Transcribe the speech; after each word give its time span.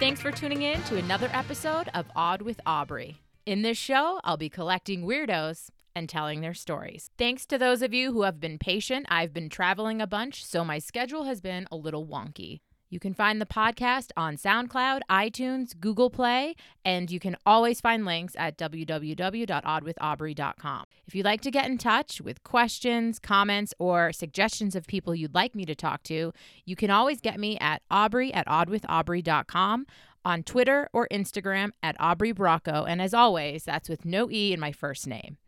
Thanks 0.00 0.22
for 0.22 0.30
tuning 0.30 0.62
in 0.62 0.82
to 0.84 0.96
another 0.96 1.28
episode 1.34 1.90
of 1.92 2.06
Odd 2.16 2.40
with 2.40 2.58
Aubrey. 2.64 3.18
In 3.44 3.60
this 3.60 3.76
show, 3.76 4.18
I'll 4.24 4.38
be 4.38 4.48
collecting 4.48 5.02
weirdos 5.02 5.68
and 5.94 6.08
telling 6.08 6.40
their 6.40 6.54
stories. 6.54 7.10
Thanks 7.18 7.44
to 7.44 7.58
those 7.58 7.82
of 7.82 7.92
you 7.92 8.10
who 8.10 8.22
have 8.22 8.40
been 8.40 8.56
patient, 8.58 9.04
I've 9.10 9.34
been 9.34 9.50
traveling 9.50 10.00
a 10.00 10.06
bunch, 10.06 10.42
so 10.42 10.64
my 10.64 10.78
schedule 10.78 11.24
has 11.24 11.42
been 11.42 11.68
a 11.70 11.76
little 11.76 12.06
wonky. 12.06 12.60
You 12.90 12.98
can 12.98 13.14
find 13.14 13.40
the 13.40 13.46
podcast 13.46 14.10
on 14.16 14.36
SoundCloud, 14.36 15.02
iTunes, 15.08 15.78
Google 15.78 16.10
Play, 16.10 16.56
and 16.84 17.08
you 17.08 17.20
can 17.20 17.36
always 17.46 17.80
find 17.80 18.04
links 18.04 18.34
at 18.36 18.58
www.oddwithaubrey.com. 18.58 20.84
If 21.06 21.14
you'd 21.14 21.24
like 21.24 21.40
to 21.42 21.52
get 21.52 21.66
in 21.66 21.78
touch 21.78 22.20
with 22.20 22.42
questions, 22.42 23.20
comments, 23.20 23.72
or 23.78 24.12
suggestions 24.12 24.74
of 24.74 24.88
people 24.88 25.14
you'd 25.14 25.36
like 25.36 25.54
me 25.54 25.64
to 25.66 25.76
talk 25.76 26.02
to, 26.04 26.32
you 26.64 26.76
can 26.76 26.90
always 26.90 27.20
get 27.20 27.38
me 27.38 27.56
at 27.58 27.82
aubrey 27.92 28.34
at 28.34 28.48
oddwithaubrey.com, 28.48 29.86
on 30.24 30.42
Twitter 30.42 30.88
or 30.92 31.08
Instagram 31.10 31.70
at 31.82 31.96
Aubrey 31.98 32.34
Bracco, 32.34 32.84
and 32.86 33.00
as 33.00 33.14
always, 33.14 33.64
that's 33.64 33.88
with 33.88 34.04
no 34.04 34.30
E 34.30 34.52
in 34.52 34.60
my 34.60 34.72
first 34.72 35.06
name. 35.06 35.38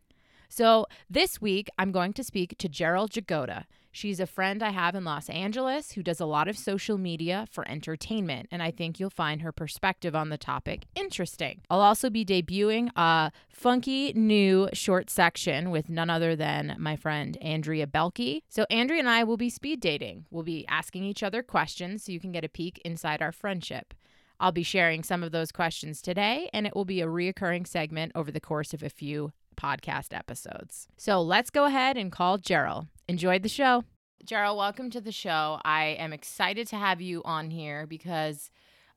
So 0.48 0.86
this 1.10 1.40
week, 1.40 1.68
I'm 1.78 1.92
going 1.92 2.12
to 2.14 2.24
speak 2.24 2.56
to 2.58 2.68
Jeryl 2.68 3.08
Jagoda. 3.08 3.64
She's 3.94 4.20
a 4.20 4.26
friend 4.26 4.62
I 4.62 4.70
have 4.70 4.94
in 4.94 5.04
Los 5.04 5.28
Angeles 5.28 5.92
who 5.92 6.02
does 6.02 6.18
a 6.18 6.24
lot 6.24 6.48
of 6.48 6.56
social 6.56 6.96
media 6.96 7.46
for 7.50 7.68
entertainment, 7.68 8.48
and 8.50 8.62
I 8.62 8.70
think 8.70 8.98
you'll 8.98 9.10
find 9.10 9.42
her 9.42 9.52
perspective 9.52 10.16
on 10.16 10.30
the 10.30 10.38
topic 10.38 10.86
interesting. 10.96 11.60
I'll 11.68 11.82
also 11.82 12.08
be 12.08 12.24
debuting 12.24 12.88
a 12.96 13.30
funky 13.50 14.14
new 14.14 14.70
short 14.72 15.10
section 15.10 15.70
with 15.70 15.90
none 15.90 16.08
other 16.08 16.34
than 16.34 16.74
my 16.78 16.96
friend 16.96 17.36
Andrea 17.42 17.86
Belke. 17.86 18.42
So, 18.48 18.64
Andrea 18.70 19.00
and 19.00 19.08
I 19.10 19.24
will 19.24 19.36
be 19.36 19.50
speed 19.50 19.80
dating. 19.80 20.24
We'll 20.30 20.42
be 20.42 20.66
asking 20.68 21.04
each 21.04 21.22
other 21.22 21.42
questions 21.42 22.04
so 22.04 22.12
you 22.12 22.20
can 22.20 22.32
get 22.32 22.46
a 22.46 22.48
peek 22.48 22.80
inside 22.86 23.20
our 23.20 23.32
friendship. 23.32 23.92
I'll 24.40 24.52
be 24.52 24.62
sharing 24.62 25.04
some 25.04 25.22
of 25.22 25.32
those 25.32 25.52
questions 25.52 26.00
today, 26.00 26.48
and 26.52 26.66
it 26.66 26.74
will 26.74 26.86
be 26.86 27.02
a 27.02 27.06
reoccurring 27.06 27.66
segment 27.66 28.12
over 28.14 28.32
the 28.32 28.40
course 28.40 28.72
of 28.72 28.82
a 28.82 28.88
few 28.88 29.32
podcast 29.56 30.16
episodes. 30.16 30.88
So 30.96 31.20
let's 31.20 31.50
go 31.50 31.64
ahead 31.64 31.96
and 31.96 32.10
call 32.10 32.38
Jeryl. 32.38 32.88
Enjoyed 33.08 33.42
the 33.42 33.48
show. 33.48 33.84
Jeryl, 34.24 34.56
welcome 34.56 34.90
to 34.90 35.00
the 35.00 35.12
show. 35.12 35.60
I 35.64 35.96
am 35.98 36.12
excited 36.12 36.68
to 36.68 36.76
have 36.76 37.00
you 37.00 37.22
on 37.24 37.50
here 37.50 37.86
because 37.86 38.50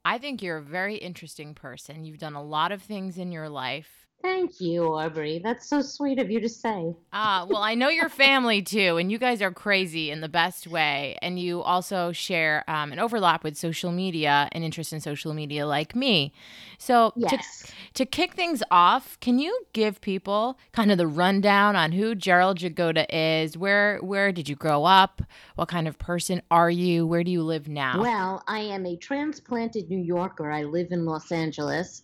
I 0.04 0.20
think 0.20 0.44
you're 0.44 0.58
a 0.58 0.62
very 0.62 0.98
interesting 0.98 1.56
person. 1.56 2.06
You've 2.06 2.20
done 2.20 2.36
a 2.36 2.44
lot 2.44 2.72
of 2.72 2.84
things 2.84 3.18
in 3.18 3.32
your 3.32 3.50
life. 3.50 4.05
Thank 4.26 4.60
you, 4.60 4.86
Aubrey. 4.86 5.38
That's 5.38 5.70
so 5.70 5.84
sweet 5.84 6.18
of 6.18 6.32
you 6.32 6.40
to 6.40 6.50
say. 6.50 6.96
Ah, 7.14 7.44
uh, 7.44 7.46
well, 7.46 7.62
I 7.62 7.76
know 7.76 7.90
your 7.90 8.10
family 8.10 8.64
too, 8.64 8.98
and 8.98 9.12
you 9.12 9.20
guys 9.20 9.40
are 9.40 9.52
crazy 9.52 10.10
in 10.10 10.22
the 10.22 10.28
best 10.28 10.66
way. 10.66 11.16
And 11.22 11.38
you 11.38 11.62
also 11.62 12.12
share 12.12 12.64
um, 12.68 12.92
an 12.92 12.98
overlap 12.98 13.44
with 13.44 13.56
social 13.56 13.92
media, 13.92 14.50
an 14.52 14.64
interest 14.64 14.94
in 14.94 15.00
social 15.00 15.36
media 15.36 15.68
like 15.68 15.96
me. 15.96 16.34
So, 16.80 17.14
yes. 17.16 17.68
to, 17.68 17.74
to 17.94 18.06
kick 18.08 18.34
things 18.34 18.64
off, 18.72 19.20
can 19.20 19.38
you 19.38 19.68
give 19.74 20.02
people 20.02 20.58
kind 20.72 20.92
of 20.92 20.98
the 20.98 21.08
rundown 21.08 21.76
on 21.76 21.92
who 21.92 22.16
Jeryl 22.16 22.56
Jagoda 22.56 23.06
is? 23.10 23.56
Where 23.56 24.00
where 24.00 24.32
did 24.32 24.50
you 24.50 24.56
grow 24.56 24.86
up? 24.86 25.22
What 25.54 25.68
kind 25.68 25.88
of 25.88 26.00
person 26.00 26.42
are 26.50 26.72
you? 26.72 27.06
Where 27.06 27.24
do 27.24 27.30
you 27.30 27.44
live 27.44 27.68
now? 27.68 28.02
Well, 28.02 28.44
I 28.48 28.62
am 28.62 28.88
a 28.88 28.96
transplanted 28.96 29.88
New 29.88 30.02
Yorker. 30.02 30.50
I 30.50 30.64
live 30.64 30.88
in 30.90 31.06
Los 31.06 31.32
Angeles 31.32 32.02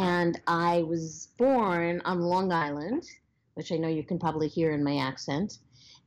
and 0.00 0.40
I 0.46 0.82
was 0.84 1.28
born 1.36 2.00
on 2.06 2.22
Long 2.22 2.52
Island, 2.52 3.04
which 3.52 3.70
I 3.70 3.76
know 3.76 3.88
you 3.88 4.02
can 4.02 4.18
probably 4.18 4.48
hear 4.48 4.72
in 4.72 4.82
my 4.82 4.96
accent. 4.96 5.58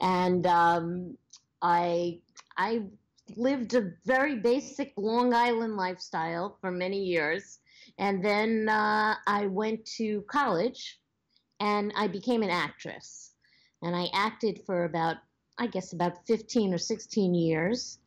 And 0.02 0.48
um, 0.48 1.16
I 1.62 2.20
I 2.58 2.88
lived 3.38 3.76
a 3.76 3.92
very 4.04 4.36
basic 4.36 4.94
Long 4.98 5.32
Island 5.32 5.78
lifestyle 5.78 6.58
for 6.60 6.72
many 6.72 7.04
years, 7.04 7.60
and 8.00 8.26
then 8.26 8.68
uh, 8.68 9.14
I 9.28 9.46
went 9.46 9.86
to 9.98 10.22
college, 10.22 11.00
and 11.60 11.94
I 11.96 12.08
became 12.08 12.42
an 12.42 12.50
actress, 12.50 13.36
and 13.84 13.96
I 13.96 14.08
acted 14.12 14.62
for 14.66 14.86
about 14.86 15.18
I 15.60 15.68
guess 15.68 15.94
about 15.94 16.26
15 16.26 16.74
or 16.74 16.80
16 16.80 17.36
years, 17.36 18.00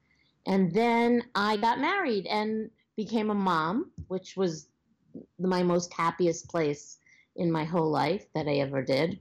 and 0.47 0.72
then 0.74 1.22
I 1.36 1.56
got 1.58 1.78
married 1.78 2.26
and 2.26 2.70
became 2.97 3.30
a 3.30 3.34
mom, 3.34 3.92
which 4.08 4.36
was 4.36 4.66
my 5.38 5.62
most 5.62 5.93
happiest 5.93 6.49
place 6.49 6.99
in 7.37 7.50
my 7.50 7.65
whole 7.65 7.91
life 7.91 8.27
that 8.34 8.49
I 8.49 8.56
ever 8.56 8.82
did. 8.82 9.19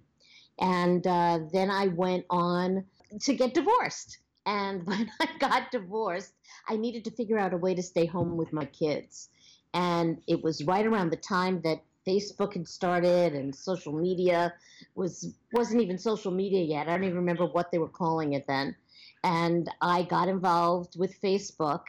And 0.59 1.05
uh, 1.05 1.39
then 1.51 1.69
I 1.69 1.87
went 1.87 2.25
on 2.29 2.85
to 3.21 3.33
get 3.33 3.53
divorced. 3.53 4.19
And 4.45 4.85
when 4.87 5.09
I 5.19 5.27
got 5.39 5.71
divorced, 5.71 6.33
I 6.67 6.77
needed 6.77 7.03
to 7.05 7.11
figure 7.11 7.37
out 7.37 7.53
a 7.53 7.57
way 7.57 7.75
to 7.75 7.83
stay 7.83 8.05
home 8.05 8.37
with 8.37 8.53
my 8.53 8.65
kids. 8.65 9.29
And 9.73 10.21
it 10.27 10.41
was 10.41 10.63
right 10.63 10.85
around 10.85 11.09
the 11.09 11.17
time 11.17 11.61
that 11.61 11.83
Facebook 12.07 12.53
had 12.53 12.67
started 12.67 13.33
and 13.33 13.53
social 13.53 13.91
media 13.91 14.53
was 14.93 15.33
wasn't 15.53 15.81
even 15.81 15.97
social 15.97 16.31
media 16.31 16.63
yet. 16.63 16.87
I 16.87 16.91
don't 16.91 17.03
even 17.03 17.17
remember 17.17 17.45
what 17.45 17.71
they 17.71 17.79
were 17.79 17.89
calling 17.89 18.33
it 18.33 18.45
then. 18.47 18.75
And 19.23 19.69
I 19.81 20.03
got 20.03 20.29
involved 20.29 20.97
with 20.97 21.19
Facebook 21.19 21.81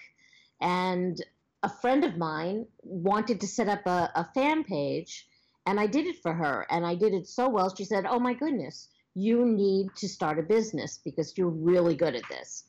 and 0.60 1.22
a 1.66 1.68
friend 1.68 2.04
of 2.04 2.16
mine 2.16 2.64
wanted 2.84 3.40
to 3.40 3.46
set 3.48 3.68
up 3.68 3.84
a, 3.86 4.08
a 4.14 4.24
fan 4.34 4.62
page 4.62 5.26
and 5.66 5.80
I 5.80 5.88
did 5.88 6.06
it 6.06 6.22
for 6.22 6.32
her 6.32 6.64
and 6.70 6.86
I 6.86 6.94
did 6.94 7.12
it 7.12 7.26
so 7.26 7.48
well. 7.48 7.74
She 7.74 7.84
said, 7.84 8.06
Oh 8.08 8.20
my 8.20 8.34
goodness, 8.34 8.88
you 9.16 9.44
need 9.44 9.88
to 9.96 10.08
start 10.08 10.38
a 10.38 10.42
business 10.42 11.00
because 11.04 11.36
you're 11.36 11.48
really 11.48 11.96
good 11.96 12.14
at 12.14 12.22
this. 12.30 12.66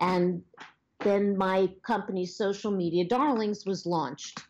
And 0.00 0.42
then 1.00 1.36
my 1.36 1.68
company, 1.86 2.24
Social 2.24 2.70
Media 2.70 3.04
Darlings, 3.04 3.66
was 3.66 3.84
launched 3.84 4.40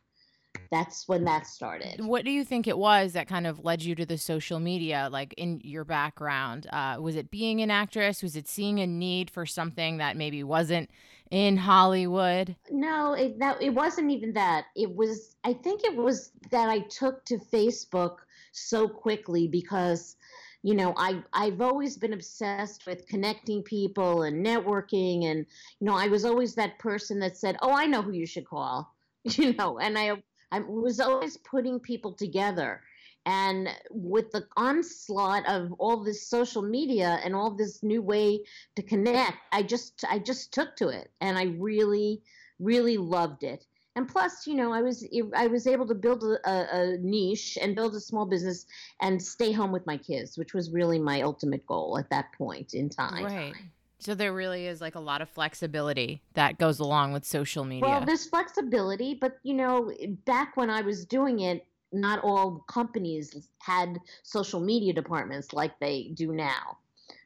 that's 0.71 1.09
when 1.09 1.25
that 1.25 1.47
started. 1.47 2.05
What 2.05 2.25
do 2.25 2.31
you 2.31 2.45
think 2.45 2.67
it 2.67 2.77
was 2.77 3.15
that 3.15 3.27
kind 3.27 3.47
of 3.47 3.65
led 3.65 3.83
you 3.83 3.95
to 3.95 4.05
the 4.05 4.19
social 4.19 4.61
media, 4.61 5.09
like 5.11 5.33
in 5.35 5.61
your 5.65 5.85
background? 5.85 6.67
Uh, 6.71 6.99
was 7.01 7.17
it 7.17 7.31
being 7.31 7.63
an 7.63 7.71
actress? 7.71 8.23
Was 8.23 8.37
it 8.37 8.47
seeing 8.47 8.79
a 8.81 8.87
need 8.87 9.31
for 9.31 9.47
something 9.47 9.97
that 9.97 10.17
maybe 10.17 10.43
wasn't 10.45 10.91
in 11.31 11.57
Hollywood? 11.57 12.57
No, 12.71 13.13
it, 13.13 13.39
that, 13.39 13.63
it 13.63 13.71
wasn't 13.71 14.11
even 14.11 14.33
that. 14.35 14.67
It 14.77 14.95
was, 14.95 15.37
I 15.45 15.53
think 15.53 15.85
it 15.85 15.97
was 15.97 16.33
that 16.51 16.69
I 16.69 16.81
took 16.81 17.25
to 17.27 17.39
Facebook 17.39 18.17
so 18.53 18.89
quickly 18.89 19.47
because 19.47 20.17
you 20.63 20.75
know 20.75 20.93
i 20.97 21.23
i've 21.35 21.61
always 21.61 21.97
been 21.97 22.15
obsessed 22.15 22.85
with 22.85 23.07
connecting 23.07 23.63
people 23.63 24.23
and 24.23 24.45
networking 24.45 25.27
and 25.27 25.47
you 25.79 25.87
know 25.87 25.95
i 25.95 26.09
was 26.09 26.25
always 26.25 26.57
that 26.57 26.77
person 26.81 27.21
that 27.21 27.37
said 27.37 27.57
oh 27.63 27.73
i 27.73 27.87
know 27.87 28.03
who 28.03 28.11
you 28.11 28.27
should 28.27 28.45
call 28.45 28.93
you 29.23 29.53
know 29.55 29.79
and 29.79 29.97
i 29.97 30.21
I 30.51 30.61
was 30.61 31.01
always 31.01 31.37
putting 31.37 31.79
people 31.79 32.13
together. 32.13 32.83
And 33.29 33.69
with 33.91 34.31
the 34.31 34.47
onslaught 34.57 35.47
of 35.47 35.71
all 35.79 36.03
this 36.03 36.27
social 36.27 36.63
media 36.63 37.21
and 37.23 37.37
all 37.37 37.51
this 37.51 37.83
new 37.83 38.01
way 38.01 38.41
to 38.75 38.83
connect, 38.83 39.37
I 39.53 39.63
just 39.63 40.03
I 40.09 40.19
just 40.19 40.51
took 40.51 40.77
to 40.77 40.89
it, 40.89 41.11
and 41.21 41.37
I 41.37 41.55
really 41.59 42.23
really 42.59 42.97
loved 42.97 43.45
it. 43.45 43.67
And 43.97 44.09
plus, 44.09 44.47
you 44.47 44.55
know, 44.55 44.73
I 44.73 44.81
was 44.81 45.07
I 45.37 45.47
was 45.47 45.67
able 45.67 45.87
to 45.89 45.95
build 45.95 46.25
a, 46.25 46.39
a 46.47 46.97
niche 47.03 47.59
and 47.61 47.77
build 47.77 47.95
a 47.95 48.01
small 48.01 48.25
business 48.25 48.65
and 49.03 49.23
stay 49.23 49.53
home 49.53 49.73
with 49.73 49.85
my 49.87 49.99
kids, 49.99 50.39
which 50.39 50.55
was 50.55 50.71
really 50.71 50.99
my 50.99 51.21
ultimate 51.21 51.67
goal 51.67 51.99
at 51.99 52.09
that 52.09 52.33
point 52.33 52.73
in 52.73 52.89
time. 52.89 53.27
Right. 53.27 53.55
So 53.99 54.15
there 54.15 54.33
really 54.33 54.67
is 54.67 54.81
like 54.81 54.95
a 54.95 55.01
lot 55.01 55.21
of 55.21 55.29
flexibility 55.29 56.23
that 56.33 56.57
goes 56.57 56.79
along 56.79 57.13
with 57.13 57.27
social 57.27 57.65
media. 57.65 57.91
Well, 57.91 58.05
there's 58.07 58.27
flexibility, 58.27 59.13
but 59.13 59.39
you 59.43 59.55
know, 59.55 59.93
back 60.25 60.57
when 60.57 60.71
I 60.71 60.81
was 60.81 61.05
doing 61.05 61.41
it, 61.41 61.67
not 61.93 62.23
all 62.23 62.65
companies 62.69 63.49
had 63.59 63.99
social 64.23 64.61
media 64.61 64.93
departments 64.93 65.53
like 65.53 65.79
they 65.79 66.11
do 66.15 66.33
now. 66.33 66.79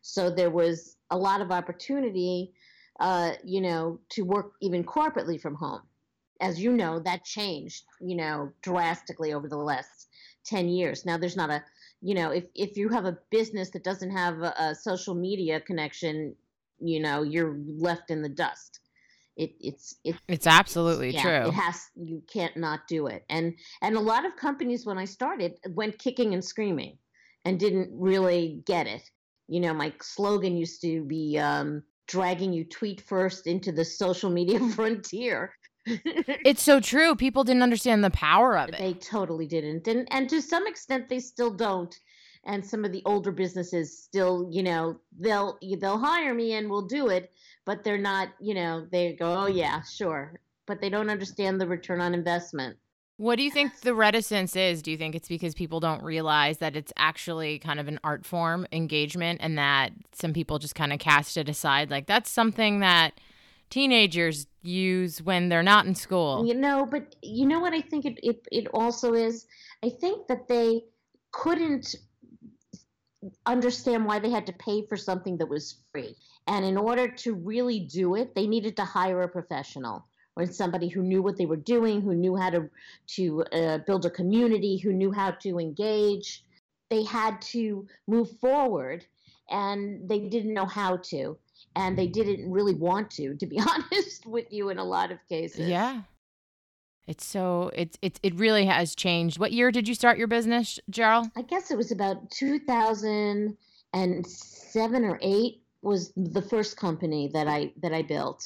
So 0.03 0.31
there 0.31 0.51
was 0.51 0.97
a 1.11 1.17
lot 1.17 1.41
of 1.41 1.51
opportunity, 1.51 2.53
uh, 3.01 3.33
you 3.45 3.61
know, 3.61 4.01
to 4.11 4.23
work 4.23 4.53
even 4.61 4.85
corporately 4.85 5.41
from 5.41 5.55
home. 5.55 5.83
As 6.41 6.61
you 6.61 6.73
know, 6.73 6.99
that 7.01 7.25
changed, 7.25 7.85
you 8.01 8.17
know, 8.17 8.53
drastically 8.63 9.33
over 9.33 9.49
the 9.49 9.57
last 9.57 10.09
10 10.45 10.69
years. 10.69 11.05
Now 11.05 11.17
there's 11.17 11.37
not 11.37 11.51
a 11.51 11.63
you 12.05 12.17
know, 12.17 12.33
if, 12.33 12.47
if 12.57 12.77
you 12.77 12.89
have 12.89 13.05
a 13.05 13.17
business 13.31 13.71
that 13.71 13.85
doesn't 13.85 14.11
have 14.11 14.43
a, 14.43 14.53
a 14.59 14.75
social 14.75 15.15
media 15.15 15.61
connection, 15.61 16.35
you 16.83 17.01
know 17.01 17.23
you're 17.23 17.57
left 17.67 18.11
in 18.11 18.23
the 18.23 18.29
dust 18.29 18.81
it, 19.37 19.53
it's 19.61 19.97
it, 20.05 20.17
it's 20.29 20.47
absolutely 20.47 21.11
yeah, 21.11 21.23
true. 21.23 21.49
it 21.49 21.55
has 21.55 21.91
you 21.95 22.23
can't 22.31 22.57
not 22.57 22.87
do 22.87 23.07
it. 23.07 23.25
And 23.29 23.55
and 23.81 23.97
a 23.97 24.01
lot 24.01 24.27
of 24.27 24.37
companies 24.37 24.85
when 24.85 24.99
i 24.99 25.05
started 25.05 25.55
went 25.71 25.99
kicking 25.99 26.35
and 26.35 26.45
screaming 26.45 26.99
and 27.45 27.59
didn't 27.59 27.91
really 27.93 28.63
get 28.67 28.87
it. 28.87 29.03
You 29.49 29.61
know 29.61 29.75
my 29.75 29.93
slogan 30.01 30.57
used 30.57 30.83
to 30.83 31.05
be 31.05 31.39
um, 31.39 31.83
dragging 32.09 32.53
you 32.53 32.65
tweet 32.65 33.01
first 33.01 33.47
into 33.47 33.73
the 33.73 33.85
social 33.85 34.31
media 34.31 34.61
frontier. 34.75 35.55
It's 35.85 36.63
so 36.63 36.79
true. 36.79 37.17
People 37.17 37.43
didn't 37.43 37.63
understand 37.63 38.05
the 38.05 38.11
power 38.11 38.57
of 38.57 38.69
it. 38.69 38.79
They 38.79 38.95
totally 38.95 39.47
didn't. 39.47 39.89
And 39.89 40.07
and 40.11 40.29
to 40.29 40.43
some 40.43 40.67
extent 40.67 41.09
they 41.09 41.21
still 41.21 41.51
don't. 41.51 41.95
And 42.45 42.67
some 42.67 42.85
of 42.85 42.91
the 42.93 43.03
older 43.07 43.33
businesses 43.33 43.99
still 43.99 44.49
you 44.51 44.63
know 44.63 45.01
they'll 45.19 45.59
they'll 45.81 45.99
hire 45.99 46.35
me 46.35 46.53
and 46.53 46.69
we'll 46.69 46.87
do 46.87 47.09
it 47.09 47.33
but 47.65 47.85
they're 47.85 47.99
not 47.99 48.29
you 48.41 48.55
know 48.55 48.87
they 48.91 49.13
go 49.13 49.45
oh 49.45 49.47
yeah 49.47 49.83
sure 49.83 50.41
but 50.67 50.81
they 50.81 50.89
don't 50.89 51.11
understand 51.11 51.61
the 51.61 51.67
return 51.67 52.01
on 52.01 52.15
investment. 52.15 52.77
What 53.19 53.37
do 53.37 53.43
you 53.43 53.51
think 53.51 53.81
the 53.81 53.95
reticence 53.95 54.57
is? 54.57 54.83
Do 54.83 54.91
you 54.91 54.97
think 54.97 55.15
it's 55.15 55.29
because 55.29 55.55
people 55.55 55.81
don't 55.81 56.03
realize 56.03 56.59
that 56.59 56.77
it's 56.77 56.93
actually 56.97 57.59
kind 57.59 57.79
of 57.79 57.87
an 57.87 58.01
art 58.03 58.25
form 58.25 58.67
engagement 58.73 59.41
and 59.43 59.59
that 59.59 59.93
some 60.13 60.33
people 60.33 60.59
just 60.59 60.75
kind 60.75 60.93
of 60.93 60.99
cast 60.99 61.37
it 61.37 61.49
aside? 61.49 61.91
Like 61.91 62.07
that's 62.07 62.31
something 62.31 62.81
that 62.81 63.21
teenagers 63.71 64.47
use 64.63 65.23
when 65.23 65.51
they're 65.51 65.63
not 65.63 65.87
in 65.87 65.95
school. 65.95 66.47
You 66.47 66.55
know, 66.55 66.87
but 66.87 67.15
you 67.23 67.47
know 67.47 67.61
what 67.61 67.75
I 67.75 67.81
think 67.81 68.07
it, 68.07 68.19
it, 68.23 68.47
it 68.51 68.69
also 68.75 69.15
is? 69.15 69.47
I 69.85 69.91
think 69.91 70.27
that 70.29 70.49
they 70.49 70.83
couldn't 71.33 71.95
understand 73.47 74.05
why 74.05 74.19
they 74.19 74.31
had 74.31 74.47
to 74.47 74.53
pay 74.55 74.85
for 74.87 74.97
something 74.97 75.37
that 75.39 75.49
was 75.49 75.83
free. 75.93 76.17
And 76.47 76.65
in 76.65 76.77
order 76.77 77.09
to 77.09 77.35
really 77.35 77.81
do 77.81 78.17
it, 78.17 78.35
they 78.35 78.47
needed 78.47 78.77
to 78.77 78.85
hire 78.85 79.23
a 79.23 79.29
professional 79.29 80.05
or 80.37 80.47
somebody 80.47 80.89
who 80.89 81.03
knew 81.03 81.23
what 81.23 81.37
they 81.37 81.47
were 81.47 81.57
doing, 81.57 82.01
who 82.01 82.15
knew 82.15 82.37
how 82.37 82.51
to 82.51 82.69
to 83.07 83.43
uh, 83.53 83.79
build 83.79 84.07
a 84.07 84.11
community, 84.11 84.79
who 84.79 84.93
knew 84.93 85.13
how 85.13 85.31
to 85.31 85.59
engage. 85.59 86.45
They 86.91 87.05
had 87.05 87.41
to 87.43 87.87
move 88.07 88.31
forward, 88.39 89.05
and 89.51 90.09
they 90.09 90.21
didn't 90.21 90.55
know 90.55 90.67
how 90.67 90.99
to, 90.99 91.37
and 91.77 91.97
they 91.97 92.07
didn't 92.07 92.51
really 92.51 92.75
want 92.75 93.11
to. 93.13 93.35
To 93.35 93.47
be 93.47 93.61
honest 93.61 94.27
with 94.27 94.53
you, 94.53 94.69
in 94.71 94.79
a 94.79 94.85
lot 94.85 95.13
of 95.13 95.19
cases. 95.29 95.69
Yeah. 95.69 96.03
It's 97.07 97.25
so 97.25 97.71
it's 97.75 97.99
it 98.01 98.19
it 98.23 98.35
really 98.37 98.65
has 98.67 98.95
changed. 98.95 99.39
What 99.39 99.53
year 99.53 99.73
did 99.73 99.89
you 99.89 99.95
start 99.95 100.19
your 100.19 100.29
business, 100.29 100.79
Jeryl? 100.91 101.31
I 101.37 101.43
guess 101.43 101.73
it 101.73 101.77
was 101.77 101.91
about 101.91 102.31
2007 102.31 105.05
or 105.05 105.19
8 105.21 105.62
was 105.83 106.13
the 106.17 106.43
first 106.43 106.77
company 106.77 107.29
that 107.33 107.49
I 107.49 107.73
that 107.83 107.93
I 107.93 108.03
built 108.03 108.45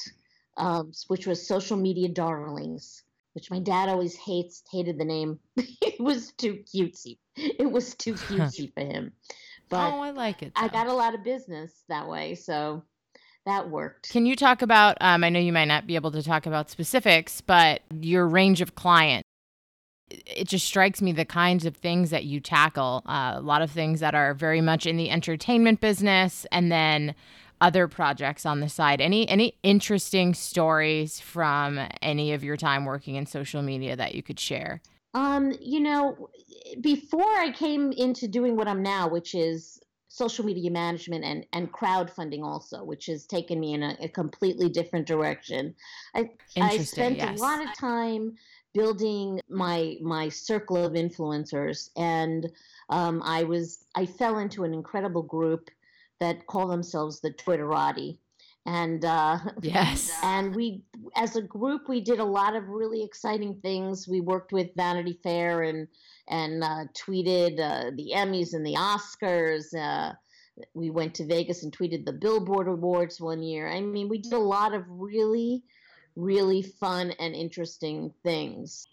um, 0.57 0.91
which 1.07 1.27
was 1.27 1.47
Social 1.47 1.77
Media 1.77 2.09
Darlings, 2.09 3.03
which 3.33 3.51
my 3.51 3.59
dad 3.59 3.89
always 3.89 4.15
hates, 4.15 4.63
hated 4.71 4.97
the 4.97 5.05
name. 5.05 5.39
it 5.55 5.99
was 5.99 6.33
too 6.33 6.63
cutesy. 6.73 7.19
It 7.35 7.71
was 7.71 7.95
too 7.95 8.13
cutesy 8.15 8.73
for 8.73 8.81
him. 8.81 9.13
But 9.69 9.93
oh, 9.93 9.99
I 9.99 10.11
like 10.11 10.43
it. 10.43 10.53
Though. 10.55 10.65
I 10.65 10.67
got 10.69 10.87
a 10.87 10.93
lot 10.93 11.13
of 11.13 11.23
business 11.23 11.71
that 11.89 12.07
way, 12.07 12.35
so 12.35 12.83
that 13.45 13.69
worked. 13.69 14.09
Can 14.09 14.25
you 14.25 14.35
talk 14.35 14.61
about? 14.61 14.97
Um, 15.01 15.23
I 15.23 15.29
know 15.29 15.39
you 15.39 15.53
might 15.53 15.65
not 15.65 15.85
be 15.85 15.95
able 15.95 16.11
to 16.11 16.23
talk 16.23 16.45
about 16.45 16.69
specifics, 16.69 17.41
but 17.41 17.81
your 17.99 18.27
range 18.27 18.61
of 18.61 18.75
clients. 18.75 19.26
It 20.09 20.47
just 20.47 20.65
strikes 20.65 21.01
me 21.01 21.11
the 21.11 21.25
kinds 21.25 21.65
of 21.65 21.75
things 21.75 22.09
that 22.11 22.25
you 22.25 22.39
tackle. 22.39 23.03
Uh, 23.05 23.33
a 23.35 23.41
lot 23.41 23.61
of 23.61 23.71
things 23.71 23.99
that 23.99 24.15
are 24.15 24.33
very 24.33 24.61
much 24.61 24.85
in 24.85 24.97
the 24.97 25.09
entertainment 25.09 25.81
business, 25.81 26.45
and 26.51 26.71
then 26.71 27.13
other 27.59 27.87
projects 27.87 28.45
on 28.45 28.59
the 28.59 28.69
side. 28.69 29.01
Any 29.01 29.27
any 29.27 29.55
interesting 29.63 30.33
stories 30.33 31.19
from 31.19 31.79
any 32.01 32.33
of 32.33 32.43
your 32.43 32.57
time 32.57 32.85
working 32.85 33.15
in 33.15 33.25
social 33.25 33.61
media 33.61 33.95
that 33.95 34.15
you 34.15 34.23
could 34.23 34.39
share? 34.39 34.81
Um, 35.13 35.53
you 35.59 35.79
know, 35.79 36.29
before 36.81 37.23
I 37.23 37.51
came 37.51 37.91
into 37.91 38.27
doing 38.27 38.55
what 38.55 38.67
I'm 38.67 38.83
now, 38.83 39.07
which 39.07 39.33
is 39.33 39.79
social 40.09 40.45
media 40.45 40.71
management 40.71 41.23
and, 41.23 41.45
and 41.53 41.71
crowdfunding 41.71 42.43
also, 42.43 42.83
which 42.83 43.05
has 43.05 43.25
taken 43.25 43.59
me 43.59 43.73
in 43.73 43.83
a, 43.83 43.97
a 44.01 44.09
completely 44.09 44.69
different 44.69 45.05
direction. 45.05 45.75
I, 46.15 46.31
I 46.59 46.77
spent 46.79 47.17
yes. 47.17 47.39
a 47.39 47.41
lot 47.41 47.63
of 47.63 47.75
time 47.77 48.35
building 48.77 49.41
my 49.49 49.97
my 50.01 50.29
circle 50.29 50.77
of 50.77 50.93
influencers 50.93 51.89
and 51.97 52.47
um, 52.89 53.21
I 53.25 53.43
was 53.43 53.85
I 53.95 54.05
fell 54.05 54.37
into 54.37 54.63
an 54.63 54.73
incredible 54.73 55.23
group 55.23 55.69
that 56.19 56.47
call 56.47 56.67
themselves 56.67 57.19
the 57.19 57.31
Twitterati. 57.31 58.17
And 58.65 59.05
uh, 59.05 59.39
yes, 59.61 60.11
and 60.23 60.53
we, 60.53 60.83
as 61.15 61.35
a 61.37 61.41
group, 61.41 61.87
we 61.87 62.01
did 62.01 62.19
a 62.19 62.25
lot 62.25 62.55
of 62.55 62.67
really 62.67 63.01
exciting 63.03 63.59
things. 63.61 64.07
We 64.07 64.19
worked 64.19 64.51
with 64.51 64.75
Vanity 64.75 65.19
Fair 65.23 65.63
and 65.63 65.87
and 66.27 66.63
uh, 66.63 66.85
tweeted 66.93 67.59
uh, 67.59 67.91
the 67.95 68.11
Emmys 68.13 68.53
and 68.53 68.65
the 68.65 68.75
Oscars. 68.75 69.73
Uh, 69.73 70.13
we 70.73 70.89
went 70.89 71.13
to 71.15 71.25
Vegas 71.25 71.63
and 71.63 71.71
tweeted 71.71 72.05
the 72.05 72.13
Billboard 72.13 72.67
Awards 72.67 73.21
one 73.21 73.41
year. 73.41 73.69
I 73.69 73.79
mean, 73.79 74.09
we 74.09 74.17
did 74.17 74.33
a 74.33 74.39
lot 74.39 74.73
of 74.73 74.83
really, 74.89 75.63
really 76.17 76.61
fun 76.61 77.11
and 77.19 77.33
interesting 77.33 78.13
things. 78.23 78.85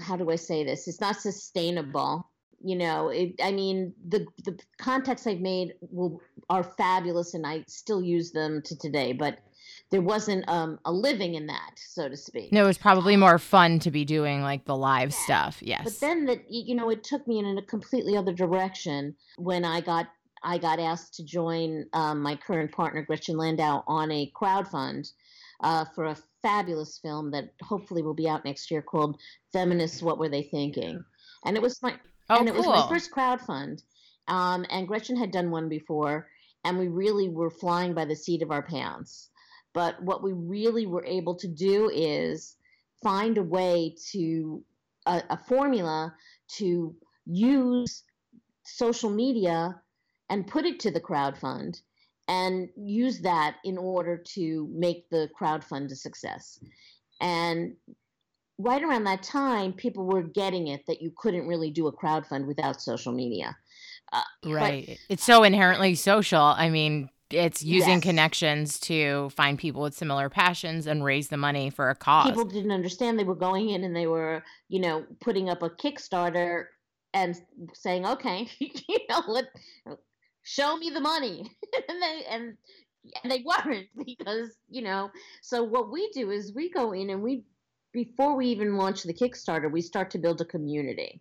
How 0.00 0.16
do 0.16 0.30
I 0.30 0.36
say 0.36 0.64
this? 0.64 0.88
It's 0.88 1.00
not 1.00 1.16
sustainable 1.16 2.26
you 2.60 2.76
know 2.76 3.08
it, 3.08 3.34
i 3.42 3.52
mean 3.52 3.92
the 4.08 4.26
the 4.44 4.58
contacts 4.78 5.26
i've 5.26 5.40
made 5.40 5.74
will 5.80 6.20
are 6.50 6.64
fabulous 6.64 7.34
and 7.34 7.46
i 7.46 7.64
still 7.66 8.02
use 8.02 8.32
them 8.32 8.60
to 8.62 8.76
today 8.76 9.12
but 9.12 9.38
there 9.90 10.02
wasn't 10.02 10.46
um, 10.48 10.78
a 10.84 10.92
living 10.92 11.34
in 11.34 11.46
that 11.46 11.70
so 11.76 12.08
to 12.08 12.16
speak 12.16 12.52
no 12.52 12.64
it 12.64 12.66
was 12.66 12.78
probably 12.78 13.16
more 13.16 13.38
fun 13.38 13.78
to 13.78 13.90
be 13.90 14.04
doing 14.04 14.42
like 14.42 14.64
the 14.64 14.76
live 14.76 15.10
yeah. 15.10 15.24
stuff 15.24 15.58
yes 15.60 15.84
but 15.84 16.00
then 16.00 16.26
that 16.26 16.40
you 16.50 16.74
know 16.74 16.90
it 16.90 17.04
took 17.04 17.26
me 17.26 17.38
in 17.38 17.58
a 17.58 17.62
completely 17.62 18.16
other 18.16 18.32
direction 18.32 19.14
when 19.36 19.64
i 19.64 19.80
got 19.80 20.08
i 20.42 20.58
got 20.58 20.78
asked 20.78 21.14
to 21.14 21.24
join 21.24 21.84
um, 21.92 22.20
my 22.20 22.34
current 22.34 22.72
partner 22.72 23.02
gretchen 23.02 23.36
landau 23.36 23.82
on 23.86 24.10
a 24.10 24.26
crowd 24.34 24.66
fund 24.66 25.10
uh, 25.60 25.84
for 25.94 26.06
a 26.06 26.16
fabulous 26.42 26.98
film 26.98 27.30
that 27.30 27.52
hopefully 27.62 28.02
will 28.02 28.14
be 28.14 28.28
out 28.28 28.44
next 28.44 28.70
year 28.70 28.82
called 28.82 29.18
feminists 29.52 30.02
what 30.02 30.18
were 30.18 30.28
they 30.28 30.42
thinking 30.42 31.02
and 31.44 31.56
it 31.56 31.62
was 31.62 31.82
my 31.82 31.94
Oh, 32.30 32.38
and 32.38 32.48
it 32.48 32.54
was 32.54 32.66
my 32.66 32.86
first 32.88 33.10
crowd 33.10 33.40
fund. 33.40 33.82
Um, 34.26 34.66
and 34.70 34.86
Gretchen 34.86 35.16
had 35.16 35.30
done 35.30 35.50
one 35.50 35.68
before, 35.68 36.28
and 36.64 36.78
we 36.78 36.88
really 36.88 37.28
were 37.28 37.50
flying 37.50 37.94
by 37.94 38.04
the 38.04 38.16
seat 38.16 38.42
of 38.42 38.50
our 38.50 38.62
pants. 38.62 39.30
But 39.72 40.02
what 40.02 40.22
we 40.22 40.32
really 40.32 40.86
were 40.86 41.04
able 41.04 41.36
to 41.36 41.48
do 41.48 41.90
is 41.92 42.56
find 43.02 43.38
a 43.38 43.42
way 43.42 43.94
to 44.12 44.62
a, 45.06 45.22
a 45.30 45.38
formula 45.38 46.14
to 46.56 46.94
use 47.24 48.04
social 48.64 49.10
media 49.10 49.80
and 50.28 50.46
put 50.46 50.66
it 50.66 50.80
to 50.80 50.90
the 50.90 51.00
crowd 51.00 51.38
fund 51.38 51.80
and 52.28 52.68
use 52.76 53.20
that 53.20 53.56
in 53.64 53.78
order 53.78 54.16
to 54.34 54.68
make 54.72 55.08
the 55.10 55.28
crowd 55.34 55.64
fund 55.64 55.90
a 55.90 55.96
success. 55.96 56.60
And 57.20 57.74
right 58.58 58.82
around 58.82 59.04
that 59.04 59.22
time, 59.22 59.72
people 59.72 60.06
were 60.06 60.22
getting 60.22 60.68
it 60.68 60.86
that 60.86 61.00
you 61.00 61.12
couldn't 61.16 61.48
really 61.48 61.70
do 61.70 61.86
a 61.86 61.92
crowd 61.92 62.26
fund 62.26 62.46
without 62.46 62.82
social 62.82 63.12
media. 63.12 63.56
Uh, 64.12 64.22
right. 64.44 64.84
But, 64.86 64.98
it's 65.08 65.24
so 65.24 65.42
inherently 65.42 65.94
social. 65.94 66.42
I 66.42 66.68
mean, 66.68 67.08
it's 67.30 67.62
using 67.62 67.94
yes. 67.94 68.02
connections 68.02 68.80
to 68.80 69.30
find 69.30 69.58
people 69.58 69.82
with 69.82 69.94
similar 69.94 70.28
passions 70.28 70.86
and 70.86 71.04
raise 71.04 71.28
the 71.28 71.36
money 71.36 71.70
for 71.70 71.90
a 71.90 71.94
cause. 71.94 72.28
People 72.28 72.44
didn't 72.44 72.72
understand 72.72 73.18
they 73.18 73.24
were 73.24 73.34
going 73.34 73.70
in 73.70 73.84
and 73.84 73.94
they 73.94 74.06
were, 74.06 74.42
you 74.68 74.80
know, 74.80 75.04
putting 75.20 75.48
up 75.48 75.62
a 75.62 75.68
Kickstarter 75.68 76.66
and 77.12 77.38
saying, 77.74 78.06
"Okay, 78.06 78.48
you 78.58 78.98
know, 79.10 79.22
let 79.28 79.46
show 80.48 80.76
me 80.76 80.90
the 80.90 81.00
money," 81.00 81.50
and 81.88 82.02
they 82.02 82.24
and 82.28 82.56
and 83.22 83.30
they 83.30 83.44
weren't 83.44 83.88
because 84.04 84.56
you 84.68 84.82
know. 84.82 85.10
So 85.42 85.62
what 85.62 85.92
we 85.92 86.10
do 86.12 86.30
is 86.30 86.54
we 86.54 86.70
go 86.70 86.92
in 86.92 87.10
and 87.10 87.22
we 87.22 87.44
before 87.92 88.36
we 88.36 88.46
even 88.48 88.76
launch 88.76 89.02
the 89.02 89.14
Kickstarter, 89.14 89.70
we 89.70 89.80
start 89.80 90.10
to 90.10 90.18
build 90.18 90.40
a 90.40 90.44
community. 90.44 91.20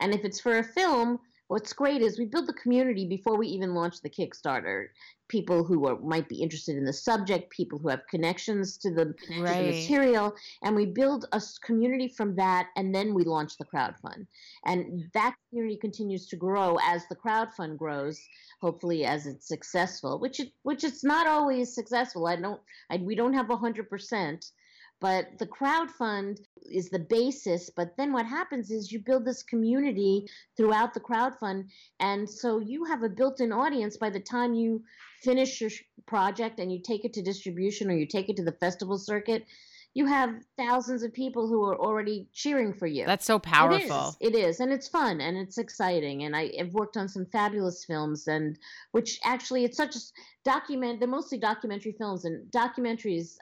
And 0.00 0.14
if 0.14 0.24
it's 0.24 0.40
for 0.40 0.58
a 0.58 0.64
film, 0.64 1.18
what's 1.48 1.72
great 1.72 2.02
is 2.02 2.18
we 2.18 2.26
build 2.26 2.46
the 2.46 2.52
community 2.52 3.06
before 3.06 3.36
we 3.36 3.48
even 3.48 3.74
launch 3.74 4.00
the 4.00 4.10
Kickstarter. 4.10 4.88
People 5.28 5.62
who 5.62 5.86
are, 5.86 5.98
might 6.00 6.26
be 6.26 6.40
interested 6.40 6.76
in 6.78 6.86
the 6.86 6.92
subject, 6.92 7.50
people 7.50 7.78
who 7.78 7.88
have 7.88 8.06
connections 8.08 8.78
to 8.78 8.90
the, 8.90 9.14
right. 9.38 9.56
to 9.56 9.62
the 9.62 9.80
material, 9.80 10.34
and 10.62 10.74
we 10.74 10.86
build 10.86 11.26
a 11.32 11.42
community 11.62 12.08
from 12.08 12.34
that, 12.36 12.68
and 12.76 12.94
then 12.94 13.12
we 13.12 13.24
launch 13.24 13.58
the 13.58 13.66
crowdfund. 13.66 14.26
And 14.64 15.04
that 15.12 15.34
community 15.50 15.76
continues 15.76 16.26
to 16.28 16.36
grow 16.36 16.78
as 16.82 17.02
the 17.08 17.16
crowdfund 17.16 17.76
grows. 17.76 18.18
Hopefully, 18.62 19.04
as 19.04 19.26
it's 19.26 19.46
successful, 19.46 20.18
which 20.18 20.40
it 20.40 20.50
which 20.62 20.82
it's 20.82 21.04
not 21.04 21.26
always 21.26 21.74
successful. 21.74 22.26
I 22.26 22.36
don't, 22.36 22.60
I, 22.90 22.96
we 22.96 23.14
don't 23.14 23.34
have 23.34 23.50
a 23.50 23.56
hundred 23.56 23.90
percent 23.90 24.52
but 25.00 25.38
the 25.38 25.46
crowd 25.46 25.90
fund 25.90 26.40
is 26.62 26.90
the 26.90 26.98
basis. 26.98 27.70
But 27.74 27.96
then 27.96 28.12
what 28.12 28.26
happens 28.26 28.70
is 28.70 28.90
you 28.90 28.98
build 28.98 29.24
this 29.24 29.42
community 29.42 30.26
throughout 30.56 30.92
the 30.92 31.00
crowd 31.00 31.38
fund. 31.38 31.70
And 32.00 32.28
so 32.28 32.58
you 32.58 32.84
have 32.84 33.02
a 33.02 33.08
built 33.08 33.40
in 33.40 33.52
audience 33.52 33.96
by 33.96 34.10
the 34.10 34.20
time 34.20 34.54
you 34.54 34.82
finish 35.22 35.60
your 35.60 35.70
project 36.06 36.58
and 36.58 36.72
you 36.72 36.80
take 36.82 37.04
it 37.04 37.12
to 37.14 37.22
distribution 37.22 37.90
or 37.90 37.94
you 37.94 38.06
take 38.06 38.28
it 38.28 38.36
to 38.36 38.44
the 38.44 38.52
festival 38.52 38.98
circuit. 38.98 39.46
You 39.94 40.06
have 40.06 40.30
thousands 40.56 41.02
of 41.02 41.12
people 41.12 41.48
who 41.48 41.64
are 41.64 41.76
already 41.76 42.28
cheering 42.32 42.72
for 42.72 42.86
you. 42.86 43.06
That's 43.06 43.24
so 43.24 43.38
powerful. 43.38 44.16
It 44.20 44.34
is, 44.34 44.34
it 44.34 44.48
is 44.48 44.60
and 44.60 44.72
it's 44.72 44.88
fun 44.88 45.20
and 45.20 45.36
it's 45.36 45.58
exciting. 45.58 46.24
And 46.24 46.36
I 46.36 46.52
have 46.58 46.72
worked 46.74 46.96
on 46.96 47.08
some 47.08 47.26
fabulous 47.32 47.84
films, 47.84 48.28
and 48.28 48.58
which 48.92 49.18
actually 49.24 49.64
it's 49.64 49.76
such 49.76 49.96
a 49.96 50.00
document. 50.44 51.00
They're 51.00 51.08
mostly 51.08 51.38
documentary 51.38 51.96
films, 51.98 52.24
and 52.26 52.48
documentaries 52.52 53.38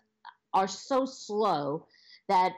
are 0.57 0.67
so 0.67 1.05
slow 1.05 1.87
that 2.29 2.55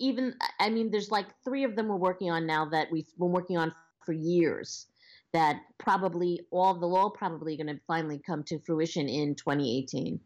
even 0.00 0.34
I 0.58 0.68
mean, 0.68 0.90
there's 0.90 1.10
like 1.10 1.28
three 1.44 1.64
of 1.64 1.76
them 1.76 1.88
we're 1.88 1.96
working 1.96 2.30
on 2.30 2.46
now 2.46 2.66
that 2.66 2.88
we've 2.90 3.08
been 3.18 3.30
working 3.30 3.56
on 3.56 3.72
for 4.04 4.12
years. 4.12 4.86
That 5.32 5.62
probably 5.78 6.40
all 6.50 6.74
the 6.74 6.86
law 6.86 7.08
probably 7.08 7.56
going 7.56 7.68
to 7.68 7.80
finally 7.86 8.20
come 8.26 8.42
to 8.44 8.58
fruition 8.58 9.08
in 9.08 9.34
2018. 9.34 10.20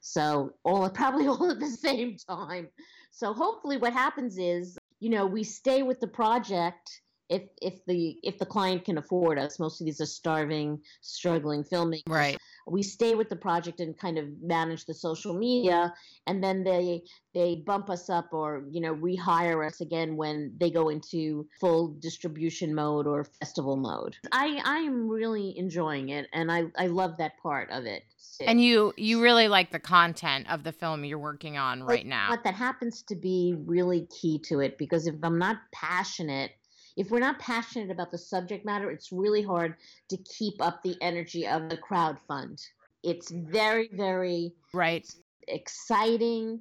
So 0.00 0.54
all 0.64 0.88
probably 1.02 1.28
all 1.28 1.50
at 1.50 1.60
the 1.60 1.68
same 1.68 2.16
time. 2.16 2.68
So 3.12 3.32
hopefully 3.32 3.76
what 3.76 3.92
happens 3.92 4.38
is, 4.38 4.78
you 4.98 5.10
know, 5.10 5.26
we 5.26 5.44
stay 5.44 5.82
with 5.82 6.00
the 6.00 6.08
project 6.08 7.02
if 7.28 7.42
if 7.60 7.84
the 7.86 8.16
if 8.22 8.38
the 8.38 8.46
client 8.46 8.86
can 8.86 8.98
afford 8.98 9.38
us. 9.38 9.60
Most 9.60 9.80
of 9.80 9.84
these 9.84 10.00
are 10.00 10.06
starving, 10.06 10.80
struggling 11.02 11.62
filmmakers. 11.62 12.02
Right. 12.08 12.38
We 12.70 12.82
stay 12.82 13.14
with 13.14 13.28
the 13.28 13.36
project 13.36 13.80
and 13.80 13.98
kind 13.98 14.18
of 14.18 14.26
manage 14.42 14.86
the 14.86 14.94
social 14.94 15.34
media, 15.34 15.92
and 16.26 16.42
then 16.42 16.64
they 16.64 17.02
they 17.34 17.56
bump 17.66 17.90
us 17.90 18.08
up 18.08 18.28
or 18.32 18.64
you 18.70 18.80
know 18.80 18.94
rehire 18.94 19.66
us 19.66 19.80
again 19.80 20.16
when 20.16 20.54
they 20.58 20.70
go 20.70 20.88
into 20.88 21.46
full 21.60 21.88
distribution 22.00 22.74
mode 22.74 23.06
or 23.06 23.24
festival 23.24 23.76
mode. 23.76 24.16
I 24.32 24.60
I 24.64 24.78
am 24.78 25.08
really 25.08 25.56
enjoying 25.58 26.10
it, 26.10 26.26
and 26.32 26.50
I 26.50 26.64
I 26.78 26.86
love 26.86 27.16
that 27.18 27.38
part 27.42 27.70
of 27.70 27.86
it. 27.86 28.04
And 28.46 28.62
you 28.62 28.94
you 28.96 29.20
really 29.20 29.48
like 29.48 29.70
the 29.70 29.78
content 29.78 30.50
of 30.50 30.64
the 30.64 30.72
film 30.72 31.04
you're 31.04 31.18
working 31.18 31.58
on 31.58 31.82
right 31.82 32.06
now. 32.06 32.28
But 32.30 32.44
that 32.44 32.54
happens 32.54 33.02
to 33.02 33.14
be 33.14 33.54
really 33.66 34.06
key 34.06 34.38
to 34.46 34.60
it 34.60 34.78
because 34.78 35.06
if 35.06 35.16
I'm 35.22 35.38
not 35.38 35.58
passionate 35.72 36.52
if 36.96 37.10
we're 37.10 37.20
not 37.20 37.38
passionate 37.38 37.90
about 37.90 38.10
the 38.10 38.18
subject 38.18 38.64
matter, 38.64 38.90
it's 38.90 39.12
really 39.12 39.42
hard 39.42 39.76
to 40.08 40.16
keep 40.16 40.54
up 40.60 40.82
the 40.82 40.96
energy 41.00 41.46
of 41.46 41.68
the 41.68 41.76
crowd 41.76 42.18
fund. 42.26 42.60
It's 43.02 43.30
very, 43.30 43.88
very 43.92 44.52
right 44.72 45.08
exciting, 45.48 46.60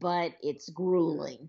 but 0.00 0.32
it's 0.42 0.68
grueling. 0.70 1.48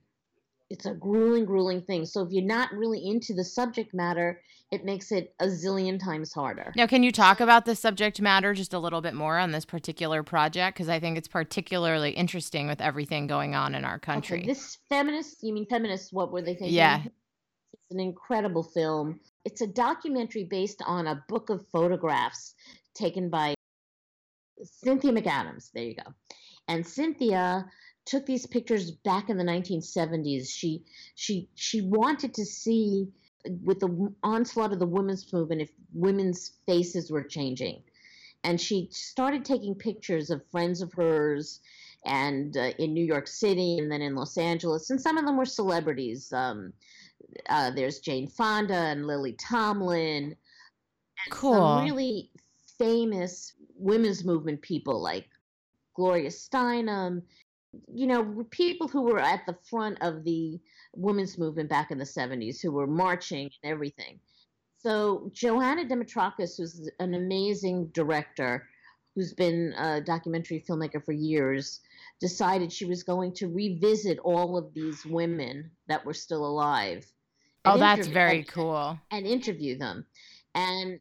It's 0.69 0.85
a 0.85 0.93
grueling, 0.93 1.45
grueling 1.45 1.81
thing. 1.81 2.05
So 2.05 2.23
if 2.23 2.31
you're 2.31 2.43
not 2.43 2.71
really 2.73 3.05
into 3.07 3.33
the 3.33 3.43
subject 3.43 3.93
matter, 3.93 4.41
it 4.71 4.83
makes 4.83 5.11
it 5.11 5.35
a 5.39 5.45
zillion 5.45 6.03
times 6.03 6.33
harder. 6.33 6.73
Now, 6.75 6.87
can 6.87 7.03
you 7.03 7.11
talk 7.11 7.39
about 7.39 7.65
the 7.65 7.75
subject 7.75 8.19
matter 8.19 8.55
just 8.55 8.73
a 8.73 8.79
little 8.79 9.01
bit 9.01 9.13
more 9.13 9.37
on 9.37 9.51
this 9.51 9.65
particular 9.65 10.23
project? 10.23 10.75
Because 10.75 10.89
I 10.89 10.99
think 10.99 11.15
it's 11.15 11.27
particularly 11.27 12.11
interesting 12.11 12.67
with 12.67 12.81
everything 12.81 13.27
going 13.27 13.53
on 13.53 13.75
in 13.75 13.85
our 13.85 13.99
country. 13.99 14.39
Okay, 14.39 14.47
this 14.47 14.79
feminist, 14.89 15.43
you 15.43 15.53
mean 15.53 15.67
feminists, 15.67 16.11
what 16.11 16.31
were 16.31 16.41
they 16.41 16.55
thinking? 16.55 16.73
Yeah. 16.73 17.03
It's 17.73 17.91
an 17.91 17.99
incredible 17.99 18.63
film. 18.63 19.19
It's 19.45 19.61
a 19.61 19.67
documentary 19.67 20.45
based 20.45 20.81
on 20.85 21.07
a 21.07 21.23
book 21.27 21.49
of 21.49 21.67
photographs 21.71 22.55
taken 22.93 23.29
by 23.29 23.55
Cynthia 24.63 25.11
McAdams. 25.11 25.71
There 25.73 25.83
you 25.83 25.95
go. 25.95 26.13
And 26.67 26.85
Cynthia 26.85 27.65
took 28.05 28.25
these 28.25 28.45
pictures 28.45 28.91
back 28.91 29.29
in 29.29 29.37
the 29.37 29.43
1970s. 29.43 30.49
She 30.49 30.83
she 31.15 31.49
she 31.55 31.81
wanted 31.81 32.33
to 32.35 32.45
see 32.45 33.07
with 33.63 33.79
the 33.79 34.13
onslaught 34.23 34.71
of 34.71 34.79
the 34.79 34.85
women's 34.85 35.31
movement 35.33 35.61
if 35.61 35.71
women's 35.93 36.51
faces 36.65 37.11
were 37.11 37.23
changing. 37.23 37.83
And 38.43 38.59
she 38.59 38.89
started 38.91 39.45
taking 39.45 39.75
pictures 39.75 40.29
of 40.29 40.45
friends 40.51 40.81
of 40.81 40.93
hers 40.93 41.61
and 42.05 42.55
uh, 42.57 42.71
in 42.77 42.93
New 42.93 43.05
York 43.05 43.27
City 43.27 43.77
and 43.77 43.91
then 43.91 44.01
in 44.01 44.15
Los 44.15 44.37
Angeles. 44.37 44.89
And 44.89 44.99
some 44.99 45.17
of 45.17 45.25
them 45.25 45.37
were 45.37 45.45
celebrities. 45.45 46.31
Um, 46.33 46.73
uh, 47.49 47.71
there's 47.71 47.99
Jane 47.99 48.27
Fonda 48.27 48.73
and 48.73 49.07
Lily 49.07 49.33
Tomlin. 49.33 50.35
And 51.25 51.31
cool. 51.31 51.53
Some 51.53 51.83
really 51.85 52.31
famous 52.77 53.53
women's 53.75 54.23
movement 54.23 54.61
people 54.61 55.01
like 55.01 55.27
Gloria 55.95 56.29
Steinem. 56.29 57.21
You 57.87 58.07
know, 58.07 58.45
people 58.51 58.87
who 58.87 59.01
were 59.01 59.19
at 59.19 59.45
the 59.47 59.57
front 59.69 59.97
of 60.01 60.23
the 60.23 60.59
women's 60.95 61.37
movement 61.37 61.69
back 61.69 61.89
in 61.91 61.97
the 61.97 62.03
70s 62.03 62.61
who 62.61 62.71
were 62.71 62.87
marching 62.87 63.49
and 63.63 63.71
everything. 63.71 64.19
So 64.77 65.31
Johanna 65.33 65.85
Demetrakas, 65.85 66.57
who's 66.57 66.89
an 66.99 67.13
amazing 67.13 67.87
director, 67.93 68.67
who's 69.15 69.33
been 69.33 69.73
a 69.77 70.01
documentary 70.01 70.63
filmmaker 70.67 71.03
for 71.03 71.13
years, 71.13 71.79
decided 72.19 72.71
she 72.71 72.85
was 72.85 73.03
going 73.03 73.33
to 73.33 73.47
revisit 73.47 74.19
all 74.19 74.57
of 74.57 74.73
these 74.73 75.05
women 75.05 75.71
that 75.87 76.05
were 76.05 76.13
still 76.13 76.45
alive. 76.45 77.05
Oh, 77.65 77.77
that's 77.77 78.07
very 78.07 78.39
and, 78.39 78.47
cool. 78.47 78.99
And 79.11 79.25
interview 79.25 79.77
them. 79.77 80.05
And 80.55 80.99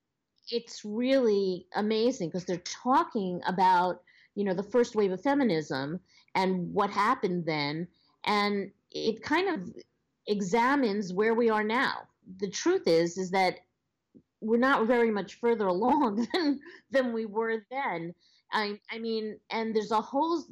it's 0.51 0.85
really 0.85 1.67
amazing 1.75 2.29
because 2.29 2.45
they're 2.45 2.59
talking 2.59 3.41
about, 3.47 4.03
you 4.35 4.45
know, 4.45 4.55
the 4.55 4.63
first 4.63 4.95
wave 4.95 5.13
of 5.13 5.23
feminism 5.23 6.01
and 6.35 6.73
what 6.73 6.91
happened 6.91 7.45
then. 7.47 7.89
And 8.25 8.71
it 8.91 9.23
kind 9.23 9.49
of 9.49 9.75
examines 10.27 11.13
where 11.13 11.35
we 11.35 11.51
are 11.51 11.65
now. 11.65 12.03
The 12.39 12.51
truth 12.51 12.87
is, 12.87 13.19
is 13.19 13.31
that 13.31 13.61
we're 14.41 14.59
not 14.59 14.87
very 14.87 15.11
much 15.11 15.35
further 15.35 15.67
along 15.77 16.27
than 16.33 16.61
than 16.91 17.13
we 17.13 17.27
were 17.27 17.65
then. 17.71 18.15
I 18.53 18.79
I 18.91 18.99
mean, 18.99 19.39
and 19.51 19.75
there's 19.75 19.93
a 19.93 20.01
whole 20.01 20.45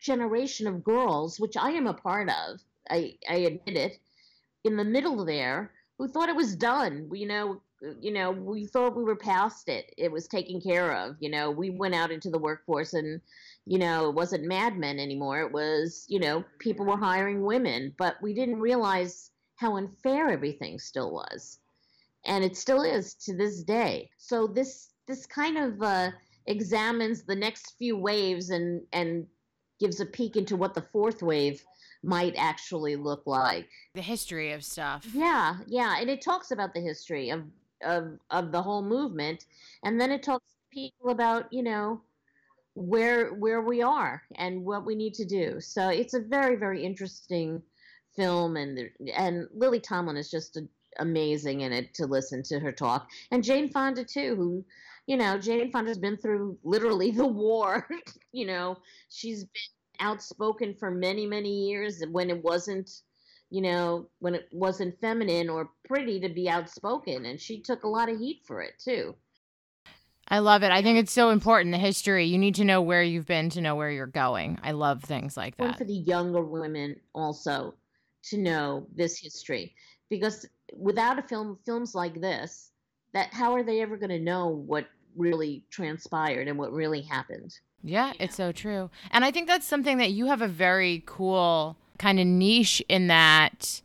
generation 0.00 0.66
of 0.66 0.84
girls, 0.84 1.40
which 1.40 1.56
I 1.56 1.70
am 1.70 1.86
a 1.86 1.94
part 1.94 2.30
of. 2.30 2.60
I 2.90 3.14
I 3.28 3.36
admit 3.36 3.76
it. 3.76 3.98
In 4.64 4.76
the 4.76 4.84
middle 4.84 5.24
there, 5.24 5.72
who 5.98 6.08
thought 6.08 6.28
it 6.28 6.36
was 6.36 6.56
done. 6.56 7.06
We, 7.08 7.20
you 7.20 7.28
know, 7.28 7.60
you 8.00 8.12
know, 8.12 8.30
we 8.30 8.66
thought 8.66 8.96
we 8.96 9.04
were 9.04 9.16
past 9.16 9.68
it. 9.68 9.92
It 9.96 10.10
was 10.10 10.28
taken 10.28 10.60
care 10.60 10.96
of. 10.96 11.16
You 11.20 11.30
know, 11.30 11.50
we 11.50 11.70
went 11.70 11.94
out 11.94 12.10
into 12.10 12.30
the 12.30 12.38
workforce 12.38 12.94
and, 12.94 13.20
you 13.66 13.78
know, 13.78 14.08
it 14.08 14.14
wasn't 14.14 14.44
Mad 14.44 14.76
Men 14.76 14.98
anymore. 14.98 15.40
It 15.42 15.52
was, 15.52 16.04
you 16.08 16.20
know, 16.20 16.44
people 16.58 16.86
were 16.86 16.96
hiring 16.96 17.42
women, 17.42 17.94
but 17.98 18.16
we 18.22 18.34
didn't 18.34 18.60
realize 18.60 19.30
how 19.56 19.76
unfair 19.76 20.28
everything 20.30 20.78
still 20.78 21.12
was 21.12 21.58
and 22.24 22.44
it 22.44 22.56
still 22.56 22.82
is 22.82 23.14
to 23.14 23.34
this 23.34 23.62
day. 23.62 24.10
So 24.18 24.46
this 24.46 24.90
this 25.06 25.26
kind 25.26 25.56
of 25.56 25.82
uh, 25.82 26.10
examines 26.46 27.22
the 27.22 27.34
next 27.34 27.74
few 27.78 27.96
waves 27.96 28.50
and 28.50 28.82
and 28.92 29.26
gives 29.80 30.00
a 30.00 30.06
peek 30.06 30.36
into 30.36 30.56
what 30.56 30.74
the 30.74 30.86
fourth 30.92 31.22
wave 31.22 31.64
might 32.02 32.34
actually 32.36 32.96
look 32.96 33.26
like. 33.26 33.68
The 33.94 34.02
history 34.02 34.52
of 34.52 34.64
stuff. 34.64 35.06
Yeah, 35.12 35.56
yeah, 35.66 35.96
and 36.00 36.08
it 36.08 36.22
talks 36.22 36.50
about 36.50 36.74
the 36.74 36.80
history 36.80 37.30
of 37.30 37.44
of 37.82 38.18
of 38.30 38.52
the 38.52 38.62
whole 38.62 38.82
movement, 38.82 39.46
and 39.84 40.00
then 40.00 40.10
it 40.10 40.22
talks 40.22 40.44
to 40.44 40.74
people 40.74 41.10
about 41.10 41.52
you 41.52 41.62
know 41.62 42.00
where 42.74 43.34
where 43.34 43.62
we 43.62 43.82
are 43.82 44.22
and 44.36 44.64
what 44.64 44.86
we 44.86 44.94
need 44.94 45.14
to 45.14 45.24
do. 45.24 45.60
So 45.60 45.88
it's 45.88 46.14
a 46.14 46.20
very 46.20 46.56
very 46.56 46.84
interesting 46.84 47.62
film, 48.16 48.56
and 48.56 48.90
and 49.14 49.48
Lily 49.54 49.80
Tomlin 49.80 50.16
is 50.16 50.30
just 50.30 50.56
a 50.56 50.68
amazing 50.98 51.62
in 51.62 51.72
it 51.72 51.94
to 51.94 52.06
listen 52.06 52.42
to 52.44 52.58
her 52.60 52.72
talk. 52.72 53.10
And 53.30 53.44
Jane 53.44 53.70
Fonda 53.70 54.04
too, 54.04 54.34
who, 54.36 54.64
you 55.06 55.16
know, 55.16 55.38
Jane 55.38 55.70
Fonda's 55.70 55.98
been 55.98 56.16
through 56.16 56.58
literally 56.62 57.10
the 57.12 57.26
war. 57.26 57.86
you 58.32 58.46
know, 58.46 58.78
she's 59.08 59.44
been 59.44 59.77
outspoken 60.00 60.74
for 60.74 60.90
many, 60.90 61.26
many 61.26 61.68
years 61.68 62.02
when 62.10 62.30
it 62.30 62.42
wasn't, 62.42 62.90
you 63.50 63.62
know, 63.62 64.08
when 64.18 64.34
it 64.34 64.48
wasn't 64.52 65.00
feminine 65.00 65.48
or 65.48 65.70
pretty 65.84 66.20
to 66.20 66.28
be 66.28 66.48
outspoken. 66.48 67.26
And 67.26 67.40
she 67.40 67.60
took 67.60 67.84
a 67.84 67.88
lot 67.88 68.08
of 68.08 68.18
heat 68.18 68.42
for 68.46 68.62
it 68.62 68.74
too. 68.82 69.14
I 70.30 70.40
love 70.40 70.62
it. 70.62 70.70
I 70.70 70.82
think 70.82 70.98
it's 70.98 71.12
so 71.12 71.30
important 71.30 71.72
the 71.72 71.78
history. 71.78 72.26
You 72.26 72.38
need 72.38 72.56
to 72.56 72.64
know 72.64 72.82
where 72.82 73.02
you've 73.02 73.26
been 73.26 73.48
to 73.50 73.62
know 73.62 73.76
where 73.76 73.90
you're 73.90 74.06
going. 74.06 74.58
I 74.62 74.72
love 74.72 75.02
things 75.02 75.36
like 75.36 75.56
that. 75.56 75.78
for 75.78 75.84
the 75.84 75.94
younger 75.94 76.42
women 76.42 76.96
also 77.14 77.74
to 78.24 78.36
know 78.36 78.86
this 78.94 79.18
history 79.18 79.74
because 80.10 80.46
without 80.76 81.18
a 81.18 81.22
film 81.22 81.58
films 81.64 81.94
like 81.94 82.20
this 82.20 82.72
that 83.14 83.32
how 83.32 83.54
are 83.54 83.62
they 83.62 83.80
ever 83.80 83.96
going 83.96 84.10
to 84.10 84.18
know 84.18 84.48
what 84.48 84.86
really 85.16 85.64
transpired 85.70 86.48
and 86.48 86.58
what 86.58 86.72
really 86.72 87.00
happened 87.00 87.52
yeah 87.82 88.12
it's 88.18 88.36
so 88.36 88.52
true 88.52 88.90
and 89.10 89.24
i 89.24 89.30
think 89.30 89.46
that's 89.46 89.66
something 89.66 89.98
that 89.98 90.10
you 90.10 90.26
have 90.26 90.42
a 90.42 90.48
very 90.48 91.02
cool 91.06 91.76
kind 91.98 92.20
of 92.20 92.26
niche 92.26 92.82
in 92.88 93.08
that 93.08 93.80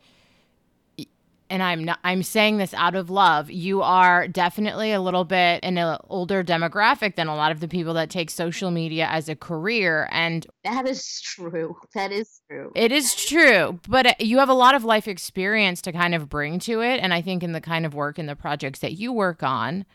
and 1.54 1.62
I'm 1.62 1.84
not, 1.84 2.00
I'm 2.04 2.24
saying 2.24 2.58
this 2.58 2.74
out 2.74 2.96
of 2.96 3.12
love. 3.12 3.52
You 3.52 3.84
are 3.84 4.28
definitely 4.28 4.92
a 4.92 5.00
little 5.00 5.24
bit 5.24 5.64
in 5.64 5.78
an 5.78 6.00
older 6.10 6.44
demographic 6.44 7.14
than 7.16 7.28
a 7.28 7.36
lot 7.36 7.52
of 7.52 7.60
the 7.60 7.68
people 7.68 7.94
that 7.94 8.10
take 8.10 8.32
social 8.32 8.72
media 8.72 9.06
as 9.06 9.30
a 9.30 9.36
career 9.36 10.10
and 10.12 10.48
that 10.64 10.88
is 10.88 11.22
true. 11.22 11.76
That 11.94 12.12
is 12.12 12.42
true. 12.50 12.72
It 12.74 12.92
is 12.92 13.14
true, 13.14 13.80
but 13.88 14.08
uh, 14.08 14.14
you 14.18 14.40
have 14.40 14.50
a 14.50 14.56
lot 14.56 14.74
of 14.74 14.84
life 14.84 15.08
experience 15.08 15.80
to 15.84 15.92
kind 15.92 16.16
of 16.16 16.28
bring 16.28 16.58
to 16.62 16.82
it 16.82 17.00
and 17.00 17.14
I 17.14 17.22
think 17.22 17.44
in 17.44 17.52
the 17.52 17.62
kind 17.62 17.86
of 17.86 17.94
work 17.94 18.18
and 18.18 18.28
the 18.28 18.36
projects 18.36 18.80
that 18.80 18.94
you 18.94 19.14
work 19.14 19.44
on, 19.44 19.86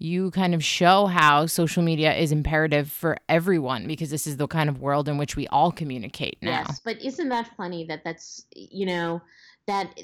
you 0.00 0.30
kind 0.30 0.54
of 0.54 0.64
show 0.64 1.06
how 1.06 1.44
social 1.44 1.82
media 1.82 2.14
is 2.14 2.32
imperative 2.32 2.90
for 2.90 3.18
everyone 3.28 3.86
because 3.86 4.08
this 4.08 4.26
is 4.26 4.38
the 4.38 4.48
kind 4.48 4.70
of 4.70 4.80
world 4.80 5.08
in 5.08 5.18
which 5.18 5.36
we 5.36 5.46
all 5.48 5.70
communicate 5.70 6.38
now. 6.40 6.64
Yes, 6.66 6.80
but 6.82 7.00
isn't 7.02 7.28
that 7.28 7.50
funny 7.54 7.84
that 7.84 8.02
that's 8.02 8.46
you 8.54 8.86
know 8.86 9.20
that 9.66 10.02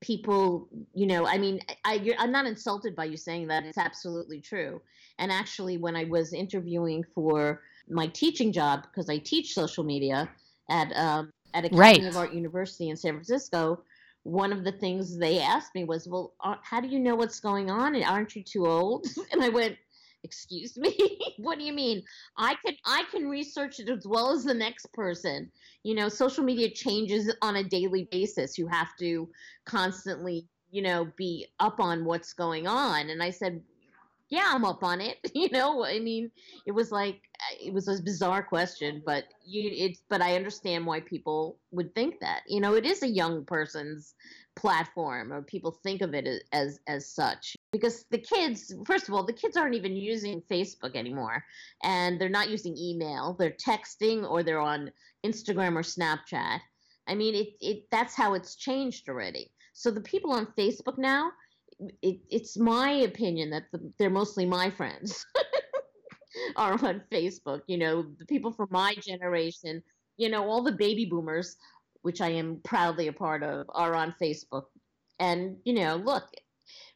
people 0.00 0.68
you 0.92 1.06
know 1.06 1.24
i 1.26 1.38
mean 1.38 1.60
I, 1.84 2.14
i'm 2.18 2.32
not 2.32 2.46
insulted 2.46 2.96
by 2.96 3.04
you 3.04 3.16
saying 3.16 3.46
that 3.46 3.64
it's 3.64 3.78
absolutely 3.78 4.40
true 4.40 4.82
and 5.20 5.30
actually 5.30 5.78
when 5.78 5.94
i 5.94 6.02
was 6.02 6.32
interviewing 6.32 7.04
for 7.14 7.62
my 7.88 8.08
teaching 8.08 8.52
job 8.52 8.82
because 8.82 9.08
i 9.08 9.18
teach 9.18 9.54
social 9.54 9.84
media 9.84 10.28
at 10.68 10.92
um, 10.96 11.32
at 11.54 11.64
academy 11.64 11.80
right. 11.80 12.04
of 12.04 12.16
art 12.16 12.32
university 12.32 12.88
in 12.88 12.96
san 12.96 13.12
francisco 13.12 13.80
one 14.28 14.52
of 14.52 14.64
the 14.64 14.72
things 14.72 15.18
they 15.18 15.40
asked 15.40 15.74
me 15.74 15.84
was 15.84 16.06
well 16.06 16.34
uh, 16.44 16.56
how 16.62 16.80
do 16.80 16.88
you 16.88 16.98
know 16.98 17.16
what's 17.16 17.40
going 17.40 17.70
on 17.70 17.94
and 17.94 18.04
aren't 18.04 18.36
you 18.36 18.42
too 18.42 18.66
old 18.66 19.06
and 19.32 19.42
i 19.42 19.48
went 19.48 19.76
Excuse 20.24 20.76
me. 20.76 21.18
what 21.38 21.58
do 21.58 21.64
you 21.64 21.72
mean? 21.72 22.02
I 22.36 22.56
can 22.64 22.74
I 22.84 23.04
can 23.10 23.28
research 23.28 23.78
it 23.78 23.88
as 23.88 24.06
well 24.06 24.32
as 24.32 24.44
the 24.44 24.54
next 24.54 24.92
person. 24.92 25.50
You 25.84 25.94
know, 25.94 26.08
social 26.08 26.44
media 26.44 26.70
changes 26.70 27.32
on 27.42 27.56
a 27.56 27.64
daily 27.64 28.08
basis. 28.10 28.58
You 28.58 28.66
have 28.66 28.96
to 28.98 29.28
constantly, 29.64 30.48
you 30.70 30.82
know, 30.82 31.08
be 31.16 31.46
up 31.60 31.78
on 31.80 32.04
what's 32.04 32.32
going 32.32 32.66
on. 32.66 33.10
And 33.10 33.22
I 33.22 33.30
said, 33.30 33.62
yeah, 34.30 34.50
I'm 34.52 34.64
up 34.64 34.82
on 34.82 35.00
it. 35.00 35.18
You 35.34 35.48
know, 35.50 35.84
I 35.84 36.00
mean, 36.00 36.30
it 36.66 36.72
was 36.72 36.90
like 36.90 37.20
it 37.60 37.72
was 37.72 37.86
a 37.86 38.02
bizarre 38.02 38.42
question, 38.42 39.02
but 39.06 39.24
you 39.46 39.70
it's 39.72 40.02
but 40.08 40.20
I 40.20 40.34
understand 40.34 40.84
why 40.84 41.00
people 41.00 41.58
would 41.70 41.94
think 41.94 42.20
that. 42.20 42.42
You 42.48 42.60
know, 42.60 42.74
it 42.74 42.84
is 42.84 43.02
a 43.02 43.08
young 43.08 43.44
person's 43.44 44.14
platform 44.58 45.32
or 45.32 45.40
people 45.40 45.70
think 45.70 46.02
of 46.02 46.14
it 46.14 46.42
as, 46.52 46.80
as 46.88 47.06
such 47.06 47.56
because 47.70 48.04
the 48.10 48.18
kids 48.18 48.74
first 48.84 49.06
of 49.06 49.14
all 49.14 49.22
the 49.22 49.32
kids 49.32 49.56
aren't 49.56 49.76
even 49.76 49.94
using 49.94 50.42
facebook 50.50 50.96
anymore 50.96 51.44
and 51.84 52.20
they're 52.20 52.28
not 52.28 52.50
using 52.50 52.76
email 52.76 53.36
they're 53.38 53.52
texting 53.52 54.28
or 54.28 54.42
they're 54.42 54.60
on 54.60 54.90
instagram 55.24 55.76
or 55.76 55.82
snapchat 55.82 56.58
i 57.06 57.14
mean 57.14 57.36
it, 57.36 57.48
it 57.60 57.84
that's 57.92 58.16
how 58.16 58.34
it's 58.34 58.56
changed 58.56 59.08
already 59.08 59.48
so 59.74 59.92
the 59.92 60.00
people 60.00 60.32
on 60.32 60.44
facebook 60.58 60.98
now 60.98 61.30
it, 62.02 62.20
it's 62.30 62.56
my 62.58 62.90
opinion 62.90 63.50
that 63.50 63.64
the, 63.72 63.92
they're 63.98 64.10
mostly 64.10 64.44
my 64.44 64.70
friends 64.70 65.24
are 66.56 66.72
on 66.84 67.02
facebook 67.10 67.60
you 67.66 67.78
know 67.78 68.04
the 68.18 68.26
people 68.26 68.52
from 68.52 68.68
my 68.70 68.94
generation 69.00 69.82
you 70.16 70.28
know 70.28 70.48
all 70.48 70.62
the 70.62 70.72
baby 70.72 71.04
boomers 71.04 71.56
which 72.02 72.20
I 72.20 72.30
am 72.30 72.60
proudly 72.64 73.08
a 73.08 73.12
part 73.12 73.42
of, 73.42 73.66
are 73.70 73.94
on 73.94 74.14
Facebook. 74.20 74.64
And, 75.18 75.56
you 75.64 75.74
know, 75.74 75.96
look, 75.96 76.24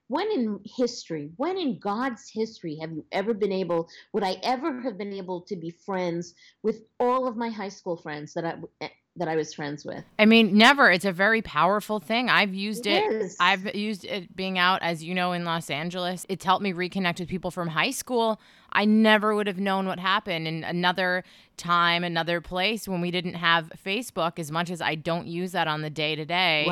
when 0.09 0.31
in 0.31 0.61
history, 0.65 1.31
when 1.37 1.59
in 1.59 1.79
God's 1.79 2.31
history 2.31 2.77
have 2.81 2.93
you 2.93 3.05
ever 3.13 3.35
been 3.35 3.53
able, 3.53 3.89
would 4.13 4.25
I 4.25 4.37
ever 4.43 4.81
have 4.81 4.99
been 4.99 5.13
able 5.13 5.41
to 5.43 5.57
be 5.57 5.71
friends 5.71 6.35
with 6.63 6.83
all 7.01 7.27
of 7.27 7.37
my 7.37 7.49
high 7.49 7.69
school 7.69 7.97
friends 7.97 8.35
that 8.35 8.45
I 8.45 8.91
that 9.17 9.29
I 9.29 9.37
was 9.37 9.53
friends 9.53 9.85
with. 9.85 10.05
I 10.19 10.25
mean, 10.25 10.57
never. 10.57 10.91
It's 10.91 11.05
a 11.05 11.13
very 11.13 11.43
powerful 11.43 12.01
thing. 12.01 12.31
I've 12.31 12.55
used 12.55 12.87
It. 12.87 13.33
I've 13.41 13.75
used 13.75 14.05
it 14.07 14.35
being 14.35 14.59
out, 14.59 14.81
as 14.83 15.05
you 15.05 15.15
know, 15.15 15.33
in 15.33 15.45
Los 15.45 15.69
Angeles. 15.69 16.25
It's 16.29 16.45
helped 16.45 16.63
me 16.63 16.73
reconnect 16.73 17.21
with 17.21 17.29
people 17.29 17.51
from 17.51 17.69
high 17.69 17.91
school. 17.91 18.41
I 18.73 18.87
never 18.87 19.35
would 19.35 19.47
have 19.47 19.59
known 19.59 19.87
what 19.87 19.99
happened 19.99 20.49
in 20.49 20.65
another 20.65 21.25
time, 21.59 22.05
another 22.05 22.41
place 22.41 22.89
when 22.89 23.03
we 23.03 23.11
didn't 23.11 23.35
have 23.35 23.71
Facebook. 23.85 24.39
As 24.39 24.51
much 24.51 24.71
as 24.71 24.81
I 24.81 24.95
don't 24.95 25.27
use 25.27 25.53
that 25.53 25.69
on 25.69 25.83
the 25.83 25.91
day 25.91 26.17
to 26.17 26.25
day, 26.25 26.65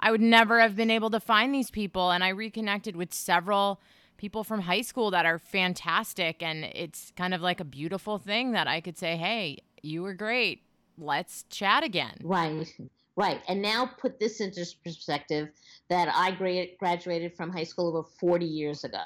I 0.00 0.10
would 0.10 0.22
never 0.22 0.60
have 0.60 0.74
been 0.74 0.90
able 0.90 1.10
to 1.10 1.20
find 1.20 1.54
these 1.54 1.70
people. 1.70 2.10
And 2.10 2.24
I 2.24 2.30
reconnected 2.30 2.96
with 2.96 3.12
several 3.12 3.78
people 4.16 4.42
from 4.42 4.62
high 4.62 4.80
school 4.80 5.10
that 5.10 5.26
are 5.26 5.38
fantastic. 5.38 6.42
And 6.42 6.64
it's 6.64 7.12
kind 7.14 7.34
of 7.34 7.42
like 7.42 7.60
a 7.60 7.64
beautiful 7.64 8.16
thing 8.16 8.52
that 8.52 8.66
I 8.66 8.80
could 8.80 8.96
say, 8.96 9.18
hey, 9.18 9.58
you 9.82 10.02
were 10.02 10.14
great. 10.14 10.62
Let's 10.98 11.44
chat 11.50 11.82
again. 11.82 12.16
Right. 12.22 12.66
Right. 13.16 13.40
And 13.48 13.62
now 13.62 13.86
put 13.86 14.18
this 14.18 14.40
into 14.40 14.66
perspective 14.82 15.48
that 15.88 16.08
I 16.12 16.32
gra- 16.32 16.74
graduated 16.78 17.36
from 17.36 17.52
high 17.52 17.64
school 17.64 17.88
over 17.88 18.02
40 18.02 18.44
years 18.44 18.84
ago. 18.84 19.04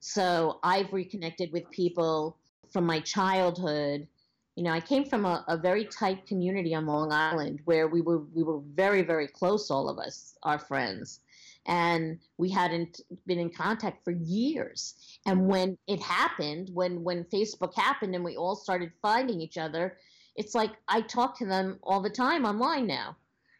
So 0.00 0.58
I've 0.62 0.92
reconnected 0.92 1.52
with 1.52 1.70
people 1.70 2.36
from 2.72 2.86
my 2.86 3.00
childhood. 3.00 4.06
You 4.56 4.64
know, 4.64 4.72
I 4.72 4.80
came 4.80 5.04
from 5.04 5.24
a, 5.24 5.44
a 5.48 5.56
very 5.56 5.84
tight 5.84 6.26
community 6.26 6.74
on 6.74 6.86
Long 6.86 7.12
Island 7.12 7.60
where 7.64 7.88
we 7.88 8.00
were 8.00 8.20
we 8.34 8.42
were 8.42 8.60
very, 8.74 9.02
very 9.02 9.28
close, 9.28 9.70
all 9.70 9.88
of 9.88 9.98
us, 9.98 10.36
our 10.42 10.58
friends. 10.58 11.20
And 11.66 12.18
we 12.38 12.50
hadn't 12.50 13.02
been 13.26 13.38
in 13.38 13.50
contact 13.50 14.02
for 14.02 14.12
years. 14.12 14.94
And 15.26 15.46
when 15.46 15.76
it 15.86 16.00
happened, 16.00 16.70
when 16.72 17.04
when 17.04 17.24
Facebook 17.24 17.74
happened 17.74 18.14
and 18.14 18.24
we 18.24 18.36
all 18.36 18.56
started 18.56 18.90
finding 19.02 19.40
each 19.40 19.58
other, 19.58 19.98
it's 20.38 20.54
like 20.54 20.70
I 20.86 21.02
talk 21.02 21.36
to 21.38 21.46
them 21.46 21.78
all 21.82 22.00
the 22.00 22.08
time 22.08 22.46
online 22.46 22.86
now. 22.86 23.16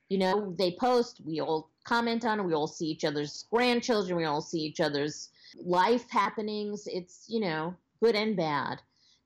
You 0.09 0.19
know, 0.19 0.55
they 0.57 0.77
post, 0.81 1.21
we 1.27 1.41
all 1.41 1.71
comment 1.85 2.25
on 2.25 2.41
it, 2.41 2.45
we 2.45 2.55
all 2.55 2.69
see 2.69 2.87
each 2.87 3.05
other's 3.05 3.45
grandchildren, 3.53 4.17
we 4.17 4.25
all 4.25 4.41
see 4.41 4.61
each 4.61 4.81
other's 4.81 5.29
life 5.61 6.09
happenings. 6.09 6.87
It's, 6.87 7.27
you 7.29 7.41
know, 7.41 7.75
good 8.01 8.15
and 8.15 8.37
bad. 8.37 8.81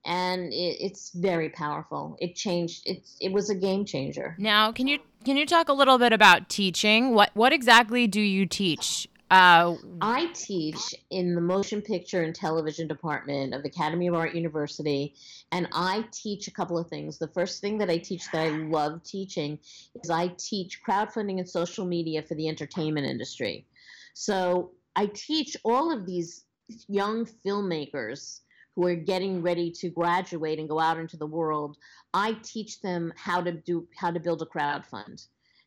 And 0.04 0.52
it, 0.52 0.78
it's 0.80 1.10
very 1.10 1.50
powerful. 1.50 2.16
It 2.18 2.34
changed. 2.34 2.82
It's 2.86 3.16
it 3.20 3.30
was 3.30 3.50
a 3.50 3.54
game 3.54 3.84
changer. 3.84 4.34
Now, 4.36 4.72
can 4.72 4.88
you 4.88 4.98
can 5.24 5.36
you 5.36 5.46
talk 5.46 5.68
a 5.68 5.72
little 5.72 5.96
bit 5.96 6.12
about 6.12 6.48
teaching? 6.48 7.14
What 7.14 7.30
what 7.34 7.52
exactly 7.52 8.08
do 8.08 8.20
you 8.20 8.44
teach? 8.44 9.06
Uh, 9.32 9.76
I 10.02 10.26
teach 10.34 10.94
in 11.08 11.34
the 11.34 11.40
motion 11.40 11.80
picture 11.80 12.22
and 12.22 12.34
television 12.34 12.86
department 12.86 13.54
of 13.54 13.64
Academy 13.64 14.08
of 14.08 14.14
Art 14.14 14.34
University, 14.34 15.14
and 15.52 15.66
I 15.72 16.04
teach 16.12 16.48
a 16.48 16.50
couple 16.50 16.76
of 16.76 16.88
things. 16.88 17.16
The 17.16 17.28
first 17.28 17.62
thing 17.62 17.78
that 17.78 17.88
I 17.88 17.96
teach 17.96 18.30
that 18.30 18.42
I 18.42 18.50
love 18.50 19.02
teaching 19.04 19.58
is 20.04 20.10
I 20.10 20.34
teach 20.36 20.82
crowdfunding 20.86 21.38
and 21.38 21.48
social 21.48 21.86
media 21.86 22.20
for 22.22 22.34
the 22.34 22.46
entertainment 22.46 23.06
industry. 23.06 23.64
So 24.12 24.72
I 24.96 25.06
teach 25.06 25.56
all 25.64 25.90
of 25.90 26.04
these 26.04 26.44
young 26.86 27.24
filmmakers 27.24 28.40
who 28.76 28.86
are 28.86 28.94
getting 28.94 29.40
ready 29.40 29.70
to 29.70 29.88
graduate 29.88 30.58
and 30.58 30.68
go 30.68 30.78
out 30.78 30.98
into 30.98 31.16
the 31.16 31.24
world. 31.24 31.78
I 32.12 32.36
teach 32.42 32.82
them 32.82 33.14
how 33.16 33.40
to 33.40 33.52
do 33.52 33.88
how 33.96 34.10
to 34.10 34.20
build 34.20 34.42
a 34.42 34.46
crowd 34.46 34.84
fund. 34.84 35.22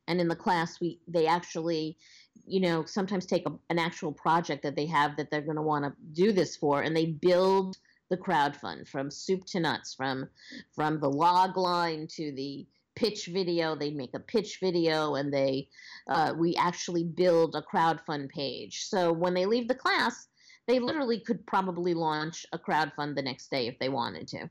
And 0.07 0.21
in 0.21 0.27
the 0.27 0.35
class, 0.35 0.79
we 0.79 0.99
they 1.07 1.25
actually 1.25 1.97
you 2.47 2.59
know, 2.59 2.85
sometimes 2.85 3.25
take 3.25 3.47
a, 3.47 3.53
an 3.69 3.79
actual 3.79 4.11
project 4.11 4.63
that 4.63 4.75
they 4.75 4.85
have 4.85 5.17
that 5.17 5.29
they're 5.31 5.41
going 5.41 5.55
to 5.55 5.61
want 5.61 5.85
to 5.85 5.93
do 6.13 6.31
this 6.31 6.55
for, 6.55 6.81
and 6.81 6.95
they 6.95 7.05
build 7.05 7.77
the 8.09 8.17
crowd 8.17 8.55
fund 8.55 8.87
from 8.87 9.09
soup 9.09 9.45
to 9.45 9.59
nuts, 9.59 9.93
from 9.93 10.27
from 10.73 10.99
the 10.99 11.09
log 11.09 11.57
line 11.57 12.07
to 12.07 12.31
the 12.33 12.65
pitch 12.95 13.27
video. 13.27 13.75
They 13.75 13.91
make 13.91 14.13
a 14.13 14.19
pitch 14.19 14.59
video, 14.61 15.15
and 15.15 15.33
they 15.33 15.69
uh, 16.07 16.33
we 16.37 16.55
actually 16.55 17.03
build 17.03 17.55
a 17.55 17.61
crowd 17.61 17.99
fund 18.05 18.29
page. 18.29 18.85
So 18.85 19.11
when 19.11 19.33
they 19.33 19.45
leave 19.45 19.67
the 19.67 19.75
class, 19.75 20.27
they 20.67 20.79
literally 20.79 21.19
could 21.19 21.45
probably 21.45 21.93
launch 21.93 22.45
a 22.53 22.59
crowd 22.59 22.91
fund 22.95 23.15
the 23.15 23.21
next 23.21 23.49
day 23.49 23.67
if 23.67 23.77
they 23.79 23.89
wanted 23.89 24.27
to. 24.29 24.49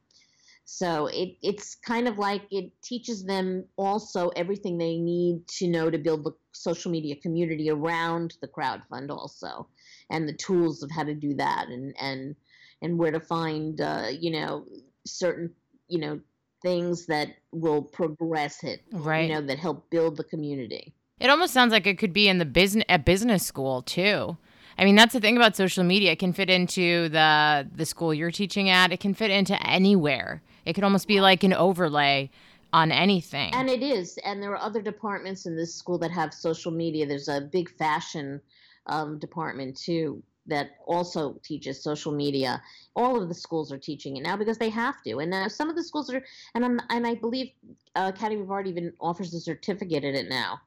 So 0.67 1.07
it, 1.09 1.37
it's 1.43 1.75
kind 1.75 2.09
of 2.09 2.19
like 2.19 2.43
it 2.51 2.73
teaches 2.83 3.25
them 3.25 3.65
also 3.77 4.31
everything 4.31 4.79
they 4.79 4.97
need 4.97 5.47
to 5.59 5.69
know 5.69 5.91
to 5.91 5.99
build 5.99 6.25
the 6.25 6.33
social 6.53 6.91
media 6.91 7.17
community 7.17 7.71
around 7.71 8.35
the 8.41 8.49
crowd 8.49 8.83
fund 8.89 9.11
also, 9.11 9.69
and 10.11 10.27
the 10.29 10.33
tools 10.33 10.83
of 10.83 10.91
how 10.91 11.05
to 11.05 11.15
do 11.15 11.35
that, 11.35 11.69
and 11.69 11.95
and 12.01 12.35
and 12.81 12.99
where 12.99 13.13
to 13.13 13.21
find 13.21 13.81
uh, 13.81 14.09
you 14.11 14.31
know 14.31 14.65
certain 15.07 15.51
you 15.89 15.99
know 15.99 16.19
things 16.63 17.05
that 17.07 17.29
will 17.53 17.83
progress 17.83 18.65
it, 18.65 18.81
Right. 18.91 19.29
You 19.29 19.35
know 19.35 19.43
that 19.43 19.59
help 19.59 19.91
build 19.91 20.17
the 20.17 20.25
community. 20.25 20.95
it 21.21 21.29
almost 21.29 21.53
sounds 21.53 21.73
like 21.73 21.87
it 21.87 21.99
could 21.99 22.15
be 22.15 22.27
in 22.27 22.39
the 22.39 22.47
business 22.47 22.85
at 22.89 23.05
business 23.05 23.45
school 23.45 23.83
too. 23.83 24.39
I 24.79 24.85
mean, 24.85 24.97
that's 24.97 25.13
the 25.13 25.21
thing 25.21 25.37
about 25.37 25.55
social 25.57 25.85
media. 25.85 26.13
It 26.13 26.19
can 26.19 26.33
fit 26.33 26.49
into 26.49 27.11
the 27.11 27.69
the 27.71 27.85
school 27.85 28.15
you're 28.15 28.31
teaching 28.31 28.71
at. 28.71 28.93
It 28.93 29.01
can 29.01 29.13
fit 29.13 29.31
into 29.31 29.55
anywhere. 29.65 30.43
It 30.65 30.75
could 30.75 30.85
almost 30.85 31.07
be 31.07 31.21
like 31.21 31.45
an 31.45 31.53
overlay 31.53 32.31
on 32.73 32.91
anything. 32.91 33.55
And 33.55 33.71
it 33.71 33.83
is. 33.83 34.19
And 34.25 34.43
there 34.43 34.51
are 34.51 34.61
other 34.61 34.83
departments 34.83 35.47
in 35.47 35.57
this 35.57 35.75
school 35.75 35.99
that 35.99 36.11
have 36.11 36.35
social 36.35 36.73
media. 36.73 37.07
There's 37.07 37.29
a 37.29 37.41
big 37.41 37.71
fashion 37.71 38.41
um, 38.87 39.19
department 39.19 39.77
too 39.77 40.23
that 40.47 40.73
also 40.87 41.39
teaches 41.43 41.83
social 41.83 42.13
media. 42.13 42.61
All 42.97 43.21
of 43.21 43.29
the 43.29 43.35
schools 43.35 43.73
are 43.73 43.79
teaching 43.79 44.17
it 44.17 44.23
now 44.23 44.37
because 44.37 44.59
they 44.59 44.69
have 44.71 45.03
to. 45.05 45.19
And 45.19 45.31
now 45.31 45.49
some 45.49 45.71
of 45.71 45.77
the 45.77 45.85
schools 45.85 46.13
are, 46.13 46.23
and 46.55 46.65
I'm, 46.65 46.81
and 46.91 47.07
I 47.07 47.15
believe 47.15 47.53
uh, 47.97 48.11
Academy 48.15 48.43
of 48.43 48.51
Art 48.51 48.67
even 48.67 48.93
offers 49.01 49.33
a 49.35 49.41
certificate 49.41 50.05
in 50.05 50.15
it 50.15 50.29
now. 50.29 50.61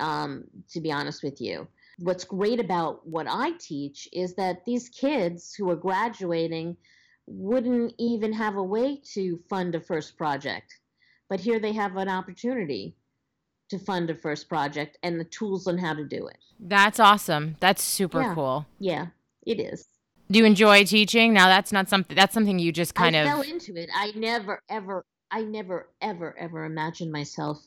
Um, 0.00 0.44
to 0.70 0.80
be 0.80 0.92
honest 0.92 1.24
with 1.24 1.40
you, 1.40 1.66
what's 1.98 2.24
great 2.24 2.60
about 2.60 3.06
what 3.06 3.26
I 3.28 3.52
teach 3.58 4.08
is 4.12 4.34
that 4.34 4.64
these 4.64 4.88
kids 4.88 5.54
who 5.54 5.68
are 5.70 5.76
graduating 5.76 6.76
wouldn't 7.30 7.92
even 7.98 8.32
have 8.32 8.56
a 8.56 8.62
way 8.62 9.00
to 9.14 9.38
fund 9.50 9.74
a 9.74 9.80
first 9.80 10.16
project 10.16 10.78
but 11.28 11.40
here 11.40 11.58
they 11.60 11.72
have 11.72 11.96
an 11.96 12.08
opportunity 12.08 12.96
to 13.68 13.78
fund 13.78 14.08
a 14.08 14.14
first 14.14 14.48
project 14.48 14.96
and 15.02 15.20
the 15.20 15.24
tools 15.24 15.66
on 15.66 15.76
how 15.76 15.92
to 15.92 16.04
do 16.04 16.26
it. 16.26 16.38
that's 16.60 16.98
awesome. 16.98 17.56
That's 17.60 17.82
super 17.84 18.22
Yeah. 18.22 18.34
cool. 18.34 18.66
Yeah, 18.80 19.06
it 19.46 19.60
is. 19.60 19.86
Do 20.30 20.38
you 20.38 20.44
enjoy 20.44 20.84
teaching? 20.84 21.32
Now 21.34 21.48
that's 21.48 21.70
not 21.70 21.88
something 21.88 22.16
that's 22.16 22.32
something 22.34 22.58
you 22.58 22.72
just 22.72 22.94
kind 22.94 23.14
I 23.14 23.20
of 23.20 23.28
fell 23.28 23.42
into 23.42 23.76
it. 23.76 23.90
I 23.94 24.12
never, 24.16 24.62
ever, 24.68 25.04
I 25.30 25.42
never, 25.42 25.88
ever, 26.00 26.34
ever 26.38 26.64
imagined 26.64 27.12
myself 27.12 27.58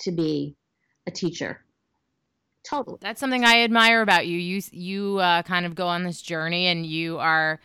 to 0.00 0.12
be 0.12 0.56
a 1.06 1.10
teacher. 1.10 1.62
Totally. 2.62 2.98
That's 3.00 3.20
something 3.20 3.44
I 3.44 3.62
admire 3.62 4.02
about 4.02 4.26
you. 4.26 4.38
You 4.38 4.60
you 4.72 5.18
uh, 5.18 5.42
kind 5.42 5.64
of 5.66 5.74
go 5.74 5.86
on 5.86 6.04
this 6.04 6.20
journey, 6.20 6.66
and 6.66 6.84
you 6.84 7.18
are. 7.18 7.60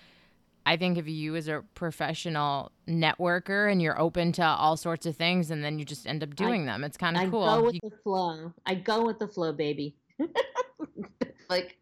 I 0.65 0.78
think 0.78 0.97
of 0.97 1.08
you 1.08 1.36
as 1.36 1.47
a 1.47 1.63
professional 1.74 2.71
networker, 2.88 3.71
and 3.71 3.82
you're 3.82 4.00
open 4.00 4.32
to 4.34 4.43
all 4.45 4.78
sorts 4.78 5.06
of 5.06 5.15
things, 5.15 5.52
and 5.52 5.63
then 5.63 5.80
you 5.80 5.86
just 5.86 6.06
end 6.08 6.24
up 6.24 6.36
doing 6.36 6.65
them. 6.65 6.84
It's 6.84 6.97
kind 6.97 7.17
of 7.17 7.32
cool. 7.32 7.43
I 7.43 7.58
go 7.58 7.63
with 7.63 7.74
You- 7.76 7.89
the 7.89 7.97
flow. 8.04 8.54
I 8.65 8.76
go 8.76 9.06
with 9.06 9.19
the 9.19 9.28
flow, 9.28 9.54
baby. 9.54 9.95
like, 11.50 11.78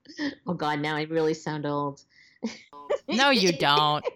oh 0.47 0.53
God, 0.53 0.79
now 0.79 0.95
I 0.95 1.03
really 1.03 1.33
sound 1.33 1.65
old. 1.65 2.03
no, 3.07 3.29
you 3.29 3.51
don't. 3.51 4.05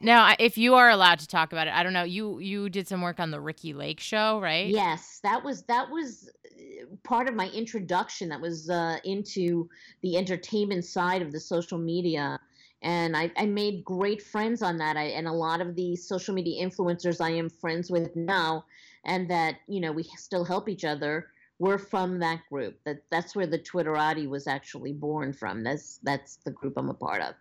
Now, 0.00 0.32
if 0.38 0.56
you 0.56 0.74
are 0.74 0.90
allowed 0.90 1.18
to 1.20 1.26
talk 1.26 1.52
about 1.52 1.66
it, 1.66 1.74
I 1.74 1.82
don't 1.82 1.92
know. 1.92 2.04
You 2.04 2.38
you 2.38 2.68
did 2.68 2.86
some 2.86 3.02
work 3.02 3.18
on 3.18 3.32
the 3.32 3.40
Ricki 3.40 3.72
Lake 3.72 3.98
show, 3.98 4.40
right? 4.40 4.68
Yes, 4.68 5.18
that 5.24 5.42
was 5.42 5.62
that 5.62 5.90
was 5.90 6.30
uh, 6.56 6.84
part 7.02 7.28
of 7.28 7.34
my 7.34 7.48
introduction. 7.48 8.28
That 8.28 8.40
was 8.40 8.70
uh, 8.70 8.98
into 9.02 9.68
the 10.02 10.16
entertainment 10.16 10.84
side 10.84 11.20
of 11.20 11.32
the 11.32 11.40
social 11.40 11.78
media, 11.78 12.38
and 12.82 13.16
I, 13.16 13.30
I 13.36 13.46
made 13.46 13.84
great 13.84 14.22
friends 14.22 14.62
on 14.62 14.78
that. 14.78 14.96
I, 14.96 15.04
and 15.04 15.26
a 15.26 15.32
lot 15.32 15.60
of 15.60 15.74
the 15.74 15.96
social 15.96 16.34
media 16.34 16.64
influencers 16.64 17.20
I 17.20 17.30
am 17.30 17.48
friends 17.48 17.90
with 17.90 18.14
now, 18.14 18.64
and 19.04 19.30
that 19.30 19.56
you 19.66 19.80
know 19.80 19.92
we 19.92 20.04
still 20.04 20.44
help 20.44 20.68
each 20.68 20.84
other 20.84 21.28
we're 21.58 21.78
from 21.78 22.18
that 22.20 22.40
group. 22.48 22.78
That 22.84 23.02
that's 23.10 23.34
where 23.34 23.46
the 23.46 23.58
Twitterati 23.58 24.28
was 24.28 24.46
actually 24.46 24.92
born 24.92 25.32
from. 25.32 25.64
That's 25.64 25.98
that's 26.02 26.36
the 26.36 26.50
group 26.50 26.74
I'm 26.76 26.88
a 26.88 26.94
part 26.94 27.20
of. 27.20 27.34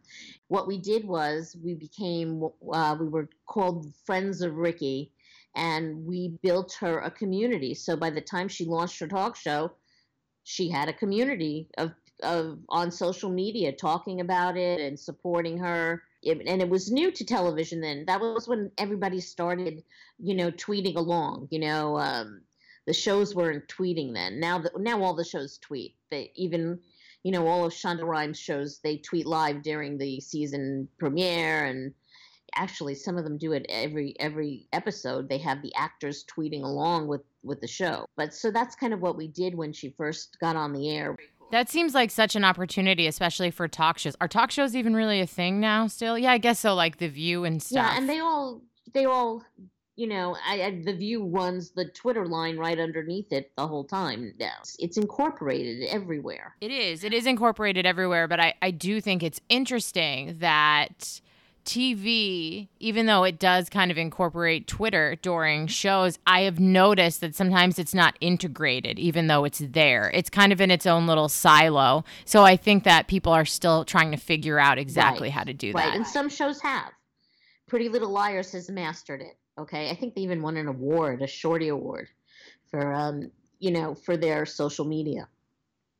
What 0.47 0.67
we 0.67 0.79
did 0.79 1.05
was 1.05 1.55
we 1.63 1.75
became 1.75 2.43
uh, 2.71 2.97
we 2.99 3.07
were 3.07 3.29
called 3.45 3.93
Friends 4.05 4.41
of 4.41 4.55
Ricki, 4.55 5.11
and 5.55 6.05
we 6.05 6.37
built 6.41 6.75
her 6.79 6.99
a 6.99 7.11
community. 7.11 7.73
So 7.73 7.95
by 7.95 8.09
the 8.09 8.21
time 8.21 8.47
she 8.47 8.65
launched 8.65 8.99
her 8.99 9.07
talk 9.07 9.35
show, 9.35 9.71
she 10.43 10.69
had 10.69 10.89
a 10.89 10.93
community 10.93 11.69
of 11.77 11.91
of 12.23 12.59
on 12.69 12.91
social 12.91 13.29
media 13.29 13.71
talking 13.71 14.21
about 14.21 14.57
it 14.57 14.79
and 14.79 14.99
supporting 14.99 15.57
her. 15.57 16.03
It, 16.23 16.41
and 16.47 16.61
it 16.61 16.69
was 16.69 16.91
new 16.91 17.11
to 17.11 17.25
television 17.25 17.79
then. 17.79 18.05
That 18.05 18.19
was 18.19 18.47
when 18.47 18.71
everybody 18.77 19.19
started, 19.19 19.83
you 20.19 20.35
know, 20.35 20.51
tweeting 20.51 20.95
along. 20.95 21.47
You 21.51 21.59
know, 21.59 21.97
um, 21.99 22.41
the 22.85 22.93
shows 22.93 23.35
weren't 23.35 23.67
tweeting 23.67 24.13
then. 24.13 24.39
Now 24.39 24.59
that 24.59 24.79
now 24.79 25.03
all 25.03 25.13
the 25.13 25.23
shows 25.23 25.57
tweet. 25.59 25.95
They 26.09 26.31
even 26.35 26.79
you 27.23 27.31
know 27.31 27.47
all 27.47 27.65
of 27.65 27.73
Shonda 27.73 28.03
Rhimes 28.03 28.39
shows 28.39 28.79
they 28.79 28.97
tweet 28.97 29.25
live 29.25 29.61
during 29.61 29.97
the 29.97 30.19
season 30.19 30.87
premiere 30.97 31.65
and 31.65 31.93
actually 32.55 32.95
some 32.95 33.17
of 33.17 33.23
them 33.23 33.37
do 33.37 33.51
it 33.51 33.65
every 33.67 34.15
every 34.19 34.67
episode 34.71 35.27
they 35.27 35.37
have 35.37 35.61
the 35.61 35.75
actors 35.75 36.23
tweeting 36.23 36.63
along 36.63 37.07
with 37.07 37.21
with 37.43 37.59
the 37.59 37.67
show 37.67 38.05
but 38.15 38.33
so 38.33 38.49
that's 38.49 38.75
kind 38.75 38.93
of 38.93 39.01
what 39.01 39.17
we 39.17 39.27
did 39.27 39.53
when 39.53 39.73
she 39.73 39.89
first 39.89 40.37
got 40.39 40.55
on 40.55 40.71
the 40.71 40.89
air 40.89 41.15
that 41.51 41.69
seems 41.69 41.93
like 41.93 42.11
such 42.11 42.35
an 42.35 42.43
opportunity 42.43 43.07
especially 43.07 43.51
for 43.51 43.67
talk 43.67 43.97
shows 43.97 44.15
are 44.21 44.27
talk 44.27 44.51
shows 44.51 44.75
even 44.75 44.95
really 44.95 45.21
a 45.21 45.27
thing 45.27 45.59
now 45.59 45.87
still 45.87 46.17
yeah 46.17 46.31
i 46.31 46.37
guess 46.37 46.59
so 46.59 46.73
like 46.73 46.97
the 46.97 47.07
view 47.07 47.43
and 47.43 47.61
stuff 47.61 47.85
yeah 47.85 47.97
and 47.97 48.09
they 48.09 48.19
all 48.19 48.61
they 48.93 49.05
all 49.05 49.43
you 49.97 50.05
know, 50.05 50.37
I, 50.47 50.61
I, 50.61 50.81
the 50.85 50.93
View 50.93 51.25
runs 51.25 51.71
the 51.71 51.85
Twitter 51.85 52.27
line 52.27 52.55
right 52.57 52.79
underneath 52.79 53.33
it 53.33 53.51
the 53.57 53.67
whole 53.67 53.83
time 53.83 54.31
now. 54.39 54.51
It's, 54.61 54.75
it's, 54.77 54.97
incorporated 54.97 55.89
everywhere. 55.89 56.55
It 56.61 56.69
is. 56.69 57.03
It 57.03 57.13
is 57.13 57.25
incorporated 57.25 57.87
everywhere, 57.87 58.27
but 58.27 58.39
I, 58.39 58.53
I 58.61 58.69
do 58.69 59.01
think 59.01 59.23
it's 59.23 59.41
interesting 59.49 60.37
that 60.37 61.19
TV, 61.67 62.69
even 62.79 63.05
though 63.07 63.25
it 63.25 63.39
does 63.39 63.69
kind 63.69 63.91
of 63.91 63.97
incorporate 63.97 64.67
Twitter 64.67 65.17
during 65.21 65.67
shows, 65.67 66.17
I 66.25 66.41
have 66.41 66.61
noticed 66.61 67.19
that 67.19 67.35
sometimes 67.35 67.77
it's 67.77 67.93
not 67.93 68.17
integrated, 68.21 68.97
even 68.97 69.27
though 69.27 69.43
it's 69.43 69.59
there. 69.59 70.09
It's 70.13 70.29
kind 70.29 70.53
of 70.53 70.61
in 70.61 70.71
its 70.71 70.85
own 70.85 71.07
little 71.07 71.27
silo. 71.27 72.05
So 72.23 72.43
I 72.43 72.55
think 72.55 72.85
that 72.85 73.07
people 73.07 73.33
are 73.33 73.43
still 73.43 73.83
trying 73.83 74.11
to 74.11 74.17
figure 74.17 74.57
out 74.57 74.77
exactly 74.77 75.27
right. 75.27 75.33
how 75.33 75.43
to 75.43 75.53
do 75.53 75.73
that. 75.73 75.77
right. 75.77 75.85
that. 75.87 75.95
And 75.97 76.07
some 76.07 76.29
shows 76.29 76.61
have. 76.61 76.91
Pretty 77.67 77.89
Little 77.89 78.11
Liars 78.11 78.53
has 78.53 78.69
mastered 78.69 79.21
it. 79.21 79.37
Okay, 79.59 79.89
I 79.89 79.95
think 79.95 80.15
they 80.15 80.21
even 80.21 80.41
won 80.41 80.55
an 80.55 80.67
award, 80.67 81.21
a 81.21 81.27
Shorty 81.27 81.67
Award, 81.67 82.07
for 82.71 82.93
um, 82.93 83.29
you 83.59 83.71
know, 83.71 83.93
for 83.93 84.15
their 84.15 84.45
social 84.45 84.85
media, 84.85 85.27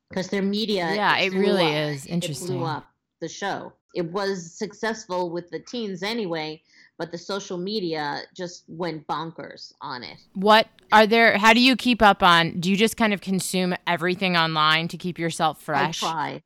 because 0.09 0.29
their 0.29 0.43
media. 0.43 0.93
Yeah, 0.93 1.17
it, 1.17 1.33
it 1.33 1.37
really 1.37 1.65
up. 1.65 1.91
is 1.91 2.05
interesting. 2.05 2.55
It 2.55 2.57
blew 2.59 2.65
up 2.65 2.87
the 3.19 3.27
show. 3.27 3.73
It 3.95 4.11
was 4.11 4.53
successful 4.53 5.31
with 5.31 5.49
the 5.49 5.59
teens 5.59 6.03
anyway, 6.03 6.61
but 6.97 7.11
the 7.11 7.17
social 7.17 7.57
media 7.57 8.21
just 8.35 8.63
went 8.67 9.07
bonkers 9.07 9.73
on 9.81 10.03
it. 10.03 10.17
What 10.33 10.67
are 10.91 11.07
there? 11.07 11.37
How 11.37 11.53
do 11.53 11.61
you 11.61 11.75
keep 11.75 12.01
up 12.01 12.21
on? 12.21 12.59
Do 12.59 12.69
you 12.69 12.77
just 12.77 12.97
kind 12.97 13.13
of 13.13 13.21
consume 13.21 13.75
everything 13.85 14.35
online 14.35 14.87
to 14.89 14.97
keep 14.97 15.17
yourself 15.17 15.61
fresh? 15.61 16.03
I 16.03 16.07
try. 16.07 16.43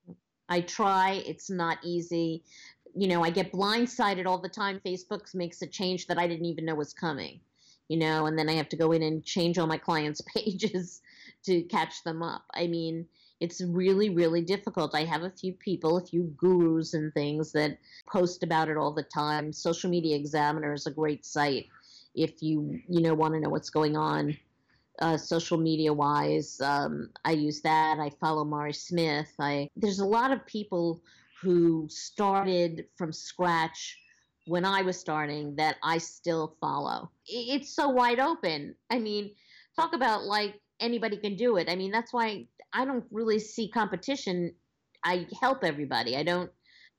I 0.49 0.61
try. 0.61 1.23
It's 1.25 1.49
not 1.49 1.77
easy 1.83 2.43
you 2.95 3.07
know, 3.07 3.23
I 3.23 3.29
get 3.29 3.51
blindsided 3.51 4.25
all 4.25 4.37
the 4.37 4.49
time. 4.49 4.81
Facebook 4.85 5.33
makes 5.33 5.61
a 5.61 5.67
change 5.67 6.07
that 6.07 6.17
I 6.17 6.27
didn't 6.27 6.45
even 6.45 6.65
know 6.65 6.75
was 6.75 6.93
coming, 6.93 7.39
you 7.87 7.97
know, 7.97 8.25
and 8.25 8.37
then 8.37 8.49
I 8.49 8.53
have 8.53 8.69
to 8.69 8.75
go 8.77 8.91
in 8.91 9.03
and 9.03 9.23
change 9.23 9.57
all 9.57 9.67
my 9.67 9.77
clients' 9.77 10.21
pages 10.35 11.01
to 11.45 11.63
catch 11.63 12.03
them 12.03 12.21
up. 12.21 12.43
I 12.53 12.67
mean, 12.67 13.07
it's 13.41 13.59
really, 13.59 14.11
really 14.11 14.41
difficult. 14.41 14.93
I 14.93 15.03
have 15.03 15.23
a 15.23 15.31
few 15.31 15.51
people, 15.53 15.97
a 15.97 16.05
few 16.05 16.31
gurus 16.37 16.93
and 16.93 17.11
things 17.13 17.51
that 17.53 17.79
post 18.07 18.43
about 18.43 18.69
it 18.69 18.77
all 18.77 18.93
the 18.93 19.03
time. 19.03 19.51
Social 19.51 19.89
Media 19.89 20.15
Examiner 20.15 20.73
is 20.73 20.85
a 20.85 20.91
great 20.91 21.25
site 21.25 21.65
if 22.13 22.43
you, 22.43 22.79
you 22.87 23.01
know, 23.01 23.15
want 23.15 23.33
to 23.33 23.39
know 23.39 23.49
what's 23.49 23.71
going 23.71 23.97
on. 23.97 24.37
Uh, 24.99 25.17
social 25.17 25.57
media 25.57 25.91
wise, 25.91 26.61
um, 26.61 27.09
I 27.25 27.31
use 27.31 27.61
that. 27.61 27.97
I 27.97 28.11
follow 28.19 28.43
Mari 28.43 28.73
Smith. 28.73 29.33
I 29.39 29.67
there's 29.75 29.99
a 29.99 30.05
lot 30.05 30.31
of 30.31 30.45
people 30.45 31.01
who 31.41 31.87
started 31.89 32.85
from 32.97 33.11
scratch 33.11 33.97
when 34.45 34.63
I 34.63 34.83
was 34.83 34.99
starting 34.99 35.55
that 35.55 35.77
I 35.81 35.97
still 35.97 36.55
follow. 36.61 37.09
It's 37.25 37.73
so 37.73 37.89
wide 37.89 38.19
open. 38.19 38.75
I 38.91 38.99
mean, 38.99 39.31
talk 39.75 39.95
about 39.95 40.25
like 40.25 40.61
anybody 40.81 41.15
can 41.15 41.35
do 41.35 41.57
it. 41.57 41.69
I 41.69 41.75
mean, 41.75 41.91
that's 41.91 42.11
why 42.11 42.47
I 42.73 42.85
don't 42.85 43.05
really 43.11 43.39
see 43.39 43.69
competition. 43.69 44.53
I 45.03 45.27
help 45.39 45.63
everybody. 45.63 46.15
I 46.15 46.23
don't 46.23 46.51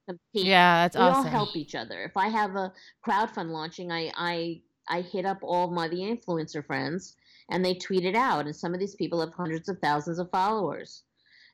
compete. 0.08 0.46
Yeah, 0.46 0.82
that's 0.82 0.96
awesome. 0.96 1.06
we 1.06 1.10
awesome. 1.10 1.26
all 1.26 1.44
help 1.44 1.56
each 1.56 1.74
other. 1.74 2.02
If 2.02 2.16
I 2.16 2.28
have 2.28 2.56
a 2.56 2.72
crowdfund 3.06 3.50
launching, 3.50 3.90
I 3.90 4.12
I 4.16 4.62
I 4.88 5.00
hit 5.02 5.24
up 5.24 5.38
all 5.42 5.70
my 5.70 5.88
the 5.88 5.96
influencer 5.96 6.64
friends 6.64 7.16
and 7.50 7.64
they 7.64 7.74
tweet 7.74 8.04
it 8.04 8.16
out. 8.16 8.46
And 8.46 8.54
some 8.54 8.74
of 8.74 8.80
these 8.80 8.94
people 8.94 9.20
have 9.20 9.32
hundreds 9.34 9.68
of 9.68 9.78
thousands 9.78 10.18
of 10.18 10.30
followers, 10.30 11.04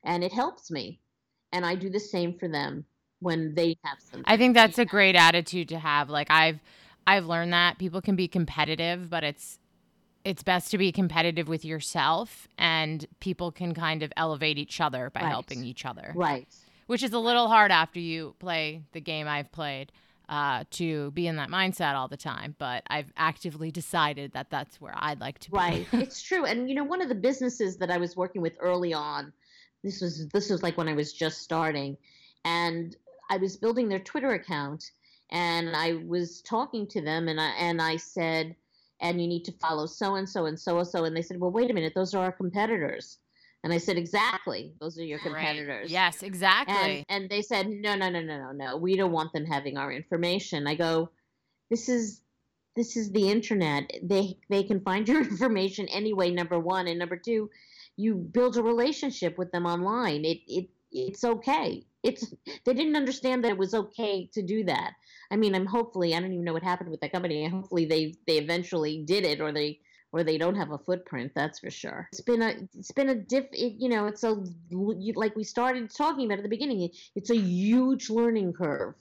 and 0.05 0.25
it 0.25 0.33
helps 0.33 0.71
me 0.71 1.01
and 1.53 1.65
I 1.65 1.75
do 1.75 1.91
the 1.91 2.01
same 2.01 2.39
for 2.39 2.49
them 2.49 2.85
when 3.21 3.55
they 3.55 3.77
have 3.85 3.99
some. 4.01 4.23
I 4.27 4.37
think 4.37 4.55
that's 4.55 4.79
a 4.79 4.85
great 4.85 5.17
attitude 5.17 5.69
to 5.71 5.79
have. 5.79 6.09
Like 6.09 6.31
I've 6.31 6.61
I've 7.07 7.27
learned 7.27 7.53
that 7.53 7.79
people 7.79 8.01
can 8.01 8.17
be 8.17 8.29
competitive, 8.29 9.09
but 9.09 9.25
it's 9.25 9.59
it's 10.29 10.43
best 10.43 10.71
to 10.71 10.77
be 10.79 10.93
competitive 10.93 11.49
with 11.49 11.65
yourself 11.65 12.47
and 12.59 13.07
people 13.19 13.51
can 13.51 13.73
kind 13.73 14.03
of 14.03 14.13
elevate 14.15 14.59
each 14.59 14.79
other 14.79 15.09
by 15.09 15.23
right. 15.23 15.31
helping 15.31 15.65
each 15.65 15.87
other. 15.87 16.13
Right. 16.15 16.47
Which 16.87 17.03
is 17.03 17.15
a 17.15 17.19
little 17.19 17.49
hard 17.49 17.71
after 17.71 17.99
you 17.99 18.35
play 18.39 18.83
the 18.93 19.01
game 19.01 19.27
I've 19.27 19.51
played. 19.51 19.91
Uh, 20.29 20.63
to 20.71 21.11
be 21.13 21.27
in 21.27 21.37
that 21.37 21.49
mindset 21.49 21.95
all 21.95 22.07
the 22.07 22.15
time, 22.15 22.55
but 22.59 22.83
I've 22.89 23.11
actively 23.17 23.71
decided 23.71 24.33
that 24.33 24.51
that's 24.51 24.79
where 24.79 24.93
I'd 24.95 25.21
like 25.21 25.39
to 25.39 25.51
be. 25.51 25.57
Right, 25.57 25.87
it's 25.93 26.21
true. 26.21 26.45
And 26.45 26.69
you 26.69 26.75
know, 26.75 26.85
one 26.85 27.01
of 27.01 27.09
the 27.09 27.15
businesses 27.15 27.79
that 27.79 27.91
I 27.91 27.97
was 27.97 28.15
working 28.15 28.43
with 28.43 28.53
early 28.61 28.93
on 28.93 29.33
this 29.83 30.03
was 30.03 30.29
this 30.29 30.51
was 30.51 30.63
like 30.63 30.77
when 30.77 30.87
I 30.87 30.93
was 30.93 31.15
just 31.15 31.41
starting, 31.41 31.97
and 32.45 32.95
I 33.31 33.39
was 33.39 33.57
building 33.57 33.89
their 33.89 34.01
Twitter 34.01 34.33
account, 34.33 34.91
and 35.31 35.75
I 35.75 35.95
was 36.07 36.43
talking 36.43 36.87
to 36.89 37.01
them, 37.01 37.29
and 37.29 37.41
I 37.41 37.49
and 37.59 37.81
I 37.81 37.97
said, 37.97 38.55
and 39.01 39.21
you 39.21 39.29
need 39.29 39.45
to 39.45 39.53
follow 39.53 39.87
so 39.87 40.17
and 40.17 40.29
so 40.29 40.47
and 40.47 40.59
so 40.59 40.79
and 40.79 40.89
so, 40.89 41.05
and 41.05 41.17
they 41.17 41.23
said, 41.23 41.41
well, 41.41 41.51
wait 41.51 41.71
a 41.71 41.75
minute, 41.75 41.93
those 41.95 42.15
are 42.15 42.25
our 42.25 42.33
competitors. 42.33 43.19
And 43.65 43.73
I 43.73 43.79
said, 43.79 43.97
exactly, 43.97 44.73
those 44.81 44.99
are 44.99 45.05
your 45.05 45.19
competitors. 45.19 45.83
Right. 45.83 45.91
Yes, 45.91 46.23
exactly. 46.23 47.05
And, 47.09 47.23
and 47.23 47.31
they 47.31 47.43
said, 47.43 47.69
no, 47.69 47.97
no, 47.97 48.09
no, 48.09 48.21
no, 48.21 48.39
no, 48.39 48.53
no, 48.53 48.77
we 48.77 48.97
don't 48.97 49.13
want 49.13 49.33
them 49.33 49.45
having 49.45 49.77
our 49.77 49.93
information. 49.93 50.67
I 50.67 50.75
go, 50.75 51.11
this 51.71 51.89
is 51.89 52.23
this 52.77 52.97
is 52.97 53.11
the 53.11 53.29
internet. 53.29 53.91
They 54.03 54.39
they 54.49 54.63
can 54.63 54.81
find 54.81 55.09
your 55.09 55.21
information 55.31 55.89
anyway. 55.89 56.31
Number 56.31 56.59
one, 56.59 56.87
and 56.87 56.99
number 56.99 57.17
two, 57.17 57.51
you 57.97 58.15
build 58.15 58.57
a 58.57 58.63
relationship 58.63 59.37
with 59.37 59.51
them 59.51 59.67
online. 59.67 60.25
It 60.25 60.39
it 60.47 60.69
it's 60.91 61.25
okay. 61.25 61.85
It's 62.03 62.33
they 62.65 62.75
didn't 62.75 62.97
understand 62.97 63.45
that 63.45 63.51
it 63.53 63.59
was 63.59 63.75
okay 63.75 64.29
to 64.33 64.43
do 64.43 64.65
that. 64.65 64.93
I 65.31 65.37
mean, 65.37 65.55
I'm 65.55 65.67
hopefully 65.67 66.15
I 66.15 66.21
don't 66.21 66.33
even 66.33 66.45
know 66.45 66.53
what 66.53 66.63
happened 66.63 66.91
with 66.91 67.01
that 67.01 67.13
company. 67.13 67.47
Hopefully 67.49 67.87
they 67.87 68.15
they 68.27 68.39
eventually 68.39 69.05
did 69.05 69.25
it 69.25 69.41
or 69.41 69.53
they 69.53 69.81
or 70.13 70.25
they 70.25 70.39
don't 70.39 70.55
have 70.55 70.71
a 70.71 70.79
footprint. 70.79 71.33
That's 71.35 71.59
for 71.59 71.71
sure. 71.71 72.09
It's 72.13 72.23
been 72.23 72.43
a 72.43 72.55
it's 72.75 72.93
been 72.93 73.11
a 73.11 73.15
diff. 73.15 73.47
It, 73.53 73.75
you 73.79 73.89
know, 73.89 74.07
it's 74.07 74.25
a 74.25 74.43
like 74.71 75.37
we 75.37 75.45
started 75.45 75.91
talking 75.95 76.27
about 76.27 76.39
at 76.39 76.45
the 76.45 76.49
beginning. 76.49 76.91
It's 77.15 77.31
a 77.31 77.37
huge 77.37 78.09
learning 78.11 78.55
curve. 78.55 78.95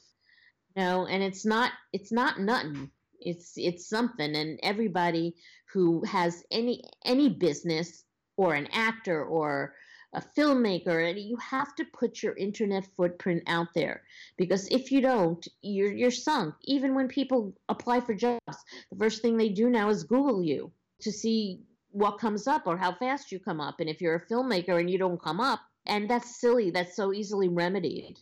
You 0.75 0.83
know, 0.83 1.07
and 1.07 1.23
it's 1.23 1.45
not 1.45 1.71
it's 1.93 2.11
not 2.11 2.39
nothing. 2.39 2.91
It's 3.19 3.53
it's 3.55 3.89
something, 3.89 4.35
and 4.35 4.59
everybody 4.61 5.35
who 5.73 6.03
has 6.05 6.43
any 6.51 6.83
any 7.05 7.29
business 7.29 8.03
or 8.35 8.53
an 8.53 8.67
actor 8.71 9.23
or 9.23 9.73
a 10.13 10.21
filmmaker 10.37 11.09
and 11.09 11.19
you 11.19 11.35
have 11.37 11.75
to 11.75 11.85
put 11.85 12.23
your 12.23 12.35
internet 12.35 12.87
footprint 12.95 13.43
out 13.47 13.67
there 13.75 14.03
because 14.37 14.67
if 14.69 14.91
you 14.91 15.01
don't 15.01 15.47
you're 15.61 15.91
you're 15.91 16.11
sunk 16.11 16.55
even 16.63 16.95
when 16.95 17.07
people 17.07 17.53
apply 17.69 17.99
for 17.99 18.13
jobs 18.13 18.57
the 18.91 18.97
first 18.97 19.21
thing 19.21 19.37
they 19.37 19.49
do 19.49 19.69
now 19.69 19.89
is 19.89 20.03
google 20.03 20.41
you 20.41 20.71
to 21.01 21.11
see 21.11 21.59
what 21.91 22.19
comes 22.19 22.47
up 22.47 22.63
or 22.65 22.77
how 22.77 22.93
fast 22.93 23.31
you 23.31 23.39
come 23.39 23.59
up 23.59 23.79
and 23.79 23.89
if 23.89 23.99
you're 23.99 24.15
a 24.15 24.33
filmmaker 24.33 24.79
and 24.79 24.89
you 24.89 24.97
don't 24.97 25.21
come 25.21 25.41
up 25.41 25.59
and 25.85 26.09
that's 26.09 26.39
silly 26.39 26.71
that's 26.71 26.95
so 26.95 27.13
easily 27.13 27.49
remedied 27.49 28.17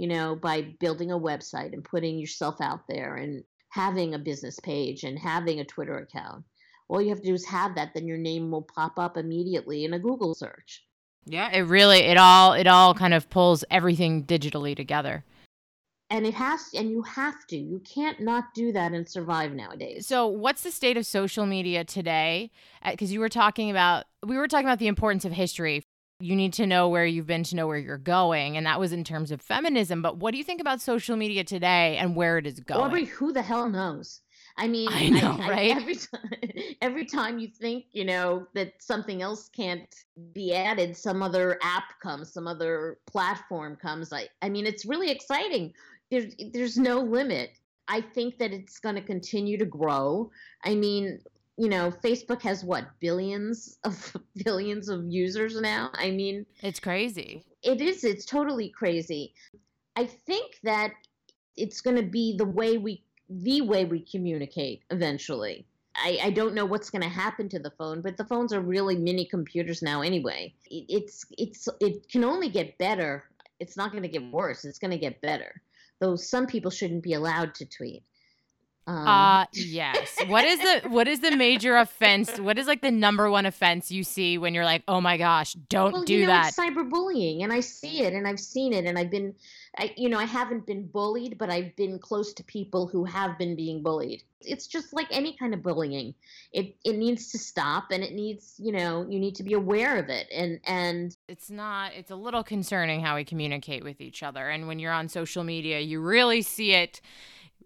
you 0.00 0.06
know, 0.06 0.34
by 0.34 0.62
building 0.80 1.12
a 1.12 1.18
website 1.18 1.74
and 1.74 1.84
putting 1.84 2.18
yourself 2.18 2.58
out 2.62 2.88
there 2.88 3.16
and 3.16 3.44
having 3.68 4.14
a 4.14 4.18
business 4.18 4.58
page 4.58 5.04
and 5.04 5.18
having 5.18 5.60
a 5.60 5.64
Twitter 5.64 5.98
account. 5.98 6.42
All 6.88 7.02
you 7.02 7.10
have 7.10 7.20
to 7.20 7.26
do 7.26 7.34
is 7.34 7.44
have 7.44 7.74
that, 7.74 7.92
then 7.92 8.06
your 8.06 8.16
name 8.16 8.50
will 8.50 8.62
pop 8.62 8.98
up 8.98 9.18
immediately 9.18 9.84
in 9.84 9.92
a 9.92 9.98
Google 9.98 10.34
search. 10.34 10.82
Yeah, 11.26 11.50
it 11.50 11.60
really 11.60 11.98
it 11.98 12.16
all 12.16 12.52
it 12.54 12.66
all 12.66 12.94
kind 12.94 13.14
of 13.14 13.28
pulls 13.30 13.64
everything 13.70 14.24
digitally 14.24 14.76
together. 14.76 15.24
And 16.12 16.26
it 16.26 16.34
has 16.34 16.70
and 16.74 16.90
you 16.90 17.02
have 17.02 17.46
to. 17.48 17.56
You 17.56 17.80
can't 17.80 18.20
not 18.20 18.52
do 18.54 18.72
that 18.72 18.92
and 18.92 19.08
survive 19.08 19.52
nowadays. 19.52 20.06
So, 20.06 20.26
what's 20.26 20.62
the 20.62 20.72
state 20.72 20.96
of 20.96 21.06
social 21.06 21.46
media 21.46 21.84
today? 21.84 22.50
Uh, 22.82 22.90
because 22.90 23.12
you 23.12 23.20
were 23.20 23.28
talking 23.28 23.70
about 23.70 24.06
we 24.26 24.36
were 24.36 24.48
talking 24.48 24.66
about 24.66 24.80
the 24.80 24.88
importance 24.88 25.24
of 25.24 25.32
history 25.32 25.84
you 26.20 26.36
need 26.36 26.52
to 26.52 26.66
know 26.66 26.88
where 26.88 27.06
you've 27.06 27.26
been 27.26 27.42
to 27.44 27.56
know 27.56 27.66
where 27.66 27.78
you're 27.78 27.98
going. 27.98 28.56
And 28.56 28.66
that 28.66 28.78
was 28.78 28.92
in 28.92 29.04
terms 29.04 29.30
of 29.30 29.40
feminism. 29.40 30.02
But 30.02 30.18
what 30.18 30.32
do 30.32 30.38
you 30.38 30.44
think 30.44 30.60
about 30.60 30.80
social 30.80 31.16
media 31.16 31.44
today 31.44 31.96
and 31.96 32.14
where 32.14 32.38
it 32.38 32.46
is 32.46 32.60
going? 32.60 32.80
Aubrey, 32.80 33.06
who 33.06 33.32
the 33.32 33.42
hell 33.42 33.68
knows? 33.68 34.20
I 34.56 34.68
mean, 34.68 34.88
I 34.90 35.08
know, 35.08 35.36
I, 35.40 35.48
right? 35.48 35.76
I, 35.76 35.80
every, 35.80 35.94
time, 35.96 36.30
every 36.82 37.04
time 37.04 37.38
you 37.38 37.48
think, 37.48 37.86
you 37.92 38.04
know, 38.04 38.46
that 38.54 38.74
something 38.82 39.22
else 39.22 39.48
can't 39.48 39.94
be 40.32 40.54
added, 40.54 40.96
some 40.96 41.22
other 41.22 41.58
app 41.62 41.98
comes, 42.00 42.32
some 42.32 42.46
other 42.46 42.98
platform 43.06 43.76
comes. 43.76 44.12
I, 44.12 44.28
I 44.42 44.48
mean, 44.48 44.66
it's 44.66 44.84
really 44.84 45.10
exciting. 45.10 45.72
There's, 46.10 46.34
there's 46.52 46.76
no 46.76 47.00
limit. 47.00 47.52
I 47.88 48.00
think 48.00 48.38
that 48.38 48.52
it's 48.52 48.78
going 48.78 48.94
to 48.94 49.02
continue 49.02 49.58
to 49.58 49.64
grow. 49.64 50.30
I 50.64 50.74
mean, 50.74 51.20
you 51.56 51.68
know, 51.68 51.90
Facebook 51.90 52.40
has 52.42 52.64
what 52.64 52.86
billions 53.00 53.78
of 53.84 54.16
billions 54.44 54.88
of 54.88 55.04
users 55.06 55.60
now. 55.60 55.90
I 55.94 56.10
mean, 56.10 56.46
it's 56.62 56.80
crazy. 56.80 57.44
It 57.62 57.80
is. 57.80 58.04
It's 58.04 58.24
totally 58.24 58.70
crazy. 58.70 59.34
I 59.96 60.06
think 60.06 60.54
that 60.62 60.92
it's 61.56 61.80
going 61.82 61.96
to 61.96 62.02
be 62.02 62.36
the 62.36 62.46
way 62.46 62.78
we 62.78 63.04
the 63.30 63.62
way 63.62 63.84
we 63.84 64.00
communicate 64.00 64.82
eventually. 64.90 65.64
I, 65.96 66.18
I 66.24 66.30
don't 66.30 66.54
know 66.54 66.66
what's 66.66 66.90
going 66.90 67.02
to 67.02 67.08
happen 67.08 67.48
to 67.48 67.58
the 67.58 67.70
phone, 67.70 68.00
but 68.00 68.16
the 68.16 68.24
phones 68.24 68.52
are 68.52 68.60
really 68.60 68.96
mini 68.96 69.24
computers 69.24 69.82
now 69.82 70.02
anyway. 70.02 70.54
It, 70.66 70.84
it's 70.88 71.24
it's 71.38 71.68
it 71.80 72.08
can 72.08 72.24
only 72.24 72.48
get 72.48 72.78
better. 72.78 73.24
It's 73.60 73.76
not 73.76 73.92
going 73.92 74.02
to 74.02 74.08
get 74.08 74.32
worse. 74.32 74.64
It's 74.64 74.78
going 74.78 74.92
to 74.92 74.98
get 74.98 75.20
better. 75.20 75.62
Though 76.00 76.16
some 76.16 76.46
people 76.46 76.70
shouldn't 76.70 77.02
be 77.02 77.14
allowed 77.14 77.54
to 77.56 77.66
tweet. 77.66 78.02
Um, 78.86 79.06
uh 79.06 79.46
yes. 79.52 80.16
What 80.26 80.44
is 80.44 80.58
the 80.58 80.88
what 80.88 81.06
is 81.06 81.20
the 81.20 81.36
major 81.36 81.76
offense? 81.76 82.38
What 82.40 82.58
is 82.58 82.66
like 82.66 82.80
the 82.80 82.90
number 82.90 83.30
one 83.30 83.46
offense 83.46 83.90
you 83.90 84.02
see 84.02 84.38
when 84.38 84.54
you're 84.54 84.64
like, 84.64 84.82
"Oh 84.88 85.00
my 85.00 85.16
gosh, 85.16 85.52
don't 85.52 85.92
well, 85.92 86.04
do 86.04 86.14
you 86.14 86.20
know, 86.22 86.28
that." 86.28 86.48
It's 86.48 86.58
cyberbullying 86.58 87.44
and 87.44 87.52
I 87.52 87.60
see 87.60 88.02
it 88.02 88.14
and 88.14 88.26
I've 88.26 88.40
seen 88.40 88.72
it 88.72 88.86
and 88.86 88.98
I've 88.98 89.10
been 89.10 89.34
I 89.78 89.92
you 89.96 90.08
know, 90.08 90.18
I 90.18 90.24
haven't 90.24 90.66
been 90.66 90.86
bullied, 90.86 91.38
but 91.38 91.50
I've 91.50 91.76
been 91.76 91.98
close 91.98 92.32
to 92.34 92.44
people 92.44 92.86
who 92.86 93.04
have 93.04 93.38
been 93.38 93.54
being 93.54 93.82
bullied. 93.82 94.22
It's 94.40 94.66
just 94.66 94.94
like 94.94 95.06
any 95.10 95.36
kind 95.36 95.52
of 95.52 95.62
bullying. 95.62 96.14
It 96.52 96.74
it 96.84 96.96
needs 96.96 97.30
to 97.32 97.38
stop 97.38 97.90
and 97.90 98.02
it 98.02 98.14
needs, 98.14 98.54
you 98.58 98.72
know, 98.72 99.06
you 99.08 99.20
need 99.20 99.36
to 99.36 99.42
be 99.42 99.52
aware 99.52 99.98
of 99.98 100.08
it 100.08 100.26
and 100.34 100.58
and 100.64 101.16
it's 101.28 101.50
not 101.50 101.92
it's 101.94 102.10
a 102.10 102.16
little 102.16 102.42
concerning 102.42 103.02
how 103.02 103.16
we 103.16 103.24
communicate 103.24 103.84
with 103.84 104.00
each 104.00 104.22
other 104.22 104.48
and 104.48 104.66
when 104.66 104.78
you're 104.78 104.92
on 104.92 105.08
social 105.08 105.44
media, 105.44 105.80
you 105.80 106.00
really 106.00 106.42
see 106.42 106.72
it 106.72 107.00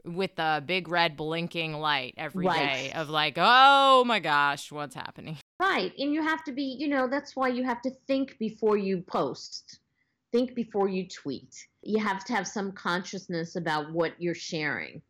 with 0.04 0.36
the 0.36 0.62
big 0.64 0.88
red 0.88 1.16
blinking 1.16 1.74
light 1.74 2.14
every 2.16 2.46
right. 2.46 2.58
day 2.58 2.92
of 2.92 3.08
like, 3.08 3.34
oh 3.36 4.04
my 4.04 4.20
gosh, 4.20 4.70
what's 4.70 4.94
happening? 4.94 5.38
Right. 5.60 5.92
And 5.98 6.12
you 6.12 6.22
have 6.22 6.44
to 6.44 6.52
be, 6.52 6.76
you 6.78 6.88
know, 6.88 7.08
that's 7.08 7.34
why 7.34 7.48
you 7.48 7.64
have 7.64 7.80
to 7.82 7.90
think 8.06 8.36
before 8.38 8.76
you 8.76 9.02
post, 9.02 9.78
think 10.32 10.54
before 10.54 10.88
you 10.88 11.08
tweet. 11.08 11.54
You 11.82 12.00
have 12.00 12.24
to 12.24 12.34
have 12.34 12.46
some 12.46 12.72
consciousness 12.72 13.56
about 13.56 13.92
what 13.92 14.12
you're 14.18 14.34
sharing. 14.34 15.02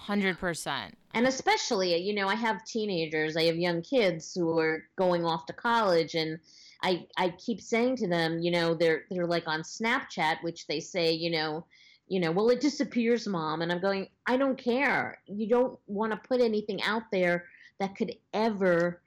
100%. 0.00 0.92
And 1.14 1.26
especially, 1.26 1.96
you 1.96 2.14
know, 2.14 2.28
I 2.28 2.34
have 2.34 2.64
teenagers, 2.64 3.36
I 3.36 3.44
have 3.44 3.56
young 3.56 3.82
kids 3.82 4.32
who 4.34 4.58
are 4.58 4.84
going 4.96 5.24
off 5.24 5.46
to 5.46 5.52
college 5.52 6.14
and 6.14 6.38
I 6.82 7.06
I 7.16 7.30
keep 7.30 7.60
saying 7.60 7.96
to 7.96 8.08
them, 8.08 8.38
you 8.38 8.50
know, 8.50 8.74
they're 8.74 9.02
they're 9.10 9.26
like 9.26 9.48
on 9.48 9.62
Snapchat, 9.62 10.42
which 10.42 10.66
they 10.66 10.80
say, 10.80 11.12
you 11.12 11.30
know, 11.30 11.66
you 12.08 12.20
know, 12.20 12.30
well, 12.30 12.48
it 12.50 12.60
disappears, 12.60 13.26
mom. 13.26 13.62
And 13.62 13.70
I'm 13.70 13.80
going, 13.80 14.08
I 14.26 14.36
don't 14.36 14.58
care. 14.58 15.18
You 15.26 15.48
don't 15.48 15.78
want 15.86 16.12
to 16.12 16.28
put 16.28 16.40
anything 16.40 16.82
out 16.82 17.04
there 17.12 17.44
that 17.78 17.96
could 17.96 18.14
ever 18.32 19.02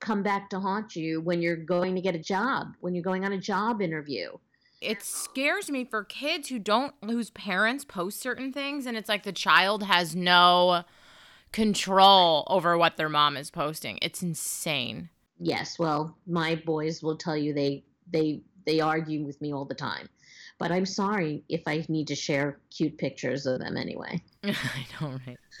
come 0.00 0.22
back 0.22 0.50
to 0.50 0.60
haunt 0.60 0.94
you 0.94 1.20
when 1.20 1.42
you're 1.42 1.56
going 1.56 1.94
to 1.94 2.00
get 2.00 2.14
a 2.14 2.18
job, 2.18 2.74
when 2.80 2.94
you're 2.94 3.04
going 3.04 3.24
on 3.24 3.32
a 3.32 3.38
job 3.38 3.80
interview. 3.80 4.28
It 4.80 5.02
scares 5.02 5.70
me 5.70 5.84
for 5.84 6.04
kids 6.04 6.48
who 6.48 6.58
don't, 6.58 6.94
whose 7.02 7.30
parents 7.30 7.84
post 7.84 8.20
certain 8.20 8.52
things, 8.52 8.84
and 8.84 8.96
it's 8.96 9.08
like 9.08 9.22
the 9.22 9.32
child 9.32 9.82
has 9.82 10.14
no 10.14 10.84
control 11.52 12.46
over 12.50 12.76
what 12.76 12.96
their 12.96 13.08
mom 13.08 13.36
is 13.36 13.50
posting. 13.50 13.98
It's 14.02 14.22
insane. 14.22 15.08
Yes, 15.38 15.78
well, 15.78 16.16
my 16.26 16.56
boys 16.56 17.02
will 17.02 17.16
tell 17.16 17.36
you 17.36 17.54
they 17.54 17.84
they 18.10 18.42
they 18.66 18.80
argue 18.80 19.24
with 19.24 19.40
me 19.40 19.54
all 19.54 19.64
the 19.64 19.74
time. 19.74 20.08
But 20.58 20.70
I'm 20.70 20.86
sorry 20.86 21.42
if 21.48 21.62
I 21.66 21.84
need 21.88 22.06
to 22.08 22.14
share 22.14 22.60
cute 22.70 22.96
pictures 22.96 23.46
of 23.46 23.58
them 23.58 23.76
anyway. 23.76 24.22
I 24.44 24.86
know, 25.00 25.18
right? 25.26 25.38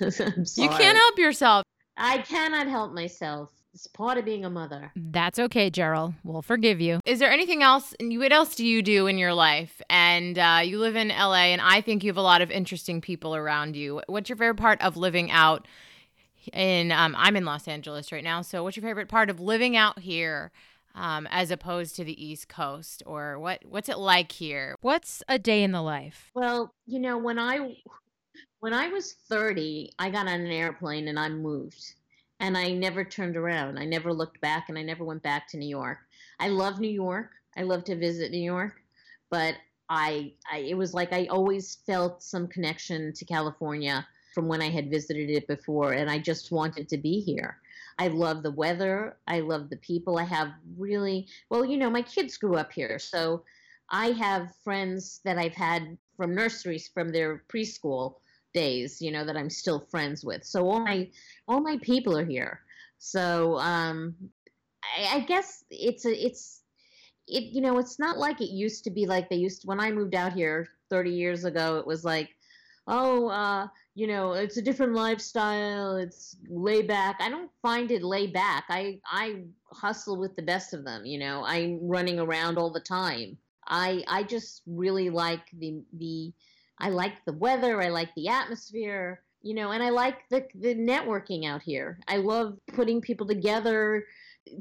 you 0.56 0.68
can't 0.68 0.98
help 0.98 1.18
yourself. 1.18 1.64
I 1.96 2.18
cannot 2.18 2.68
help 2.68 2.92
myself. 2.92 3.50
It's 3.74 3.88
part 3.88 4.18
of 4.18 4.24
being 4.24 4.44
a 4.44 4.50
mother. 4.50 4.92
That's 4.94 5.38
okay, 5.40 5.68
Jeryl. 5.68 6.14
We'll 6.22 6.42
forgive 6.42 6.80
you. 6.80 7.00
Is 7.04 7.18
there 7.18 7.32
anything 7.32 7.64
else? 7.64 7.92
What 8.00 8.32
else 8.32 8.54
do 8.54 8.64
you 8.64 8.82
do 8.82 9.08
in 9.08 9.18
your 9.18 9.34
life? 9.34 9.82
And 9.90 10.38
uh, 10.38 10.60
you 10.62 10.78
live 10.78 10.94
in 10.94 11.08
LA, 11.08 11.46
and 11.46 11.60
I 11.60 11.80
think 11.80 12.04
you 12.04 12.10
have 12.10 12.16
a 12.16 12.22
lot 12.22 12.40
of 12.40 12.52
interesting 12.52 13.00
people 13.00 13.34
around 13.34 13.74
you. 13.74 14.00
What's 14.06 14.28
your 14.28 14.36
favorite 14.36 14.58
part 14.58 14.80
of 14.80 14.96
living 14.96 15.32
out 15.32 15.66
in? 16.52 16.92
Um, 16.92 17.16
I'm 17.18 17.34
in 17.34 17.44
Los 17.44 17.66
Angeles 17.66 18.12
right 18.12 18.22
now. 18.22 18.42
So, 18.42 18.62
what's 18.62 18.76
your 18.76 18.84
favorite 18.84 19.08
part 19.08 19.28
of 19.28 19.40
living 19.40 19.76
out 19.76 19.98
here? 19.98 20.52
Um, 20.94 21.26
as 21.30 21.50
opposed 21.50 21.96
to 21.96 22.04
the 22.04 22.24
East 22.24 22.48
Coast, 22.48 23.02
or 23.06 23.38
what? 23.38 23.62
What's 23.64 23.88
it 23.88 23.98
like 23.98 24.32
here? 24.32 24.76
What's 24.80 25.22
a 25.28 25.38
day 25.38 25.62
in 25.62 25.72
the 25.72 25.82
life? 25.82 26.30
Well, 26.34 26.74
you 26.86 26.98
know, 26.98 27.18
when 27.18 27.38
I 27.38 27.76
when 28.60 28.72
I 28.72 28.88
was 28.88 29.14
thirty, 29.28 29.92
I 29.98 30.10
got 30.10 30.28
on 30.28 30.40
an 30.40 30.50
airplane 30.50 31.08
and 31.08 31.18
I 31.18 31.28
moved, 31.28 31.94
and 32.40 32.56
I 32.56 32.70
never 32.72 33.04
turned 33.04 33.36
around. 33.36 33.78
I 33.78 33.84
never 33.84 34.12
looked 34.12 34.40
back, 34.40 34.68
and 34.68 34.78
I 34.78 34.82
never 34.82 35.04
went 35.04 35.22
back 35.22 35.48
to 35.48 35.56
New 35.56 35.68
York. 35.68 35.98
I 36.40 36.48
love 36.48 36.80
New 36.80 36.88
York. 36.90 37.30
I 37.56 37.62
love 37.62 37.84
to 37.84 37.96
visit 37.96 38.30
New 38.30 38.42
York, 38.42 38.74
but 39.30 39.54
I, 39.88 40.32
I 40.50 40.58
it 40.58 40.76
was 40.76 40.94
like 40.94 41.12
I 41.12 41.26
always 41.26 41.78
felt 41.86 42.22
some 42.22 42.48
connection 42.48 43.12
to 43.14 43.24
California 43.24 44.06
from 44.34 44.48
when 44.48 44.60
I 44.60 44.70
had 44.70 44.90
visited 44.90 45.30
it 45.30 45.46
before, 45.46 45.92
and 45.92 46.10
I 46.10 46.18
just 46.18 46.50
wanted 46.50 46.88
to 46.88 46.98
be 46.98 47.20
here. 47.20 47.58
I 47.98 48.08
love 48.08 48.42
the 48.42 48.50
weather. 48.50 49.16
I 49.26 49.40
love 49.40 49.70
the 49.70 49.76
people. 49.76 50.18
I 50.18 50.24
have 50.24 50.52
really, 50.76 51.28
well, 51.50 51.64
you 51.64 51.76
know, 51.76 51.90
my 51.90 52.02
kids 52.02 52.36
grew 52.36 52.56
up 52.56 52.72
here. 52.72 52.98
So 52.98 53.44
I 53.90 54.08
have 54.12 54.54
friends 54.64 55.20
that 55.24 55.38
I've 55.38 55.54
had 55.54 55.96
from 56.16 56.34
nurseries, 56.34 56.88
from 56.88 57.10
their 57.10 57.44
preschool 57.48 58.16
days, 58.52 59.00
you 59.00 59.10
know, 59.10 59.24
that 59.24 59.36
I'm 59.36 59.50
still 59.50 59.80
friends 59.90 60.24
with. 60.24 60.44
So 60.44 60.68
all 60.68 60.80
my, 60.80 61.10
all 61.48 61.60
my 61.60 61.78
people 61.82 62.16
are 62.16 62.24
here. 62.24 62.60
So 62.98 63.58
um, 63.58 64.14
I, 64.96 65.16
I 65.16 65.20
guess 65.20 65.64
it's 65.70 66.04
a, 66.06 66.26
it's, 66.26 66.62
it, 67.26 67.44
you 67.44 67.60
know, 67.60 67.78
it's 67.78 67.98
not 67.98 68.18
like 68.18 68.40
it 68.40 68.50
used 68.50 68.84
to 68.84 68.90
be 68.90 69.06
like 69.06 69.28
they 69.28 69.36
used 69.36 69.62
to, 69.62 69.66
when 69.66 69.80
I 69.80 69.90
moved 69.90 70.14
out 70.14 70.32
here 70.32 70.68
30 70.90 71.10
years 71.10 71.44
ago, 71.44 71.78
it 71.78 71.86
was 71.86 72.04
like, 72.04 72.30
oh, 72.86 73.28
uh, 73.28 73.66
you 73.94 74.08
know, 74.08 74.32
it's 74.32 74.56
a 74.56 74.62
different 74.62 74.94
lifestyle. 74.94 75.96
It's 75.96 76.36
lay 76.48 76.82
back. 76.82 77.16
I 77.20 77.30
don't 77.30 77.50
find 77.62 77.90
it 77.92 78.02
lay 78.02 78.26
back. 78.26 78.64
I 78.68 79.00
I 79.06 79.42
hustle 79.72 80.18
with 80.18 80.34
the 80.34 80.42
best 80.42 80.74
of 80.74 80.84
them. 80.84 81.06
You 81.06 81.18
know, 81.18 81.44
I'm 81.44 81.78
running 81.80 82.18
around 82.18 82.58
all 82.58 82.72
the 82.72 82.80
time. 82.80 83.38
I 83.68 84.04
I 84.08 84.24
just 84.24 84.62
really 84.66 85.10
like 85.10 85.42
the 85.58 85.80
the 85.92 86.32
I 86.80 86.90
like 86.90 87.24
the 87.24 87.34
weather. 87.34 87.80
I 87.80 87.88
like 87.88 88.12
the 88.16 88.28
atmosphere. 88.28 89.22
You 89.42 89.54
know, 89.54 89.70
and 89.70 89.82
I 89.82 89.90
like 89.90 90.28
the 90.28 90.44
the 90.56 90.74
networking 90.74 91.46
out 91.46 91.62
here. 91.62 92.00
I 92.08 92.16
love 92.16 92.58
putting 92.74 93.00
people 93.00 93.28
together 93.28 94.04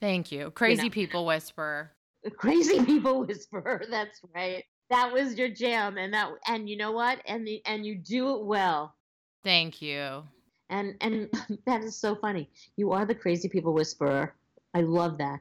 thank 0.00 0.32
you. 0.32 0.50
Crazy 0.50 0.84
know. 0.84 0.90
people 0.90 1.26
whisperer 1.26 1.92
crazy 2.36 2.84
people 2.84 3.24
whisperer 3.26 3.84
that's 3.90 4.20
right. 4.34 4.64
That 4.90 5.12
was 5.12 5.36
your 5.36 5.50
jam 5.50 5.98
and 5.98 6.14
that 6.14 6.30
and 6.46 6.68
you 6.68 6.76
know 6.76 6.92
what? 6.92 7.20
And 7.26 7.46
the 7.46 7.62
and 7.66 7.84
you 7.84 7.96
do 7.96 8.36
it 8.36 8.44
well. 8.44 8.94
Thank 9.44 9.80
you 9.82 10.24
and 10.70 10.94
and 11.00 11.28
that 11.66 11.82
is 11.82 11.96
so 11.96 12.14
funny. 12.14 12.48
You 12.76 12.92
are 12.92 13.04
the 13.04 13.14
crazy 13.14 13.48
people 13.48 13.72
whisperer. 13.72 14.34
I 14.74 14.82
love 14.82 15.18
that. 15.18 15.40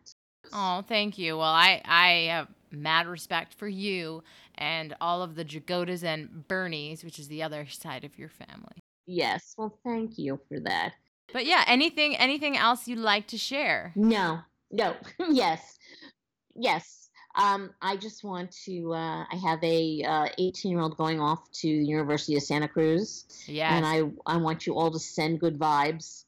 Oh 0.53 0.83
thank 0.87 1.17
you. 1.17 1.37
Well 1.37 1.45
i 1.45 1.81
i 1.85 2.09
have 2.31 2.47
mad 2.71 3.07
respect 3.07 3.53
for 3.53 3.67
you 3.67 4.23
and 4.55 4.93
all 4.99 5.21
of 5.21 5.35
the 5.35 5.45
jagodas 5.45 6.03
and 6.03 6.43
bernies 6.49 7.03
which 7.03 7.17
is 7.17 7.27
the 7.29 7.43
other 7.43 7.65
side 7.67 8.03
of 8.03 8.17
your 8.17 8.29
family. 8.29 8.79
Yes. 9.05 9.55
Well 9.57 9.77
thank 9.83 10.17
you 10.17 10.39
for 10.47 10.59
that. 10.61 10.93
But 11.33 11.45
yeah 11.45 11.63
anything 11.67 12.15
anything 12.17 12.57
else 12.57 12.87
you'd 12.87 12.99
like 12.99 13.27
to 13.27 13.37
share? 13.37 13.93
No. 13.95 14.39
No. 14.71 14.95
Yes. 15.29 15.77
Yes 16.55 17.06
um 17.37 17.69
i 17.81 17.95
just 17.95 18.23
want 18.23 18.51
to 18.51 18.93
uh 18.93 19.23
i 19.31 19.35
have 19.35 19.63
a 19.63 20.01
uh 20.03 20.27
18 20.37 20.71
year 20.71 20.81
old 20.81 20.97
going 20.97 21.19
off 21.21 21.49
to 21.51 21.67
the 21.67 21.85
university 21.85 22.35
of 22.35 22.43
santa 22.43 22.67
cruz 22.67 23.25
yes 23.47 23.71
and 23.71 23.85
i 23.85 24.01
i 24.25 24.37
want 24.37 24.65
you 24.67 24.75
all 24.75 24.91
to 24.91 24.99
send 24.99 25.39
good 25.39 25.57
vibes 25.57 26.25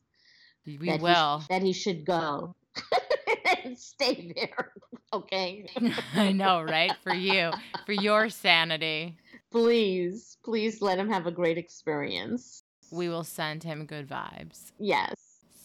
we 0.65 0.77
that 0.87 0.99
he- 0.99 1.03
will 1.03 1.43
that 1.49 1.61
he 1.63 1.73
should 1.73 2.05
go 2.05 2.55
and 3.63 3.77
stay 3.77 4.33
there. 4.35 4.71
Okay. 5.11 5.65
I 6.15 6.33
know, 6.33 6.61
right? 6.61 6.95
For 7.01 7.11
you, 7.11 7.51
for 7.87 7.93
your 7.93 8.29
sanity, 8.29 9.17
please, 9.49 10.37
please 10.45 10.83
let 10.83 10.99
him 10.99 11.09
have 11.09 11.25
a 11.25 11.31
great 11.31 11.57
experience. 11.57 12.61
we 12.91 13.09
will 13.09 13.23
send 13.23 13.63
him 13.63 13.87
good 13.87 14.07
vibes. 14.07 14.71
Yes. 14.77 15.15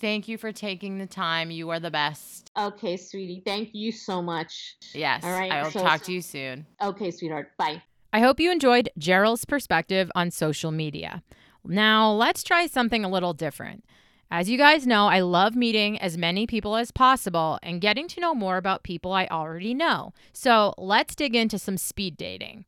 Thank 0.05 0.29
you 0.29 0.37
for 0.37 0.53
taking 0.53 0.99
the 0.99 1.07
time. 1.07 1.51
You 1.51 1.71
are 1.71 1.81
the 1.81 1.91
best. 1.91 2.51
Okay, 2.59 2.99
sweetie. 2.99 3.41
Thank 3.43 3.71
you 3.73 3.91
so 3.91 4.21
much. 4.21 4.77
Yes. 4.93 5.25
All 5.25 5.31
right, 5.31 5.51
I 5.51 5.63
will 5.63 5.71
so- 5.71 5.81
talk 5.81 6.03
to 6.03 6.13
you 6.13 6.21
soon. 6.21 6.67
Okay, 6.83 7.11
sweetheart. 7.11 7.53
Bye. 7.57 7.83
I 8.13 8.21
hope 8.21 8.39
you 8.39 8.53
enjoyed 8.53 8.91
Jeryl's 9.01 9.47
perspective 9.47 10.11
on 10.15 10.31
social 10.31 10.71
media. 10.71 11.23
Now, 11.65 12.13
let's 12.13 12.43
try 12.43 12.67
something 12.67 13.03
a 13.03 13.09
little 13.09 13.33
different. 13.33 13.83
As 14.31 14.51
you 14.51 14.59
guys 14.59 14.87
know, 14.87 15.07
I 15.07 15.21
love 15.21 15.57
meeting 15.57 15.99
as 15.99 16.19
many 16.19 16.47
people 16.47 16.77
as 16.77 16.91
possible 16.91 17.59
and 17.63 17.81
getting 17.81 18.07
to 18.09 18.21
know 18.21 18.35
more 18.35 18.59
about 18.59 18.83
people 18.83 19.15
I 19.15 19.27
already 19.29 19.73
know. 19.73 20.13
So 20.35 20.75
let's 20.77 21.15
dig 21.15 21.35
into 21.35 21.59
some 21.59 21.79
speed 21.79 22.19
dating. 22.19 22.67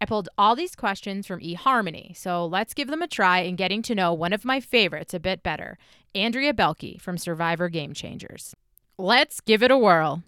I 0.00 0.04
pulled 0.04 0.28
all 0.38 0.54
these 0.54 0.76
questions 0.76 1.26
from 1.26 1.40
eHarmony, 1.40 2.16
so 2.16 2.46
let's 2.46 2.72
give 2.72 2.86
them 2.86 3.02
a 3.02 3.08
try 3.08 3.40
in 3.40 3.56
getting 3.56 3.82
to 3.82 3.96
know 3.96 4.12
one 4.12 4.32
of 4.32 4.44
my 4.44 4.60
favorites 4.60 5.12
a 5.12 5.18
bit 5.18 5.42
better 5.42 5.76
Andrea 6.14 6.52
Boehlke 6.54 7.00
from 7.00 7.18
Survivor 7.18 7.68
Game 7.68 7.92
Changers. 7.92 8.54
Let's 8.96 9.40
give 9.40 9.62
it 9.62 9.70
a 9.70 9.78
whirl. 9.78 10.22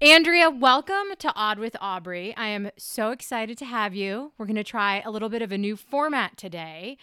Andrea, 0.00 0.50
welcome 0.50 1.14
to 1.18 1.32
Odd 1.36 1.58
with 1.58 1.76
Aubrey. 1.80 2.34
I 2.36 2.48
am 2.48 2.70
so 2.76 3.10
excited 3.10 3.56
to 3.58 3.64
have 3.64 3.94
you. 3.94 4.32
We're 4.36 4.46
going 4.46 4.56
to 4.56 4.64
try 4.64 5.00
a 5.00 5.10
little 5.10 5.28
bit 5.28 5.42
of 5.42 5.52
a 5.52 5.58
new 5.58 5.76
format 5.76 6.36
today. 6.36 6.96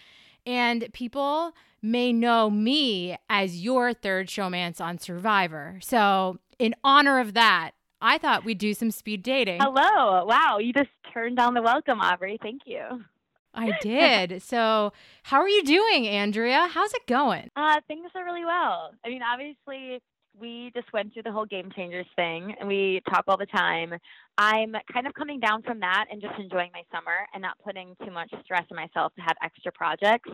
And 0.44 0.88
people 0.92 1.52
may 1.80 2.12
know 2.12 2.50
me 2.50 3.16
as 3.30 3.62
your 3.62 3.94
third 3.94 4.28
showmance 4.28 4.80
on 4.80 4.98
Survivor. 4.98 5.78
So, 5.82 6.38
in 6.58 6.74
honor 6.84 7.20
of 7.20 7.32
that, 7.34 7.70
I 8.02 8.18
thought 8.18 8.44
we'd 8.44 8.58
do 8.58 8.74
some 8.74 8.90
speed 8.90 9.22
dating. 9.22 9.60
Hello. 9.62 10.24
Wow, 10.24 10.58
you 10.58 10.72
just 10.72 10.90
turned 11.14 11.36
down 11.36 11.54
the 11.54 11.62
welcome, 11.62 12.00
Aubrey. 12.00 12.38
Thank 12.42 12.62
you. 12.66 13.04
I 13.54 13.72
did. 13.80 14.42
So, 14.42 14.92
how 15.24 15.40
are 15.40 15.48
you 15.48 15.62
doing, 15.64 16.06
Andrea? 16.06 16.68
How's 16.70 16.94
it 16.94 17.06
going? 17.06 17.50
Uh, 17.56 17.80
things 17.88 18.10
are 18.14 18.24
really 18.24 18.44
well. 18.44 18.92
I 19.04 19.08
mean, 19.08 19.22
obviously, 19.22 20.00
we 20.38 20.70
just 20.74 20.92
went 20.92 21.12
through 21.12 21.24
the 21.24 21.32
whole 21.32 21.44
game 21.44 21.70
changers 21.74 22.06
thing 22.16 22.54
and 22.58 22.68
we 22.68 23.02
talk 23.10 23.24
all 23.28 23.36
the 23.36 23.46
time. 23.46 23.94
I'm 24.38 24.74
kind 24.92 25.06
of 25.06 25.14
coming 25.14 25.40
down 25.40 25.62
from 25.62 25.80
that 25.80 26.06
and 26.10 26.20
just 26.22 26.34
enjoying 26.38 26.70
my 26.72 26.82
summer 26.92 27.26
and 27.34 27.42
not 27.42 27.58
putting 27.64 27.94
too 28.04 28.10
much 28.10 28.32
stress 28.44 28.64
on 28.70 28.76
myself 28.76 29.12
to 29.16 29.22
have 29.22 29.36
extra 29.42 29.72
projects. 29.72 30.30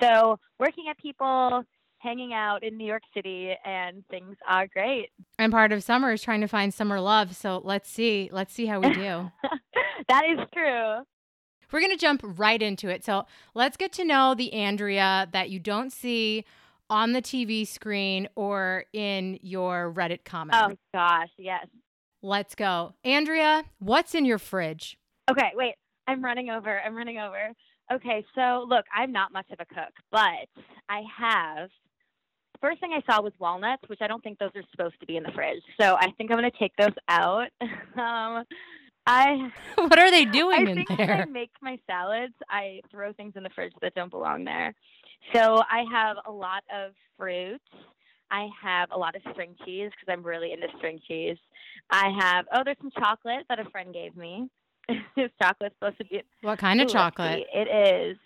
So, 0.00 0.38
working 0.60 0.84
at 0.90 0.98
people, 0.98 1.64
hanging 1.98 2.32
out 2.32 2.62
in 2.62 2.76
New 2.76 2.86
York 2.86 3.02
City, 3.14 3.52
and 3.64 4.04
things 4.10 4.36
are 4.46 4.68
great. 4.68 5.08
And 5.38 5.50
part 5.50 5.72
of 5.72 5.82
summer 5.82 6.12
is 6.12 6.22
trying 6.22 6.42
to 6.42 6.48
find 6.48 6.72
summer 6.72 7.00
love. 7.00 7.34
So, 7.34 7.60
let's 7.64 7.90
see. 7.90 8.28
Let's 8.32 8.52
see 8.52 8.66
how 8.66 8.80
we 8.80 8.92
do. 8.92 9.32
that 10.08 10.22
is 10.24 10.38
true. 10.54 10.98
We're 11.72 11.80
going 11.80 11.92
to 11.92 11.98
jump 11.98 12.22
right 12.24 12.60
into 12.60 12.88
it. 12.88 13.04
So 13.04 13.26
let's 13.54 13.76
get 13.76 13.92
to 13.94 14.04
know 14.04 14.34
the 14.34 14.52
Andrea 14.52 15.28
that 15.32 15.50
you 15.50 15.58
don't 15.58 15.92
see 15.92 16.44
on 16.90 17.12
the 17.12 17.22
TV 17.22 17.66
screen 17.66 18.28
or 18.34 18.84
in 18.92 19.38
your 19.42 19.92
Reddit 19.92 20.24
comment. 20.24 20.58
Oh, 20.60 20.76
gosh. 20.94 21.28
Yes. 21.36 21.66
Let's 22.22 22.54
go. 22.54 22.94
Andrea, 23.04 23.64
what's 23.78 24.14
in 24.14 24.24
your 24.24 24.38
fridge? 24.38 24.98
Okay, 25.30 25.52
wait. 25.54 25.74
I'm 26.06 26.24
running 26.24 26.50
over. 26.50 26.80
I'm 26.80 26.96
running 26.96 27.18
over. 27.18 27.52
Okay, 27.92 28.24
so 28.34 28.66
look, 28.68 28.84
I'm 28.94 29.12
not 29.12 29.32
much 29.32 29.46
of 29.50 29.58
a 29.60 29.66
cook, 29.66 29.92
but 30.10 30.48
I 30.88 31.02
have. 31.18 31.70
First 32.60 32.80
thing 32.80 32.90
I 32.92 33.02
saw 33.10 33.22
was 33.22 33.32
walnuts, 33.38 33.82
which 33.86 34.00
I 34.02 34.08
don't 34.08 34.22
think 34.22 34.38
those 34.38 34.50
are 34.56 34.62
supposed 34.72 34.98
to 35.00 35.06
be 35.06 35.16
in 35.16 35.22
the 35.22 35.30
fridge. 35.32 35.62
So 35.80 35.94
I 35.94 36.10
think 36.16 36.30
I'm 36.30 36.38
going 36.38 36.50
to 36.50 36.58
take 36.58 36.72
those 36.76 36.94
out. 37.08 37.48
um, 37.96 38.44
I 39.08 39.50
what 39.76 39.98
are 39.98 40.10
they 40.10 40.22
I 40.28 40.30
doing 40.30 40.68
in 40.68 40.74
think 40.76 40.90
when 40.90 41.10
I 41.10 41.24
make 41.24 41.50
my 41.62 41.78
salads, 41.86 42.34
I 42.48 42.80
throw 42.90 43.12
things 43.14 43.32
in 43.36 43.42
the 43.42 43.50
fridge 43.50 43.72
that 43.80 43.94
don't 43.94 44.10
belong 44.10 44.44
there. 44.44 44.74
So 45.34 45.62
I 45.70 45.84
have 45.90 46.18
a 46.26 46.30
lot 46.30 46.62
of 46.72 46.92
fruit. 47.16 47.60
I 48.30 48.48
have 48.62 48.90
a 48.92 48.98
lot 48.98 49.16
of 49.16 49.22
string 49.32 49.56
cheese 49.64 49.90
because 49.90 50.12
I'm 50.12 50.22
really 50.22 50.52
into 50.52 50.66
string 50.76 51.00
cheese. 51.08 51.38
I 51.90 52.10
have 52.20 52.44
oh, 52.54 52.60
there's 52.64 52.76
some 52.80 52.92
chocolate 52.98 53.46
that 53.48 53.58
a 53.58 53.64
friend 53.70 53.92
gave 53.94 54.14
me. 54.16 54.48
this 55.16 55.30
chocolate's 55.42 55.74
supposed 55.76 55.98
to 55.98 56.04
be 56.04 56.22
What 56.42 56.58
kind 56.58 56.80
of 56.80 56.88
Ooh, 56.88 56.92
chocolate? 56.92 57.46
It 57.52 58.12
is 58.12 58.18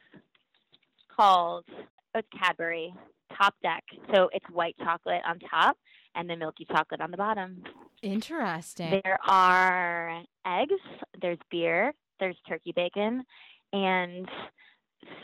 called 1.16 1.64
oh, 1.70 2.18
it's 2.18 2.28
Cadbury 2.36 2.92
Top 3.38 3.54
Deck. 3.62 3.84
So 4.12 4.28
it's 4.32 4.46
white 4.50 4.76
chocolate 4.78 5.22
on 5.26 5.38
top 5.38 5.76
and 6.16 6.28
then 6.28 6.40
milky 6.40 6.66
chocolate 6.70 7.00
on 7.00 7.12
the 7.12 7.16
bottom. 7.16 7.62
Interesting. 8.02 9.00
There 9.04 9.18
are 9.26 10.22
eggs, 10.46 10.80
there's 11.20 11.38
beer, 11.50 11.94
there's 12.18 12.36
turkey 12.48 12.72
bacon, 12.74 13.24
and 13.72 14.28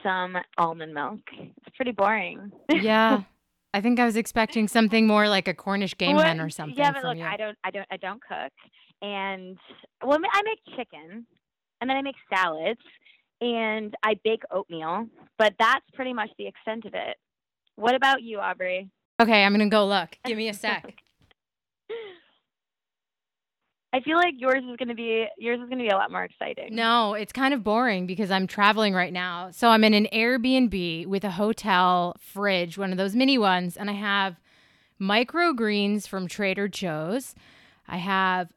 some 0.03 0.37
almond 0.57 0.95
milk. 0.95 1.21
It's 1.33 1.77
pretty 1.77 1.93
boring. 1.93 2.53
yeah. 2.69 3.23
I 3.75 3.83
think 3.83 4.01
I 4.01 4.07
was 4.07 4.17
expecting 4.17 4.67
something 4.67 5.07
more 5.07 5.29
like 5.29 5.47
a 5.47 5.53
Cornish 5.53 5.97
game 5.99 6.17
hen 6.17 6.41
or 6.41 6.49
something 6.49 6.79
Yeah, 6.79 6.91
but 6.91 7.05
look, 7.05 7.19
you. 7.19 7.25
I 7.25 7.37
don't, 7.37 7.57
I 7.63 7.71
don't, 7.71 7.87
I 7.91 7.99
don't 7.99 8.21
cook, 8.23 8.53
and 9.03 9.59
well, 10.03 10.19
I 10.33 10.43
make 10.43 10.59
chicken, 10.77 11.27
and 11.81 11.91
then 11.91 11.97
I 11.97 12.01
make 12.01 12.15
salads, 12.35 12.81
and 13.43 13.95
I 14.03 14.15
bake 14.25 14.43
oatmeal. 14.51 15.07
But 15.37 15.53
that's 15.59 15.85
pretty 15.93 16.15
much 16.15 16.31
the 16.39 16.47
extent 16.47 16.87
of 16.87 16.95
it. 16.95 17.19
What 17.77 17.95
about 17.95 18.23
you, 18.23 18.39
Aubrey? 18.39 18.91
okay, 19.21 19.45
I'm 19.45 19.53
going 19.53 19.69
to 19.69 19.75
go 19.75 19.87
look. 19.87 20.17
Give 20.25 20.37
me 20.37 20.49
a 20.49 20.55
sec. 20.55 20.95
I 23.93 24.01
feel 24.01 24.17
like 24.17 24.35
yours 24.37 24.63
is 24.69 24.77
gonna 24.77 24.95
be 24.95 25.27
yours 25.39 25.61
is 25.61 25.69
gonna 25.69 25.83
be 25.83 25.89
a 25.89 25.97
lot 25.97 26.11
more 26.11 26.25
exciting. 26.25 26.75
No, 26.75 27.15
it's 27.15 27.33
kind 27.33 27.55
of 27.55 27.65
boring 27.65 28.07
because 28.07 28.31
I'm 28.31 28.47
traveling 28.47 28.93
right 28.95 29.13
now. 29.13 29.51
So 29.51 29.69
I'm 29.69 29.83
in 29.83 29.95
an 29.95 30.09
Airbnb 30.13 31.07
with 31.07 31.25
a 31.25 31.31
hotel 31.31 32.15
fridge, 32.21 32.77
one 32.77 32.93
of 32.93 32.99
those 32.99 33.17
mini 33.17 33.39
ones, 33.39 33.77
and 33.77 33.89
I 33.89 33.95
have 33.95 34.39
microgreens 35.01 36.07
from 36.07 36.29
Trader 36.29 36.69
Joe's. 36.69 37.35
I 37.87 37.97
have 37.97 38.51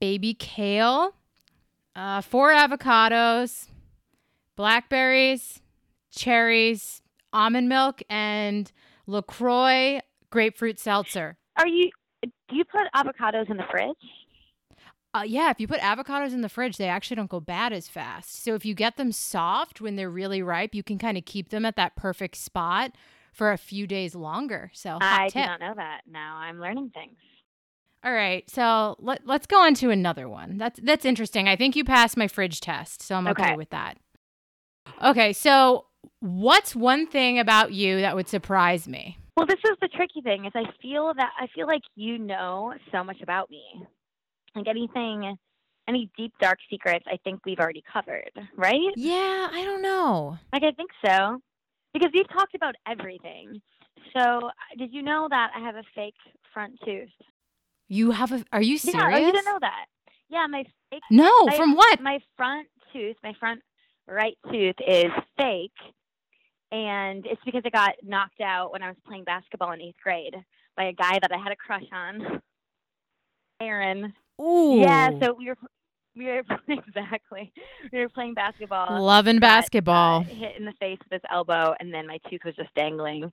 baby 0.00 0.34
kale, 0.34 1.14
uh, 1.94 2.20
four 2.20 2.52
avocados, 2.52 3.68
blackberries, 4.56 5.62
cherries, 6.10 7.02
almond 7.32 7.68
milk, 7.68 8.02
and 8.10 8.72
LaCroix 9.06 10.00
grapefruit 10.30 10.80
seltzer. 10.80 11.36
Are 11.56 11.68
you? 11.68 11.90
Do 12.22 12.56
you 12.56 12.64
put 12.64 12.82
avocados 12.94 13.48
in 13.48 13.56
the 13.58 13.64
fridge? 13.70 13.94
Uh, 15.16 15.22
yeah, 15.22 15.50
if 15.50 15.58
you 15.58 15.66
put 15.66 15.80
avocados 15.80 16.34
in 16.34 16.42
the 16.42 16.48
fridge, 16.48 16.76
they 16.76 16.88
actually 16.88 17.14
don't 17.14 17.30
go 17.30 17.40
bad 17.40 17.72
as 17.72 17.88
fast. 17.88 18.42
So 18.44 18.54
if 18.54 18.66
you 18.66 18.74
get 18.74 18.98
them 18.98 19.12
soft 19.12 19.80
when 19.80 19.96
they're 19.96 20.10
really 20.10 20.42
ripe, 20.42 20.74
you 20.74 20.82
can 20.82 20.98
kind 20.98 21.16
of 21.16 21.24
keep 21.24 21.48
them 21.48 21.64
at 21.64 21.76
that 21.76 21.96
perfect 21.96 22.36
spot 22.36 22.92
for 23.32 23.50
a 23.50 23.56
few 23.56 23.86
days 23.86 24.14
longer. 24.14 24.70
So 24.74 24.98
I 25.00 25.28
tip. 25.28 25.36
did 25.36 25.46
not 25.46 25.60
know 25.60 25.72
that. 25.76 26.02
Now 26.06 26.36
I'm 26.36 26.60
learning 26.60 26.90
things. 26.92 27.16
All 28.04 28.12
right, 28.12 28.48
so 28.50 28.96
let, 28.98 29.26
let's 29.26 29.46
go 29.46 29.58
on 29.62 29.72
to 29.76 29.88
another 29.88 30.28
one. 30.28 30.58
That's 30.58 30.78
that's 30.82 31.06
interesting. 31.06 31.48
I 31.48 31.56
think 31.56 31.76
you 31.76 31.82
passed 31.82 32.18
my 32.18 32.28
fridge 32.28 32.60
test, 32.60 33.00
so 33.00 33.14
I'm 33.14 33.26
okay, 33.28 33.44
Okay. 33.44 33.56
with 33.56 33.70
that. 33.70 33.96
Okay, 35.02 35.32
so 35.32 35.86
what's 36.20 36.76
one 36.76 37.06
thing 37.06 37.38
about 37.38 37.72
you 37.72 38.02
that 38.02 38.14
would 38.14 38.28
surprise 38.28 38.86
me? 38.86 39.16
Well, 39.36 39.46
this 39.46 39.58
is 39.64 39.76
the 39.80 39.88
tricky 39.88 40.20
thing 40.20 40.44
is 40.44 40.52
I 40.54 40.64
feel 40.82 41.12
that 41.16 41.30
I 41.40 41.46
feel 41.54 41.66
like 41.66 41.82
you 41.94 42.18
know 42.18 42.74
so 42.92 43.02
much 43.02 43.22
about 43.22 43.50
me. 43.50 43.86
Like 44.56 44.68
anything, 44.68 45.36
any 45.86 46.10
deep 46.16 46.32
dark 46.40 46.58
secrets, 46.70 47.04
I 47.06 47.18
think 47.22 47.40
we've 47.44 47.58
already 47.58 47.84
covered, 47.92 48.30
right? 48.56 48.90
Yeah, 48.96 49.48
I 49.52 49.62
don't 49.64 49.82
know. 49.82 50.38
Like 50.52 50.62
I 50.64 50.70
think 50.72 50.90
so, 51.04 51.38
because 51.92 52.10
we've 52.14 52.28
talked 52.30 52.54
about 52.54 52.74
everything. 52.88 53.60
So, 54.16 54.50
did 54.78 54.92
you 54.94 55.02
know 55.02 55.26
that 55.28 55.50
I 55.54 55.60
have 55.60 55.74
a 55.76 55.82
fake 55.94 56.14
front 56.54 56.78
tooth? 56.84 57.10
You 57.88 58.12
have 58.12 58.32
a? 58.32 58.42
Are 58.50 58.62
you 58.62 58.74
Yeah, 58.82 58.92
serious? 58.92 59.10
oh, 59.14 59.18
you 59.18 59.32
didn't 59.32 59.44
know 59.44 59.58
that? 59.60 59.86
Yeah, 60.30 60.46
my 60.48 60.64
fake 60.90 61.02
No, 61.10 61.30
I- 61.48 61.56
from 61.56 61.74
what? 61.76 62.00
my 62.00 62.18
front 62.36 62.66
tooth, 62.94 63.16
my 63.22 63.34
front 63.38 63.60
right 64.08 64.38
tooth 64.50 64.76
is 64.88 65.12
fake, 65.36 65.70
and 66.72 67.26
it's 67.26 67.42
because 67.44 67.62
it 67.66 67.72
got 67.74 67.92
knocked 68.02 68.40
out 68.40 68.72
when 68.72 68.82
I 68.82 68.88
was 68.88 68.96
playing 69.06 69.24
basketball 69.24 69.72
in 69.72 69.82
eighth 69.82 70.00
grade 70.02 70.34
by 70.78 70.84
a 70.84 70.92
guy 70.94 71.18
that 71.20 71.30
I 71.30 71.36
had 71.36 71.52
a 71.52 71.56
crush 71.56 71.84
on, 71.92 72.40
Aaron. 73.60 74.14
Ooh, 74.40 74.80
Yeah, 74.80 75.10
so 75.20 75.34
we 75.34 75.48
were 75.48 75.56
we 76.14 76.24
were 76.26 76.42
exactly 76.68 77.52
we 77.92 77.98
were 78.00 78.08
playing 78.08 78.34
basketball. 78.34 79.02
loving 79.02 79.38
basketball. 79.38 80.22
hit 80.22 80.56
in 80.58 80.64
the 80.64 80.72
face 80.80 80.98
with 81.04 81.12
his 81.12 81.22
elbow, 81.30 81.74
and 81.80 81.92
then 81.92 82.06
my 82.06 82.18
tooth 82.30 82.40
was 82.44 82.54
just 82.56 82.74
dangling. 82.74 83.30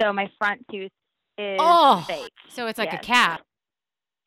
So 0.00 0.12
my 0.12 0.30
front 0.38 0.64
tooth 0.70 0.90
is 1.38 1.58
Oh, 1.60 2.04
fake. 2.06 2.32
so 2.48 2.66
it's 2.66 2.78
like 2.78 2.90
a 2.92 2.96
yes. 2.96 3.04
cap. 3.04 3.42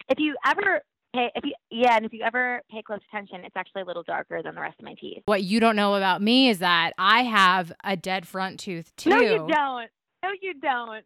If 0.09 0.17
you 0.19 0.36
ever 0.45 0.82
pay, 1.13 1.30
if 1.36 1.43
you 1.45 1.53
yeah, 1.69 1.95
and 1.95 2.05
if 2.05 2.13
you 2.13 2.21
ever 2.23 2.61
pay 2.71 2.82
close 2.82 2.99
attention, 3.11 3.41
it's 3.45 3.55
actually 3.55 3.84
a 3.84 3.86
little 3.86 4.03
darker 4.03 4.41
than 4.43 4.55
the 4.55 4.61
rest 4.61 4.80
of 4.80 4.86
my 4.86 4.95
teeth. 4.99 5.21
What 5.25 5.43
you 5.43 5.59
don't 5.59 5.75
know 5.75 5.95
about 5.95 6.21
me 6.21 6.49
is 6.49 6.59
that 6.59 6.93
I 6.97 7.23
have 7.23 7.71
a 7.84 7.95
dead 7.95 8.27
front 8.27 8.59
tooth 8.59 8.95
too. 8.95 9.09
No, 9.11 9.19
you 9.19 9.38
don't. 9.47 9.89
No, 10.23 10.30
you 10.41 10.53
don't. 10.59 11.03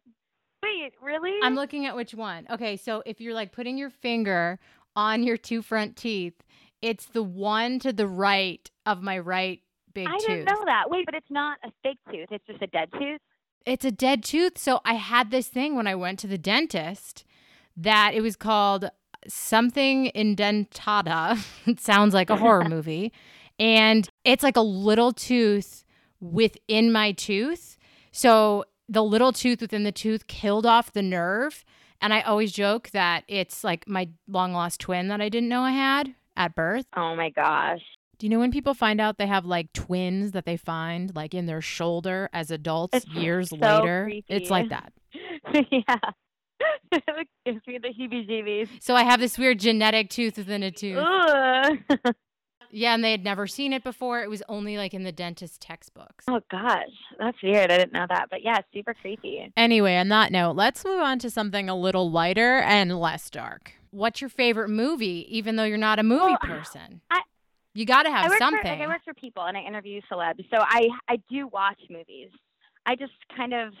Wait, 0.62 0.92
really? 1.02 1.38
I'm 1.42 1.54
looking 1.54 1.84
at 1.84 1.94
which 1.94 2.14
one. 2.14 2.46
Okay, 2.50 2.76
so 2.78 3.02
if 3.04 3.20
you're 3.20 3.34
like 3.34 3.52
putting 3.52 3.76
your 3.76 3.90
finger 3.90 4.58
on 4.96 5.22
your 5.22 5.36
two 5.36 5.62
front 5.62 5.96
teeth, 5.96 6.42
it's 6.82 7.06
the 7.06 7.22
one 7.22 7.78
to 7.80 7.92
the 7.92 8.06
right 8.06 8.70
of 8.84 9.02
my 9.02 9.18
right 9.18 9.60
big 9.94 10.08
I 10.08 10.18
tooth. 10.18 10.28
I 10.28 10.32
didn't 10.34 10.44
know 10.46 10.64
that. 10.66 10.90
Wait, 10.90 11.06
but 11.06 11.14
it's 11.14 11.30
not 11.30 11.58
a 11.64 11.70
fake 11.82 11.98
tooth. 12.10 12.28
It's 12.30 12.46
just 12.46 12.62
a 12.62 12.66
dead 12.66 12.90
tooth. 12.92 13.20
It's 13.64 13.84
a 13.84 13.90
dead 13.90 14.22
tooth. 14.22 14.58
So 14.58 14.80
I 14.84 14.94
had 14.94 15.30
this 15.30 15.48
thing 15.48 15.74
when 15.76 15.86
I 15.86 15.94
went 15.94 16.18
to 16.20 16.26
the 16.26 16.36
dentist 16.36 17.24
that 17.76 18.12
it 18.14 18.20
was 18.20 18.36
called 18.36 18.90
something 19.26 20.10
indentata. 20.14 21.42
it 21.66 21.80
sounds 21.80 22.14
like 22.14 22.30
a 22.30 22.36
horror 22.36 22.64
movie. 22.68 23.12
And 23.58 24.08
it's 24.24 24.42
like 24.42 24.56
a 24.56 24.62
little 24.62 25.12
tooth 25.12 25.84
within 26.20 26.92
my 26.92 27.12
tooth. 27.12 27.76
So 28.12 28.64
the 28.88 29.02
little 29.02 29.32
tooth 29.32 29.60
within 29.60 29.84
the 29.84 29.92
tooth 29.92 30.26
killed 30.26 30.66
off 30.66 30.92
the 30.92 31.02
nerve. 31.02 31.64
And 32.04 32.12
I 32.12 32.20
always 32.20 32.52
joke 32.52 32.90
that 32.90 33.24
it's 33.28 33.64
like 33.64 33.88
my 33.88 34.10
long 34.28 34.52
lost 34.52 34.78
twin 34.78 35.08
that 35.08 35.22
I 35.22 35.30
didn't 35.30 35.48
know 35.48 35.62
I 35.62 35.70
had 35.70 36.14
at 36.36 36.54
birth. 36.54 36.84
Oh 36.94 37.16
my 37.16 37.30
gosh. 37.30 37.80
Do 38.18 38.26
you 38.26 38.30
know 38.30 38.40
when 38.40 38.50
people 38.50 38.74
find 38.74 39.00
out 39.00 39.16
they 39.16 39.26
have 39.26 39.46
like 39.46 39.72
twins 39.72 40.32
that 40.32 40.44
they 40.44 40.58
find 40.58 41.16
like 41.16 41.32
in 41.32 41.46
their 41.46 41.62
shoulder 41.62 42.28
as 42.34 42.50
adults 42.50 42.94
It's 42.94 43.06
years 43.06 43.48
so 43.48 43.56
later? 43.56 44.04
creepy. 44.04 44.26
It's 44.28 44.50
like 44.50 44.68
that. 44.68 44.92
yeah. 45.54 45.96
it 46.92 47.28
gives 47.46 47.66
me 47.66 47.78
the 47.78 47.88
heebie-jeebies. 47.88 48.68
So 48.82 48.94
I 48.94 49.04
have 49.04 49.18
this 49.18 49.38
weird 49.38 49.58
genetic 49.60 50.10
tooth 50.10 50.36
within 50.36 50.62
a 50.62 50.70
tooth. 50.70 50.98
Ugh. 52.74 52.78
Yeah, 52.80 52.94
and 52.94 53.04
they 53.04 53.12
had 53.12 53.24
never 53.24 53.46
seen 53.46 53.72
it 53.72 53.84
before. 53.84 54.22
It 54.22 54.28
was 54.30 54.42
only 54.48 54.76
like 54.76 54.94
in 54.94 55.04
the 55.04 55.12
dentist 55.12 55.60
textbooks. 55.60 56.24
oh 56.28 56.40
gosh, 56.50 56.88
that's 57.18 57.40
weird. 57.42 57.70
I 57.70 57.78
didn't 57.78 57.92
know 57.92 58.06
that, 58.08 58.26
but 58.30 58.42
yeah, 58.42 58.60
super 58.72 58.94
creepy. 58.94 59.52
Anyway, 59.56 59.96
on 59.96 60.08
that 60.08 60.32
note, 60.32 60.56
let's 60.56 60.84
move 60.84 61.00
on 61.00 61.18
to 61.20 61.30
something 61.30 61.68
a 61.68 61.76
little 61.76 62.10
lighter 62.10 62.58
and 62.58 62.98
less 62.98 63.30
dark. 63.30 63.72
What's 63.90 64.20
your 64.20 64.30
favorite 64.30 64.70
movie, 64.70 65.24
even 65.36 65.56
though 65.56 65.64
you're 65.64 65.78
not 65.78 65.98
a 65.98 66.02
movie 66.02 66.22
Well, 66.24 66.38
person? 66.42 67.00
I- 67.10 67.22
you 67.76 67.84
got 67.86 68.04
to 68.04 68.08
I 68.10 68.18
have 68.20 68.28
work 68.30 68.38
something. 68.38 68.62
For, 68.62 68.68
like, 68.68 68.80
I 68.80 68.86
work 68.86 69.02
for 69.04 69.14
people 69.14 69.42
and 69.44 69.56
I 69.56 69.62
interview 69.62 70.00
celebs, 70.10 70.44
so 70.48 70.58
I 70.60 70.88
I 71.08 71.16
do 71.28 71.48
watch 71.48 71.78
movies. 71.90 72.30
I 72.86 72.94
just 72.94 73.12
kind 73.36 73.52
of 73.52 73.72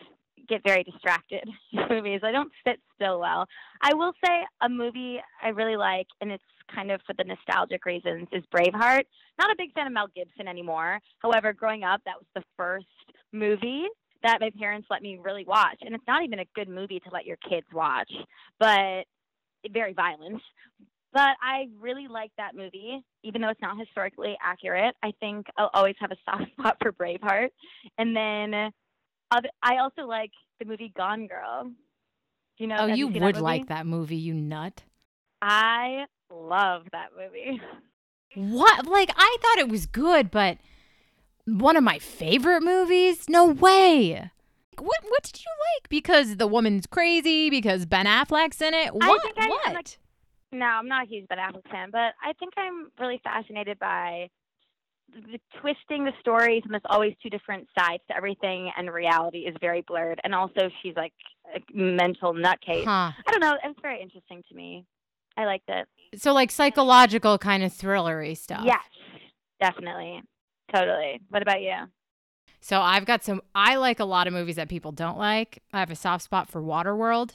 get 0.48 0.62
very 0.64 0.82
distracted 0.82 1.48
movies. 1.90 2.20
I 2.22 2.32
don't 2.32 2.52
sit 2.66 2.80
still 2.94 3.20
well. 3.20 3.46
I 3.80 3.94
will 3.94 4.12
say 4.24 4.44
a 4.62 4.68
movie 4.68 5.18
I 5.42 5.48
really 5.48 5.76
like, 5.76 6.06
and 6.20 6.30
it's 6.30 6.44
kind 6.74 6.90
of 6.90 7.00
for 7.06 7.14
the 7.16 7.24
nostalgic 7.24 7.84
reasons, 7.84 8.28
is 8.32 8.42
Braveheart. 8.54 9.04
Not 9.38 9.50
a 9.50 9.56
big 9.56 9.72
fan 9.72 9.86
of 9.86 9.92
Mel 9.92 10.08
Gibson 10.14 10.48
anymore. 10.48 11.00
However, 11.18 11.52
growing 11.52 11.84
up, 11.84 12.00
that 12.04 12.16
was 12.16 12.26
the 12.34 12.42
first 12.56 12.86
movie 13.32 13.84
that 14.22 14.40
my 14.40 14.50
parents 14.58 14.86
let 14.90 15.02
me 15.02 15.18
really 15.22 15.44
watch, 15.44 15.78
and 15.82 15.94
it's 15.94 16.06
not 16.06 16.24
even 16.24 16.38
a 16.38 16.46
good 16.54 16.68
movie 16.68 17.00
to 17.00 17.10
let 17.12 17.26
your 17.26 17.36
kids 17.48 17.66
watch, 17.72 18.10
but 18.58 19.04
very 19.70 19.92
violent. 19.92 20.40
But 21.12 21.36
I 21.40 21.68
really 21.80 22.08
like 22.08 22.32
that 22.38 22.56
movie, 22.56 23.04
even 23.22 23.40
though 23.40 23.48
it's 23.48 23.60
not 23.60 23.78
historically 23.78 24.36
accurate. 24.42 24.96
I 25.02 25.12
think 25.20 25.46
I'll 25.56 25.70
always 25.72 25.94
have 26.00 26.10
a 26.10 26.16
soft 26.24 26.50
spot 26.58 26.76
for 26.82 26.90
Braveheart. 26.90 27.50
And 27.98 28.16
then 28.16 28.72
I 29.62 29.76
also 29.78 30.02
like 30.02 30.30
the 30.58 30.64
movie 30.64 30.92
Gone 30.96 31.26
Girl. 31.26 31.64
Do 31.64 31.72
you 32.58 32.66
know? 32.66 32.76
oh, 32.80 32.86
you 32.86 33.08
would 33.08 33.34
that 33.36 33.42
like 33.42 33.66
that 33.68 33.86
movie, 33.86 34.16
you 34.16 34.34
nut. 34.34 34.82
I 35.42 36.04
love 36.32 36.82
that 36.92 37.10
movie. 37.16 37.60
What? 38.36 38.86
Like, 38.86 39.10
I 39.16 39.36
thought 39.40 39.58
it 39.58 39.68
was 39.68 39.86
good, 39.86 40.30
but 40.30 40.58
one 41.44 41.76
of 41.76 41.84
my 41.84 41.98
favorite 42.00 42.62
movies? 42.62 43.28
No 43.28 43.46
way. 43.46 44.30
What 44.76 44.98
What 45.08 45.22
did 45.22 45.38
you 45.38 45.50
like? 45.76 45.88
Because 45.88 46.36
the 46.36 46.48
woman's 46.48 46.86
crazy? 46.86 47.48
Because 47.48 47.86
Ben 47.86 48.06
Affleck's 48.06 48.60
in 48.60 48.74
it? 48.74 48.92
What? 48.92 49.22
think 49.22 49.38
I- 49.38 49.44
I'm 49.44 49.50
what? 49.50 49.74
like- 49.74 49.98
No, 50.52 50.66
I'm 50.66 50.88
not 50.88 51.04
a 51.04 51.08
huge 51.08 51.28
Ben 51.28 51.38
Affleck 51.38 51.68
fan, 51.70 51.90
but 51.92 52.14
I 52.24 52.32
think 52.38 52.54
I'm 52.56 52.90
really 52.98 53.20
fascinated 53.22 53.78
by 53.78 54.30
the 55.14 55.40
twisting 55.60 56.04
the 56.04 56.12
stories 56.20 56.62
and 56.64 56.72
there's 56.72 56.82
always 56.86 57.14
two 57.22 57.30
different 57.30 57.68
sides 57.78 58.02
to 58.08 58.16
everything 58.16 58.70
and 58.76 58.92
reality 58.92 59.38
is 59.40 59.54
very 59.60 59.82
blurred 59.86 60.20
and 60.24 60.34
also 60.34 60.68
she's 60.82 60.96
like 60.96 61.12
a 61.54 61.60
mental 61.72 62.34
nutcase. 62.34 62.84
huh. 62.84 63.12
I 63.26 63.30
don't 63.30 63.40
know, 63.40 63.54
it 63.54 63.60
was 63.64 63.76
very 63.80 64.02
interesting 64.02 64.42
to 64.48 64.54
me. 64.54 64.84
I 65.36 65.46
liked 65.46 65.68
it. 65.68 65.88
So, 66.16 66.32
like, 66.32 66.50
psychological 66.50 67.38
kind 67.38 67.62
of 67.62 67.72
thrillery 67.72 68.36
stuff. 68.36 68.62
Yes, 68.64 68.84
definitely. 69.60 70.22
Totally. 70.72 71.20
What 71.28 71.42
about 71.42 71.60
you? 71.60 71.74
So 72.60 72.80
I've 72.80 73.04
got 73.04 73.22
some. 73.24 73.42
I 73.54 73.76
like 73.76 74.00
a 74.00 74.04
lot 74.04 74.26
of 74.26 74.32
movies 74.32 74.56
that 74.56 74.68
people 74.68 74.92
don't 74.92 75.18
like. 75.18 75.62
I 75.72 75.80
have 75.80 75.90
a 75.90 75.96
soft 75.96 76.24
spot 76.24 76.48
for 76.48 76.62
Waterworld. 76.62 77.32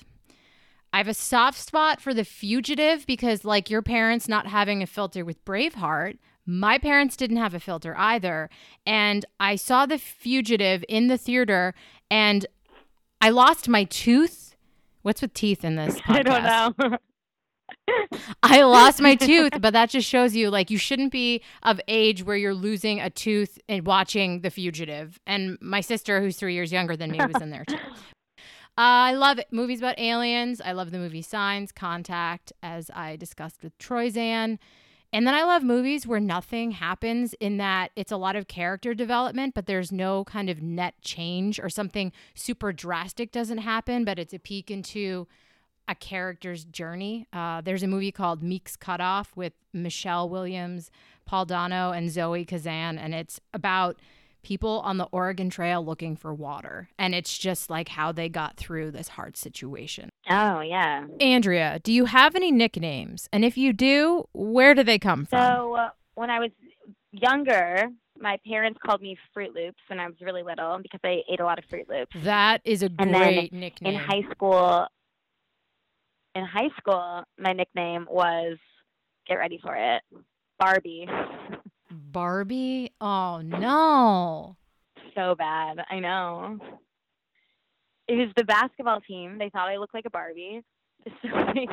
I 0.91 0.97
have 0.97 1.07
a 1.07 1.13
soft 1.13 1.59
spot 1.59 2.01
for 2.01 2.15
The 2.15 2.25
Fugitive 2.25 3.05
because, 3.05 3.45
like 3.45 3.69
your 3.69 3.83
parents 3.83 4.27
not 4.27 4.47
having 4.47 4.81
a 4.81 4.87
filter 4.87 5.23
with 5.23 5.43
Braveheart, 5.45 6.17
my 6.49 6.79
parents 6.79 7.15
didn't 7.15 7.37
have 7.37 7.53
a 7.53 7.59
filter 7.59 7.95
either. 7.95 8.49
And 8.85 9.23
I 9.39 9.55
saw 9.55 9.85
The 9.85 9.99
Fugitive 9.99 10.83
in 10.89 11.07
the 11.07 11.17
theater, 11.17 11.75
and 12.09 12.45
I 13.21 13.29
lost 13.29 13.69
my 13.69 13.83
tooth. 13.83 14.55
What's 15.03 15.21
with 15.21 15.33
teeth 15.33 15.63
in 15.63 15.75
this? 15.75 15.99
Podcast? 16.01 16.09
I 16.15 16.23
don't 16.23 16.77
know. 16.79 16.97
I 18.43 18.63
lost 18.63 18.99
my 18.99 19.13
tooth, 19.13 19.53
but 19.61 19.73
that 19.73 19.91
just 19.91 20.07
shows 20.07 20.35
you 20.35 20.49
like 20.49 20.71
you 20.71 20.79
shouldn't 20.79 21.11
be 21.11 21.43
of 21.61 21.79
age 21.87 22.23
where 22.23 22.35
you're 22.35 22.55
losing 22.55 22.99
a 22.99 23.11
tooth 23.11 23.59
and 23.69 23.85
watching 23.85 24.41
The 24.41 24.49
Fugitive. 24.49 25.19
And 25.27 25.57
my 25.61 25.81
sister, 25.81 26.19
who's 26.19 26.37
three 26.37 26.55
years 26.55 26.71
younger 26.71 26.97
than 26.97 27.11
me, 27.11 27.19
was 27.19 27.41
in 27.41 27.51
there 27.51 27.65
too. 27.65 27.77
Uh, 28.77 29.11
I 29.11 29.13
love 29.13 29.39
it. 29.39 29.47
movies 29.51 29.79
about 29.79 29.99
aliens. 29.99 30.61
I 30.61 30.71
love 30.71 30.91
the 30.91 30.99
movie 30.99 31.21
Signs, 31.21 31.73
Contact, 31.73 32.53
as 32.63 32.89
I 32.93 33.17
discussed 33.17 33.61
with 33.61 33.77
Troyzan. 33.77 34.57
And 35.11 35.25
then 35.25 35.33
I 35.33 35.43
love 35.43 35.63
movies 35.63 36.05
where 36.05 36.19
nothing 36.19 36.71
happens 36.71 37.33
in 37.39 37.57
that 37.57 37.91
it's 37.95 38.11
a 38.11 38.17
lot 38.17 38.35
of 38.35 38.47
character 38.47 38.93
development, 38.93 39.55
but 39.55 39.65
there's 39.65 39.91
no 39.91 40.23
kind 40.23 40.49
of 40.49 40.61
net 40.61 41.01
change 41.01 41.59
or 41.59 41.69
something 41.69 42.11
super 42.35 42.71
drastic 42.71 43.31
doesn't 43.31 43.57
happen, 43.59 44.05
but 44.05 44.19
it's 44.19 44.33
a 44.33 44.39
peek 44.39 44.69
into 44.69 45.27
a 45.87 45.95
character's 45.95 46.63
journey. 46.63 47.27
Uh, 47.33 47.61
there's 47.61 47.81
a 47.81 47.87
movie 47.87 48.11
called 48.11 48.43
Meek's 48.43 48.75
Cutoff 48.75 49.35
with 49.35 49.53
Michelle 49.73 50.29
Williams, 50.29 50.91
Paul 51.25 51.45
Dano, 51.45 51.91
and 51.91 52.11
Zoe 52.11 52.45
Kazan, 52.45 52.99
and 52.99 53.15
it's 53.15 53.39
about 53.51 53.99
people 54.41 54.81
on 54.81 54.97
the 54.97 55.07
Oregon 55.11 55.49
Trail 55.49 55.83
looking 55.83 56.15
for 56.15 56.33
water. 56.33 56.89
And 56.97 57.13
it's 57.13 57.37
just 57.37 57.69
like 57.69 57.89
how 57.89 58.11
they 58.11 58.29
got 58.29 58.57
through 58.57 58.91
this 58.91 59.09
hard 59.09 59.37
situation. 59.37 60.09
Oh, 60.29 60.61
yeah. 60.61 61.05
Andrea, 61.19 61.79
do 61.83 61.91
you 61.91 62.05
have 62.05 62.35
any 62.35 62.51
nicknames? 62.51 63.27
And 63.31 63.43
if 63.43 63.57
you 63.57 63.73
do, 63.73 64.25
where 64.33 64.73
do 64.73 64.83
they 64.83 64.99
come 64.99 65.25
from? 65.25 65.39
So, 65.39 65.75
uh, 65.75 65.89
when 66.15 66.29
I 66.29 66.39
was 66.39 66.51
younger, 67.11 67.87
my 68.19 68.37
parents 68.47 68.79
called 68.85 69.01
me 69.01 69.17
Fruit 69.33 69.53
Loops 69.53 69.79
when 69.87 69.99
I 69.99 70.07
was 70.07 70.15
really 70.21 70.43
little 70.43 70.79
because 70.81 70.99
I 71.03 71.21
ate 71.31 71.39
a 71.39 71.45
lot 71.45 71.57
of 71.57 71.65
Fruit 71.69 71.87
Loops. 71.89 72.15
That 72.23 72.61
is 72.65 72.83
a 72.83 72.89
And 72.99 73.11
great 73.11 73.53
nickname. 73.53 73.93
In 73.93 73.99
high 73.99 74.23
school, 74.31 74.87
in 76.35 76.45
high 76.45 76.69
school, 76.77 77.23
my 77.37 77.53
nickname 77.53 78.05
was 78.09 78.57
get 79.27 79.35
ready 79.35 79.59
for 79.61 79.75
it, 79.75 80.01
Barbie. 80.59 81.07
Barbie? 81.91 82.91
Oh, 83.01 83.41
no. 83.43 84.55
so 85.15 85.35
bad. 85.35 85.79
I 85.89 85.99
know. 85.99 86.59
It 88.07 88.15
was 88.15 88.29
the 88.35 88.43
basketball 88.43 89.01
team. 89.01 89.37
They 89.37 89.49
thought 89.49 89.69
I 89.69 89.77
looked 89.77 89.93
like 89.93 90.05
a 90.05 90.09
Barbie. 90.09 90.61
So 91.21 91.29
they, 91.53 91.67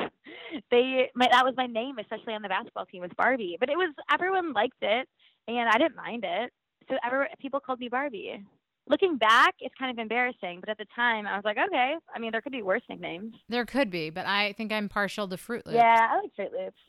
they 0.71 1.11
my 1.13 1.27
that 1.29 1.43
was 1.43 1.53
my 1.57 1.67
name, 1.67 1.97
especially 1.99 2.33
on 2.33 2.41
the 2.41 2.47
basketball 2.47 2.85
team, 2.85 3.01
was 3.01 3.11
Barbie. 3.17 3.57
But 3.59 3.69
it 3.69 3.75
was 3.75 3.93
everyone 4.11 4.53
liked 4.53 4.81
it, 4.81 5.07
and 5.49 5.69
I 5.69 5.77
didn't 5.77 5.97
mind 5.97 6.23
it. 6.25 6.51
So 6.89 6.95
every, 7.05 7.25
people 7.39 7.59
called 7.59 7.79
me 7.79 7.89
Barbie. 7.89 8.41
Looking 8.89 9.17
back, 9.17 9.55
it's 9.59 9.75
kind 9.77 9.91
of 9.91 10.01
embarrassing, 10.01 10.61
but 10.61 10.69
at 10.69 10.77
the 10.77 10.85
time, 10.95 11.27
I 11.27 11.35
was 11.35 11.43
like, 11.43 11.57
okay. 11.57 11.95
I 12.15 12.19
mean, 12.19 12.31
there 12.31 12.39
could 12.39 12.53
be 12.53 12.61
worse 12.61 12.81
nicknames. 12.89 13.35
There 13.49 13.65
could 13.65 13.91
be, 13.91 14.09
but 14.09 14.25
I 14.25 14.53
think 14.53 14.71
I'm 14.71 14.87
partial 14.87 15.27
to 15.27 15.35
Fruit 15.35 15.65
Loops. 15.65 15.75
Yeah, 15.75 16.07
I 16.09 16.21
like 16.21 16.33
Fruit 16.35 16.51
Loops. 16.57 16.79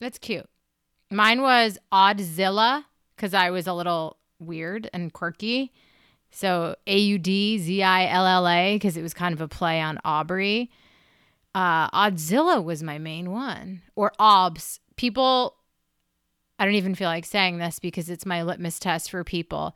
That's 0.00 0.18
cute. 0.20 0.48
Mine 1.10 1.42
was 1.42 1.78
Audzilla 1.92 2.84
because 3.16 3.34
I 3.34 3.50
was 3.50 3.66
a 3.66 3.72
little 3.72 4.18
weird 4.38 4.90
and 4.92 5.12
quirky. 5.12 5.72
So 6.30 6.76
A 6.86 6.98
U 6.98 7.18
D 7.18 7.58
Z 7.58 7.82
I 7.82 8.06
L 8.06 8.26
L 8.26 8.46
A 8.46 8.76
because 8.76 8.96
it 8.96 9.02
was 9.02 9.14
kind 9.14 9.32
of 9.32 9.40
a 9.40 9.48
play 9.48 9.80
on 9.80 9.98
Aubrey. 10.04 10.70
Uh, 11.54 11.88
Audzilla 11.90 12.62
was 12.62 12.82
my 12.82 12.98
main 12.98 13.30
one, 13.30 13.82
or 13.96 14.12
Obs. 14.18 14.80
People, 14.96 15.56
I 16.58 16.64
don't 16.64 16.74
even 16.74 16.94
feel 16.94 17.08
like 17.08 17.24
saying 17.24 17.58
this 17.58 17.78
because 17.78 18.10
it's 18.10 18.26
my 18.26 18.42
litmus 18.42 18.78
test 18.78 19.10
for 19.10 19.24
people. 19.24 19.74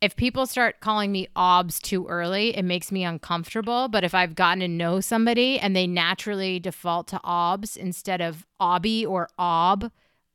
If 0.00 0.16
people 0.16 0.46
start 0.46 0.80
calling 0.80 1.10
me 1.10 1.28
Obs 1.34 1.80
too 1.80 2.06
early, 2.06 2.56
it 2.56 2.64
makes 2.64 2.92
me 2.92 3.04
uncomfortable. 3.04 3.88
But 3.88 4.04
if 4.04 4.14
I've 4.14 4.34
gotten 4.34 4.60
to 4.60 4.68
know 4.68 5.00
somebody 5.00 5.58
and 5.58 5.74
they 5.74 5.86
naturally 5.86 6.60
default 6.60 7.08
to 7.08 7.20
Obs 7.24 7.76
instead 7.76 8.20
of 8.20 8.46
Obby 8.60 9.06
or 9.06 9.28
Ob, 9.38 9.90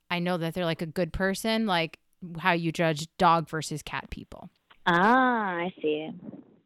I 0.09 0.19
know 0.19 0.37
that 0.37 0.53
they're 0.53 0.65
like 0.65 0.81
a 0.81 0.85
good 0.87 1.13
person, 1.13 1.65
like 1.65 1.99
how 2.39 2.51
you 2.53 2.71
judge 2.71 3.07
dog 3.17 3.47
versus 3.49 3.81
cat 3.81 4.09
people. 4.09 4.49
Ah, 4.85 5.55
I 5.57 5.73
see. 5.81 6.09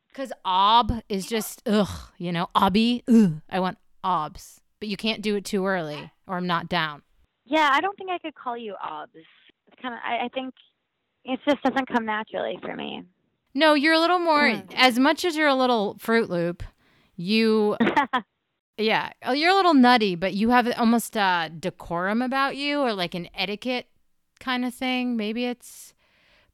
Because 0.08 0.32
ob 0.46 0.92
is 1.10 1.26
just, 1.28 1.62
ugh, 1.66 1.90
you 2.18 2.32
know, 2.32 2.50
obby, 2.56 3.04
ugh. 3.08 3.42
I 3.50 3.60
want 3.60 3.78
obs. 4.04 4.62
But 4.80 4.88
you 4.90 4.98
can't 4.98 5.22
do 5.22 5.36
it 5.36 5.46
too 5.46 5.66
early 5.66 6.12
or 6.28 6.38
I'm 6.38 6.48
not 6.48 6.70
down. 6.70 7.02
Yeah, 7.46 7.70
I 7.72 7.82
don't 7.82 7.98
think 7.98 8.10
I 8.10 8.18
could 8.20 8.36
call 8.36 8.58
you 8.58 8.76
Obs. 8.82 9.12
It's 9.16 9.82
kind 9.82 9.94
of. 9.94 10.00
I, 10.04 10.26
I 10.26 10.30
think 10.34 10.54
it 11.26 11.40
just 11.48 11.62
doesn't 11.64 11.88
come 11.88 12.06
naturally 12.06 12.58
for 12.62 12.76
me. 12.76 13.04
No, 13.54 13.74
you're 13.74 13.94
a 13.94 14.00
little 14.00 14.20
more, 14.20 14.44
Mm. 14.50 14.72
as 14.76 14.98
much 14.98 15.26
as 15.26 15.36
you're 15.36 15.48
a 15.50 15.56
little 15.56 15.96
Fruit 16.00 16.30
Loop, 16.30 16.64
you, 17.18 17.76
yeah, 18.78 19.12
oh, 19.24 19.34
you're 19.34 19.52
a 19.52 19.56
little 19.56 19.74
nutty, 19.74 20.16
but 20.16 20.34
you 20.34 20.50
have 20.50 20.72
almost 20.78 21.16
a 21.16 21.52
decorum 21.58 22.22
about 22.22 22.56
you 22.56 22.80
or 22.80 22.94
like 22.94 23.14
an 23.14 23.30
etiquette 23.36 23.88
kind 24.40 24.66
of 24.66 24.74
thing. 24.74 25.16
Maybe 25.16 25.46
it's 25.46 25.94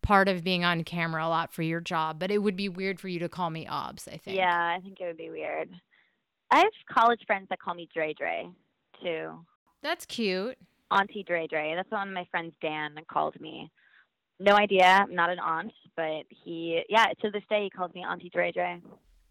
part 0.02 0.28
of 0.28 0.44
being 0.44 0.64
on 0.64 0.84
camera 0.84 1.26
a 1.26 1.30
lot 1.30 1.54
for 1.54 1.62
your 1.62 1.80
job, 1.80 2.20
but 2.20 2.32
it 2.32 2.40
would 2.40 2.56
be 2.56 2.70
weird 2.70 3.00
for 3.00 3.08
you 3.08 3.20
to 3.20 3.30
call 3.30 3.50
me 3.50 3.68
obs, 3.68 4.08
I 4.08 4.18
think. 4.18 4.38
Yeah, 4.38 4.76
I 4.78 4.80
think 4.82 5.00
it 5.00 5.06
would 5.06 5.18
be 5.18 5.30
weird. 5.30 5.70
I 6.52 6.60
have 6.60 6.72
college 6.92 7.22
friends 7.26 7.48
that 7.50 7.60
call 7.60 7.76
me 7.76 7.88
Dre 7.94 8.14
Dre 8.14 8.50
too. 9.02 9.46
That's 9.82 10.06
cute. 10.06 10.58
Auntie 10.92 11.24
Dre 11.24 11.48
Dre. 11.48 11.74
That's 11.76 11.92
one 11.92 12.08
of 12.08 12.14
my 12.14 12.26
friends 12.32 12.54
Dan 12.62 12.96
called 13.10 13.40
me. 13.40 13.72
No 14.40 14.56
idea. 14.56 14.86
I'm 14.86 15.14
not 15.14 15.30
an 15.30 15.40
aunt, 15.40 15.72
but 15.96 16.24
he 16.30 16.82
yeah, 16.90 17.06
to 17.22 17.30
this 17.30 17.44
day 17.50 17.66
he 17.66 17.70
calls 17.70 17.94
me 17.94 18.04
Auntie 18.04 18.32
Dre 18.34 18.52
Dre. 18.52 18.82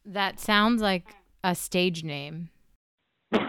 That 0.05 0.39
sounds 0.39 0.81
like 0.81 1.15
a 1.43 1.55
stage 1.55 2.05
name. 2.05 2.51
It's 3.33 3.43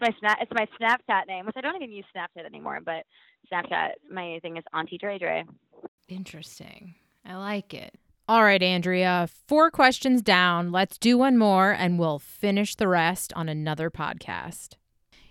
my 0.00 0.10
snap 0.18 0.38
it's 0.40 0.52
my 0.52 0.66
Snapchat 0.80 1.26
name, 1.28 1.46
which 1.46 1.56
I 1.56 1.60
don't 1.60 1.76
even 1.76 1.92
use 1.92 2.04
Snapchat 2.16 2.44
anymore, 2.44 2.78
but 2.84 3.04
Snapchat 3.52 3.92
my 4.10 4.38
thing 4.42 4.56
is 4.56 4.64
Auntie 4.74 4.98
Dre 4.98 5.18
Dre. 5.18 5.44
Interesting. 6.08 6.94
I 7.24 7.36
like 7.36 7.72
it. 7.74 7.94
All 8.28 8.44
right, 8.44 8.62
Andrea, 8.62 9.28
four 9.46 9.70
questions 9.70 10.22
down. 10.22 10.72
Let's 10.72 10.96
do 10.96 11.18
one 11.18 11.36
more 11.36 11.72
and 11.72 11.98
we'll 11.98 12.18
finish 12.18 12.74
the 12.74 12.88
rest 12.88 13.32
on 13.34 13.48
another 13.48 13.90
podcast. 13.90 14.76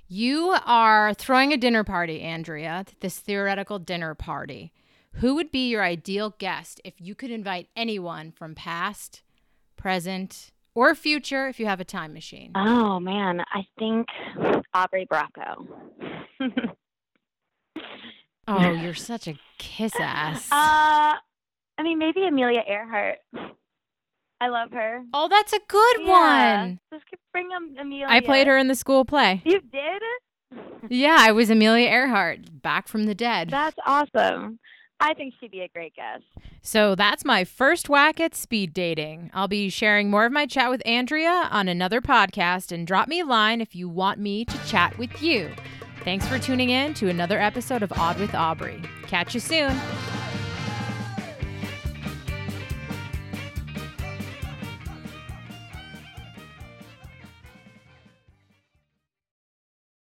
You 0.08 0.58
are 0.66 1.14
throwing 1.14 1.54
a 1.54 1.58
dinner 1.58 1.86
party, 1.86 2.22
Andrea, 2.22 2.86
this 3.00 3.20
theoretical 3.20 3.80
dinner 3.80 4.14
party. 4.14 4.74
Who 5.16 5.36
would 5.36 5.52
be 5.52 5.70
your 5.70 5.84
ideal 5.84 6.36
guest 6.38 6.82
if 6.84 6.96
you 7.00 7.16
could 7.16 7.32
invite 7.32 7.70
anyone 7.78 8.32
from 8.32 8.56
past, 8.56 9.24
present, 9.78 10.52
or 10.76 10.96
future 10.96 11.48
if 11.48 11.60
you 11.60 11.66
have 11.66 11.80
a 11.80 11.86
time 11.86 12.14
machine? 12.14 12.52
Oh 12.56 13.00
man, 13.00 13.42
I 13.54 13.66
think 13.80 14.08
Aubrey 14.74 15.08
Bracco. 15.12 15.68
Oh, 18.48 18.72
you're 18.72 18.94
such 18.96 19.28
a 19.28 19.36
kiss 19.60 19.94
ass. 20.00 20.52
Uh, 20.52 20.56
I 21.78 21.84
mean, 21.84 22.00
maybe 22.00 22.26
Amelia 22.26 22.64
Earhart. 22.68 23.20
I 24.42 24.48
love 24.48 24.72
her. 24.72 25.04
oh, 25.14 25.28
that's 25.30 25.54
a 25.54 25.60
good 25.68 25.98
Yeah. 26.02 26.58
one. 26.64 26.80
Just 26.92 27.06
bring 27.32 27.50
Am- 27.56 27.76
Amelia. 27.80 28.08
I 28.10 28.20
played 28.20 28.48
her 28.48 28.58
in 28.58 28.68
the 28.68 28.76
school 28.76 29.06
play. 29.06 29.42
You 29.46 29.62
did? 29.62 30.02
Yeah, 30.90 31.18
I 31.20 31.32
was 31.32 31.50
Amelia 31.52 31.88
Earhart, 31.88 32.62
back 32.62 32.88
from 32.88 33.06
the 33.06 33.14
dead. 33.16 33.52
That's 33.52 33.78
awesome. 33.86 34.60
I 35.02 35.16
think 35.16 35.34
she'd 35.40 35.52
be 35.52 35.62
a 35.62 35.68
great 35.68 35.96
guest. 35.96 36.24
So 36.62 36.94
that's 36.94 37.26
my 37.26 37.44
first 37.44 37.90
whack 37.90 38.20
at 38.20 38.36
speed 38.36 38.72
dating. 38.74 39.32
I'll 39.34 39.48
be 39.48 39.70
sharing 39.70 40.12
more 40.12 40.26
of 40.26 40.32
my 40.32 40.46
chat 40.46 40.70
with 40.70 40.82
Andrea 40.86 41.50
on 41.52 41.68
another 41.68 42.02
podcast 42.02 42.72
and 42.72 42.86
drop 42.86 43.08
me 43.08 43.20
a 43.20 43.26
line 43.26 43.62
if 43.62 43.76
you 43.76 43.90
want 43.90 44.20
me 44.20 44.46
to 44.46 44.58
chat 44.68 44.98
with 45.00 45.22
you. 45.22 45.50
Thanks 46.04 46.28
for 46.28 46.38
tuning 46.38 46.70
in 46.70 46.94
to 46.96 47.10
another 47.10 47.40
episode 47.40 47.84
of 47.84 47.92
Odd 47.94 48.20
with 48.20 48.36
Aubrey. 48.36 48.82
Catch 49.08 49.34
you 49.34 49.40
soon. 49.40 49.76